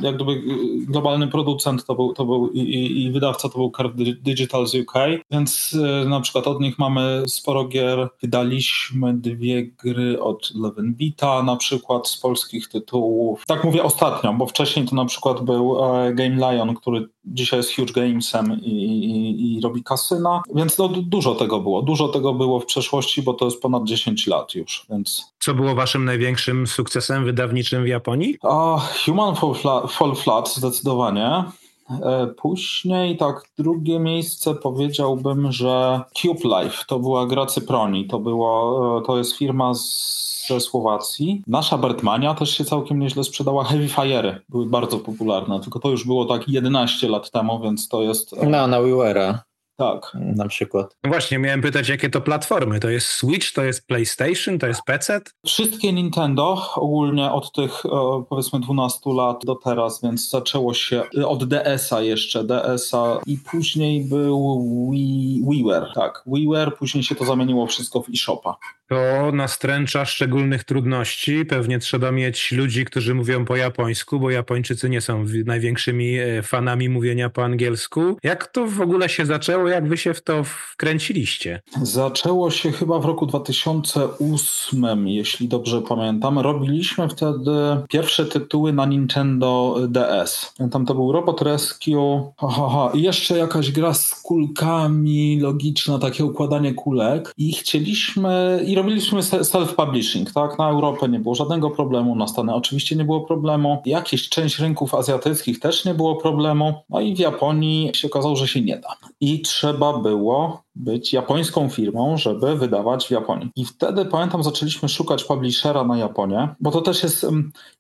jak 0.03 0.15
gdyby 0.15 0.43
globalny 0.87 1.29
producent 1.29 1.85
to 1.85 1.95
był, 1.95 2.15
to 2.15 2.25
był 2.25 2.51
i, 2.53 3.05
i, 3.05 3.11
wydawca 3.11 3.49
to 3.49 3.59
był 3.59 3.71
Curve 3.71 3.95
Digital 4.23 4.67
z 4.67 4.75
UK, 4.75 4.93
więc 5.31 5.77
e, 5.85 6.09
na 6.09 6.21
przykład 6.21 6.47
od 6.47 6.61
nich 6.61 6.79
mamy 6.79 7.23
sporo 7.29 7.65
gier, 7.65 8.09
wydaliśmy 8.23 9.15
dwie 9.15 9.67
gry 9.67 10.21
od 10.21 10.53
Levin 10.55 10.95
Vita, 11.27 11.43
na 11.43 11.57
przykład 11.57 12.09
z 12.09 12.17
polskich 12.17 12.69
tytułów. 12.69 13.43
Tak 13.47 13.65
mówię 13.65 13.83
ostatnio, 13.83 14.33
bo 14.33 14.47
wcześniej 14.47 14.87
to 14.87 14.97
na 14.97 15.05
przykład 15.05 15.41
był 15.41 15.95
e, 15.95 16.15
Game 16.15 16.53
Lion, 16.53 16.75
który 16.75 17.09
dzisiaj 17.25 17.59
jest 17.59 17.77
Huge 17.77 17.93
Gamesem 17.93 18.61
i, 18.63 18.71
i, 18.71 19.57
i 19.57 19.61
robi 19.61 19.83
kasyna, 19.83 20.43
więc 20.55 20.79
no, 20.79 20.89
dużo 20.89 21.35
tego 21.35 21.61
było. 21.61 21.83
Dużo 21.83 22.09
tego 22.09 22.35
było 22.35 22.61
w 22.61 22.67
przeszłości, 22.67 23.23
bo 23.23 23.35
to 23.35 23.45
jest 23.45 23.63
ponad 23.63 23.85
10 23.85 24.27
lat 24.27 24.55
już, 24.55 24.87
więc... 24.91 25.33
Co 25.39 25.55
było 25.55 25.75
waszym 25.75 26.05
największym 26.05 26.67
sukcesem 26.67 27.25
wydawniczym 27.25 27.85
w 27.85 27.87
Japonii? 27.87 28.37
Uh, 28.43 28.83
Human 29.05 29.37
Fall 29.37 29.55
Flat, 29.55 29.93
Fall 29.93 30.15
Flat 30.15 30.55
zdecydowanie. 30.55 31.45
E, 31.91 32.27
później 32.27 33.17
tak 33.17 33.43
drugie 33.59 33.99
miejsce 33.99 34.55
powiedziałbym, 34.55 35.53
że 35.53 36.01
Cube 36.15 36.45
Life 36.45 36.85
to 36.87 36.99
była 36.99 37.27
gra 37.27 37.47
Cyproni. 37.47 38.07
To, 38.07 38.19
było, 38.19 38.99
e, 38.99 39.07
to 39.07 39.19
jest 39.19 39.37
firma 39.37 39.75
z 39.75 40.17
ze 40.49 40.61
Słowacji. 40.61 41.43
Nasza 41.47 41.79
Bertmania 41.79 42.35
też 42.35 42.51
się 42.51 42.65
całkiem 42.65 42.99
nieźle 42.99 43.25
sprzedała. 43.25 43.65
Heavy 43.65 43.89
Fire'y 43.89 44.37
były 44.49 44.67
bardzo 44.67 44.99
popularne, 44.99 45.61
tylko 45.61 45.79
to 45.79 45.89
już 45.89 46.05
było 46.05 46.25
tak 46.25 46.49
11 46.49 47.09
lat 47.09 47.31
temu, 47.31 47.61
więc 47.61 47.89
to 47.89 48.03
jest... 48.03 48.33
E, 48.33 48.47
no, 48.47 48.67
na 48.67 48.81
WiiWare'a. 48.81 49.39
Tak. 49.77 50.13
Na 50.15 50.49
przykład. 50.49 50.97
No 51.05 51.11
właśnie, 51.11 51.39
miałem 51.39 51.63
pytać, 51.63 51.89
jakie 51.89 52.11
to 52.11 52.21
platformy? 52.21 52.81
To 52.81 52.89
jest 52.89 53.07
Switch, 53.07 53.53
to 53.53 53.65
jest 53.65 53.87
PlayStation, 53.87 54.59
to 54.59 54.67
jest 54.67 54.83
PC? 54.83 55.21
Wszystkie 55.47 55.93
Nintendo, 55.93 56.63
ogólnie 56.77 57.33
od 57.33 57.53
tych 57.53 57.87
e, 57.87 58.25
powiedzmy 58.29 58.61
12 58.61 59.01
lat 59.07 59.45
do 59.45 59.55
teraz, 59.55 60.03
więc 60.03 60.31
zaczęło 60.31 60.75
się 60.75 61.03
od 61.27 61.45
DS-a 61.45 62.01
jeszcze, 62.01 62.45
DS-a 62.45 63.21
i 63.27 63.39
później 63.51 64.05
był 64.05 64.63
Wii, 64.93 65.45
WiiWare, 65.51 65.93
tak. 65.95 66.23
WiiWare, 66.27 66.77
później 66.77 67.05
się 67.05 67.15
to 67.15 67.25
zamieniło 67.25 67.67
wszystko 67.67 68.03
w 68.03 68.09
eShopa 68.09 68.57
to 68.89 69.33
nastręcza 69.33 70.05
szczególnych 70.05 70.65
trudności. 70.65 71.45
Pewnie 71.45 71.79
trzeba 71.79 72.13
mieć 72.13 72.53
ludzi, 72.53 72.85
którzy 72.85 73.15
mówią 73.15 73.45
po 73.45 73.57
japońsku, 73.57 74.21
bo 74.21 74.31
Japończycy 74.31 74.91
nie 74.91 75.01
są 75.01 75.25
największymi 75.47 76.19
e, 76.19 76.43
fanami 76.43 76.89
mówienia 76.89 77.31
po 77.31 77.45
angielsku. 77.45 78.17
Jak 78.23 78.47
to 78.47 78.67
w 78.67 78.81
ogóle 78.81 79.09
się 79.09 79.27
zaczęło? 79.27 79.69
Jak 79.69 79.89
wy 79.89 79.97
się 79.97 80.15
w 80.15 80.23
to 80.23 80.45
wkręciliście? 80.45 81.63
Zaczęło 81.83 82.51
się 82.51 82.73
chyba 82.73 82.99
w 82.99 83.05
roku 83.05 83.27
2008, 83.27 85.09
jeśli 85.09 85.49
dobrze 85.49 85.83
pamiętam. 85.83 86.39
Robiliśmy 86.39 87.09
wtedy 87.09 87.51
pierwsze 87.89 88.27
tytuły 88.27 88.73
na 88.73 88.87
Nintendo 88.87 89.77
DS. 89.89 90.55
Tam 90.71 90.87
to 90.87 90.95
był 90.95 91.13
Robot 91.13 91.43
Rescue 91.43 92.33
aha, 92.39 92.91
i 92.95 93.03
jeszcze 93.03 93.39
jakaś 93.39 93.73
gra 93.73 93.95
z 93.95 94.23
kulkami, 94.23 95.41
logiczna, 95.41 95.99
takie 95.99 96.25
układanie 96.25 96.75
kulek 96.75 97.35
i 97.39 97.53
chcieliśmy 97.53 98.61
robiliśmy 98.77 99.21
self-publishing, 99.23 100.33
tak? 100.33 100.59
Na 100.59 100.69
Europę 100.69 101.09
nie 101.09 101.21
było 101.21 101.35
żadnego 101.35 101.71
problemu, 101.71 102.17
na 102.17 102.27
Stany 102.27 102.55
oczywiście 102.55 102.97
nie 102.97 103.05
było 103.05 103.21
problemu. 103.21 103.83
Jakieś 103.87 104.29
część 104.29 104.59
rynków 104.59 104.95
azjatyckich 104.95 105.61
też 105.61 105.85
nie 105.85 105.95
było 105.95 106.17
problemu. 106.17 106.75
No 106.89 107.01
i 107.01 107.17
w 107.17 107.19
Japonii 107.19 107.91
się 107.95 108.09
okazało, 108.09 108.37
że 108.37 108.49
się 108.49 108.61
nie 108.61 108.77
da. 108.79 108.97
I 109.21 109.43
trzeba 109.43 109.99
było 109.99 110.66
być 110.77 111.13
japońską 111.13 111.69
firmą, 111.69 112.17
żeby 112.17 112.57
wydawać 112.57 113.07
w 113.07 113.11
Japonii. 113.11 113.51
I 113.57 113.65
wtedy 113.65 114.05
pamiętam, 114.05 114.43
zaczęliśmy 114.43 114.89
szukać 114.89 115.25
publishera 115.25 115.85
na 115.85 115.99
Japonię, 115.99 116.49
bo 116.61 116.71
to 116.71 116.81
też 116.81 117.03
jest, 117.03 117.27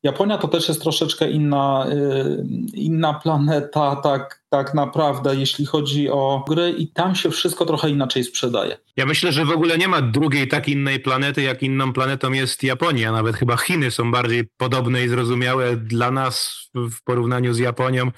Japonia 0.03 0.38
to 0.38 0.49
też 0.49 0.68
jest 0.68 0.82
troszeczkę 0.82 1.30
inna, 1.30 1.86
y, 1.92 2.47
inna 2.74 3.14
planeta, 3.14 3.97
tak, 3.97 4.42
tak 4.49 4.74
naprawdę, 4.74 5.36
jeśli 5.36 5.66
chodzi 5.66 6.11
o 6.11 6.44
gry, 6.49 6.70
i 6.70 6.88
tam 6.88 7.14
się 7.14 7.30
wszystko 7.30 7.66
trochę 7.66 7.90
inaczej 7.90 8.24
sprzedaje. 8.24 8.76
Ja 8.97 9.07
myślę, 9.07 9.32
że 9.32 9.44
w 9.44 9.51
ogóle 9.51 9.78
nie 9.78 9.88
ma 9.88 10.03
drugiej 10.03 10.49
tak 10.49 10.68
innej 10.68 11.01
planety, 11.01 11.42
jak 11.42 11.62
inną 11.62 11.92
planetą 11.92 12.32
jest 12.32 12.62
Japonia. 12.62 13.12
Nawet 13.12 13.36
chyba 13.36 13.57
Chiny 13.57 13.90
są 13.90 14.11
bardziej 14.11 14.49
podobne 14.57 15.05
i 15.05 15.09
zrozumiałe 15.09 15.76
dla 15.76 16.11
nas 16.11 16.66
w 16.74 17.03
porównaniu 17.05 17.55
z 17.55 17.59
Japonią, 17.59 18.11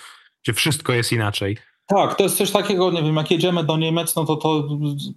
gdzie 0.42 0.52
wszystko 0.52 0.92
jest 0.92 1.12
inaczej. 1.12 1.58
Tak, 1.88 2.14
to 2.14 2.22
jest 2.22 2.36
coś 2.36 2.50
takiego, 2.50 2.90
nie 2.90 3.02
wiem, 3.02 3.16
jak 3.16 3.30
jedziemy 3.30 3.64
do 3.64 3.76
Niemiec, 3.76 4.16
no 4.16 4.24
to 4.24 4.36
to 4.36 4.68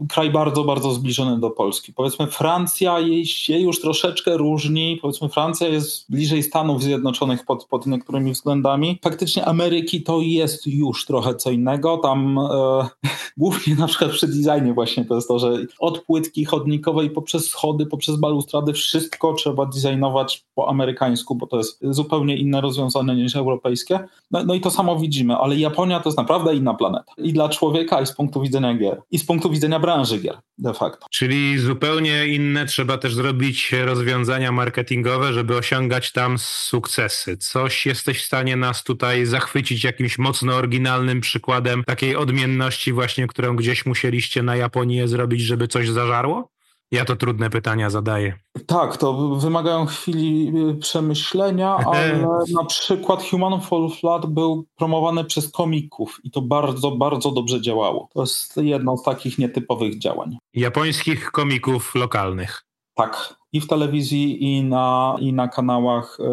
kraj 0.10 0.32
bardzo, 0.32 0.64
bardzo 0.64 0.92
zbliżony 0.92 1.40
do 1.40 1.50
Polski. 1.50 1.94
Powiedzmy 1.94 2.28
Francja 2.28 2.98
się 3.24 3.60
już 3.60 3.82
troszeczkę 3.82 4.38
różni, 4.38 5.00
powiedzmy 5.02 5.30
Francja 5.30 5.68
jest 5.68 6.12
bliżej 6.12 6.44
Stanów 6.44 6.84
Zjednoczonych 6.84 7.46
pod, 7.46 7.66
pod 7.66 7.88
niektórymi 7.88 8.32
względami. 8.32 9.00
Faktycznie 9.04 9.46
Ameryki 9.46 10.04
to 10.04 10.22
jest 10.22 10.68
już 10.68 11.06
trochę 11.06 11.36
co 11.36 11.52
innego, 11.52 11.98
tam 11.98 12.38
e, 12.38 12.90
głównie 13.38 13.76
na 13.76 13.88
przykład 13.88 14.12
przy 14.12 14.28
designie 14.28 14.74
właśnie 14.74 15.06
to 15.06 15.16
jest 15.16 15.28
to, 15.28 15.40
że 15.40 15.54
od 15.80 16.00
płytki 16.00 16.46
chodnikowej 16.46 17.10
poprzez 17.10 17.50
schody, 17.50 17.86
poprzez 17.86 18.16
balustrady, 18.16 18.74
wszystko 18.74 19.34
trzeba 19.34 19.66
designować 19.66 20.46
po 20.56 20.70
amerykańsku, 20.70 21.36
bo 21.36 21.48
to 21.48 21.58
jest 21.58 21.80
zupełnie 21.82 22.38
inne 22.38 22.62
rozwiązanie 22.62 23.16
niż 23.16 23.36
europejskie. 23.36 24.00
No, 24.32 24.44
no 24.44 24.54
i 24.54 24.62
to 24.62 24.72
samo 24.72 25.00
widzimy, 25.00 25.36
ale 25.36 25.56
Japonia 25.56 26.00
to 26.00 26.10
jest 26.10 26.18
naprawdę 26.18 26.61
inna 26.62 26.74
planeta. 26.74 27.14
I 27.18 27.34
dla 27.34 27.50
człowieka, 27.50 28.02
i 28.02 28.06
z 28.06 28.12
punktu 28.12 28.42
widzenia 28.42 28.74
gier, 28.74 29.02
i 29.12 29.20
z 29.20 29.26
punktu 29.26 29.50
widzenia 29.50 29.80
branży 29.80 30.18
gier, 30.18 30.38
de 30.58 30.74
facto. 30.74 31.08
Czyli 31.12 31.60
zupełnie 31.60 32.28
inne 32.28 32.66
trzeba 32.66 32.98
też 32.98 33.16
zrobić 33.16 33.76
rozwiązania 33.86 34.52
marketingowe, 34.52 35.34
żeby 35.34 35.58
osiągać 35.58 36.12
tam 36.12 36.38
sukcesy. 36.38 37.38
Coś 37.38 37.86
jesteś 37.86 38.22
w 38.22 38.26
stanie 38.26 38.56
nas 38.56 38.84
tutaj 38.84 39.26
zachwycić 39.26 39.84
jakimś 39.84 40.18
mocno 40.18 40.56
oryginalnym 40.56 41.22
przykładem 41.22 41.84
takiej 41.84 42.16
odmienności 42.16 42.94
właśnie, 42.94 43.28
którą 43.28 43.56
gdzieś 43.56 43.86
musieliście 43.86 44.44
na 44.44 44.56
Japonię 44.56 45.08
zrobić, 45.08 45.42
żeby 45.42 45.68
coś 45.68 45.90
zażarło? 45.90 46.52
Ja 46.92 47.06
to 47.06 47.16
trudne 47.16 47.50
pytania 47.50 47.90
zadaję. 47.90 48.34
Tak, 48.66 48.98
to 48.98 49.14
wymagają 49.36 49.86
chwili 49.86 50.52
y, 50.70 50.76
przemyślenia, 50.76 51.78
ale 51.88 52.28
na 52.54 52.66
przykład 52.68 53.24
Human 53.24 53.62
Fall 53.62 53.90
Flat 54.00 54.26
był 54.26 54.66
promowany 54.76 55.24
przez 55.24 55.52
komików 55.52 56.20
i 56.24 56.32
to 56.32 56.42
bardzo, 56.42 56.92
bardzo 56.92 57.32
dobrze 57.32 57.62
działało. 57.62 58.10
To 58.14 58.22
jest 58.22 58.58
jedno 58.58 58.98
z 58.98 59.04
takich 59.04 59.38
nietypowych 59.38 60.00
działań. 60.00 60.38
Japońskich 60.54 61.32
komików 61.32 61.96
lokalnych. 61.96 62.64
Tak, 62.96 63.36
i 63.54 63.62
w 63.62 63.68
telewizji, 63.68 64.44
i 64.44 64.64
na, 64.64 65.16
i 65.20 65.34
na 65.34 65.48
kanałach 65.48 66.18
y, 66.20 66.24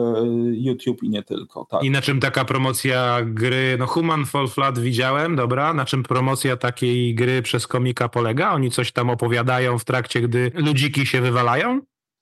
YouTube, 0.57 1.03
i 1.03 1.09
nie 1.09 1.23
tylko. 1.23 1.67
Tak. 1.71 1.83
I 1.83 1.91
na 1.91 2.03
czym 2.03 2.21
taka 2.21 2.45
promocja 2.45 3.19
gry, 3.25 3.77
no 3.79 3.87
Human 3.87 4.27
Fall 4.27 4.49
Flat 4.49 4.79
widziałem, 4.79 5.37
dobra, 5.37 5.75
na 5.75 5.85
czym 5.85 6.03
promocja 6.03 6.57
takiej 6.57 7.15
gry 7.15 7.43
przez 7.43 7.67
komika 7.67 8.09
polega? 8.09 8.53
Oni 8.53 8.71
coś 8.71 8.93
tam 8.93 9.11
opowiadają 9.11 9.79
w 9.79 9.85
trakcie, 9.85 10.21
gdy 10.21 10.53
ludziki 10.55 11.07
się 11.07 11.21
wywalają? 11.21 11.81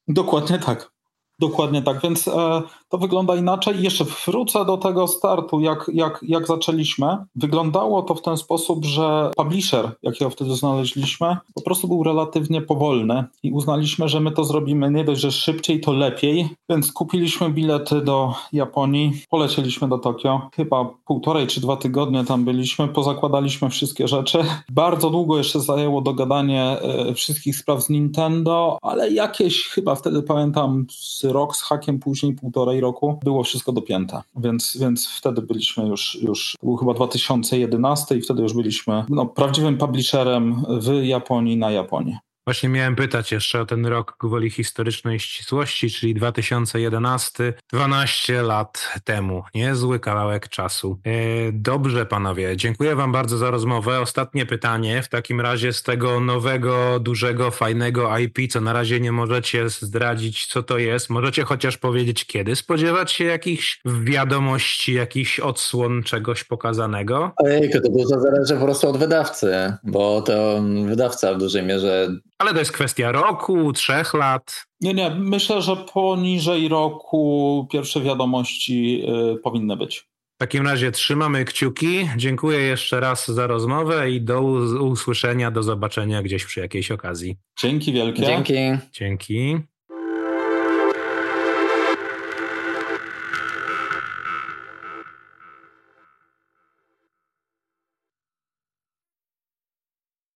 Dokładnie 0.09 0.59
tak. 0.59 0.91
Dokładnie 1.39 1.83
tak, 1.83 2.01
więc 2.03 2.29
e, 2.29 2.63
to 2.89 2.99
wygląda 2.99 3.37
inaczej. 3.37 3.83
Jeszcze 3.83 4.05
wrócę 4.27 4.65
do 4.65 4.77
tego 4.77 5.09
startu, 5.09 5.61
jak, 5.61 5.91
jak, 5.95 6.21
jak 6.23 6.47
zaczęliśmy. 6.47 7.07
Wyglądało 7.37 8.03
to 8.03 8.15
w 8.15 8.23
ten 8.23 8.37
sposób, 8.37 8.85
że 8.85 9.31
publisher, 9.37 9.93
jakiego 10.03 10.31
wtedy 10.31 10.55
znaleźliśmy, 10.55 11.37
po 11.55 11.63
prostu 11.63 11.89
był 11.89 12.03
relatywnie 12.03 12.63
powolny 12.63 13.25
i 13.43 13.53
uznaliśmy, 13.53 14.09
że 14.09 14.21
my 14.21 14.31
to 14.31 14.45
zrobimy 14.45 14.91
nie 14.91 15.05
dość, 15.05 15.21
że 15.21 15.33
szybciej, 15.33 15.81
to 15.81 15.93
lepiej, 15.93 16.49
więc 16.69 16.93
kupiliśmy 16.93 17.51
bilety 17.51 18.01
do 18.01 18.35
Japonii, 18.53 19.13
polecieliśmy 19.31 19.89
do 19.89 19.99
Tokio. 19.99 20.51
Chyba 20.55 20.85
półtorej 21.07 21.47
czy 21.47 21.61
dwa 21.61 21.77
tygodnie 21.77 22.25
tam 22.25 22.45
byliśmy, 22.45 22.89
pozakładaliśmy 22.89 23.71
wszystkie 23.71 24.09
rzeczy. 24.09 24.39
Bardzo 24.69 25.11
długo 25.11 25.39
jeszcze 25.39 25.61
zajęło 25.61 26.01
dogadanie 26.01 26.63
e, 26.63 27.15
wszystkich 27.15 27.57
spraw 27.57 27.83
z 27.85 27.91
Nintendo, 27.91 28.79
ale 28.83 29.11
jakieś 29.11 29.67
chyba 29.69 29.95
wtedy 29.95 30.23
pamiętam 30.23 30.87
z 30.91 31.25
rok 31.25 31.57
z 31.57 31.63
hakiem, 31.63 31.99
później 31.99 32.33
półtorej 32.33 32.76
roku 32.81 33.19
było 33.25 33.43
wszystko 33.43 33.73
dopięte, 33.73 34.23
więc, 34.37 34.77
więc 34.81 35.09
wtedy 35.09 35.43
byliśmy 35.43 35.87
już, 35.87 36.19
już 36.23 36.57
był 36.63 36.77
chyba 36.77 36.95
2011 36.95 38.17
i 38.17 38.23
wtedy 38.23 38.43
już 38.43 38.55
byliśmy 38.55 39.05
no, 39.09 39.27
prawdziwym 39.27 39.79
publisherem 39.79 40.65
w 40.69 41.05
Japonii 41.05 41.57
na 41.57 41.71
Japonii. 41.71 42.17
Właśnie 42.47 42.69
miałem 42.69 42.97
pytać 42.97 43.33
jeszcze 43.33 43.61
o 43.61 43.67
ten 43.67 43.87
rok 43.87 44.17
gwoli 44.21 44.51
historycznej 44.51 45.21
ścisłości, 45.21 45.91
czyli 45.91 46.15
2011, 46.15 47.55
12 47.73 48.43
lat 48.43 48.89
temu. 49.05 49.43
Niezły 49.55 50.01
kawałek 50.01 50.49
czasu. 50.49 50.99
E, 51.05 51.11
dobrze, 51.53 52.07
panowie, 52.07 52.57
dziękuję 52.57 52.97
wam 52.97 53.13
bardzo 53.13 53.39
za 53.39 53.51
rozmowę. 53.51 54.01
Ostatnie 54.01 54.47
pytanie 54.47 55.03
w 55.03 55.09
takim 55.09 55.41
razie 55.41 55.73
z 55.73 55.83
tego 55.83 56.21
nowego, 56.21 57.01
dużego, 57.01 57.51
fajnego 57.51 58.19
IP, 58.19 58.39
co 58.53 58.61
na 58.61 58.73
razie 58.73 59.01
nie 59.01 59.13
możecie 59.13 59.69
zdradzić, 59.69 60.47
co 60.47 60.63
to 60.63 60.79
jest. 60.79 61.11
Możecie 61.11 61.45
chociaż 61.45 61.79
powiedzieć, 61.79 62.25
kiedy 62.25 62.57
spodziewać 62.57 63.13
się 63.13 63.25
jakichś 63.25 63.81
wiadomości, 63.85 64.95
jakichś 64.95 65.41
odsłon 65.41 66.03
czegoś 66.03 66.45
pokazanego? 66.45 67.33
Ojejku, 67.37 67.81
to 67.81 67.89
dużo 67.89 68.21
zależy 68.21 68.55
po 68.55 68.65
prostu 68.65 68.89
od 68.89 68.97
wydawcy, 68.97 69.73
bo 69.85 70.23
to 70.23 70.63
wydawca 70.87 71.35
w 71.35 71.39
dużej 71.39 71.63
mierze 71.63 72.09
ale 72.39 72.53
to 72.53 72.59
jest 72.59 72.73
kwestia 72.73 73.13
roku, 73.13 73.73
trzech 73.73 74.15
lat. 74.15 74.67
Nie, 74.81 74.95
nie. 74.95 75.11
Myślę, 75.11 75.63
że 75.63 75.77
poniżej 75.77 76.69
roku 76.69 77.67
pierwsze 77.73 78.01
wiadomości 78.01 79.03
y, 79.35 79.37
powinny 79.37 79.77
być. 79.77 80.09
W 80.37 80.39
takim 80.39 80.67
razie 80.67 80.93
trzymamy 80.93 81.45
kciuki. 81.45 82.09
Dziękuję 82.17 82.59
jeszcze 82.59 83.01
raz 83.01 83.29
za 83.29 83.47
rozmowę 83.47 84.11
i 84.11 84.21
do 84.21 84.43
usłyszenia, 84.81 85.51
do 85.51 85.63
zobaczenia 85.63 86.23
gdzieś 86.23 86.45
przy 86.45 86.61
jakiejś 86.61 86.91
okazji. 86.91 87.37
Dzięki 87.59 87.93
wielkie. 87.93 88.23
Dzięki. 88.23 88.55
Dzięki. 88.93 89.59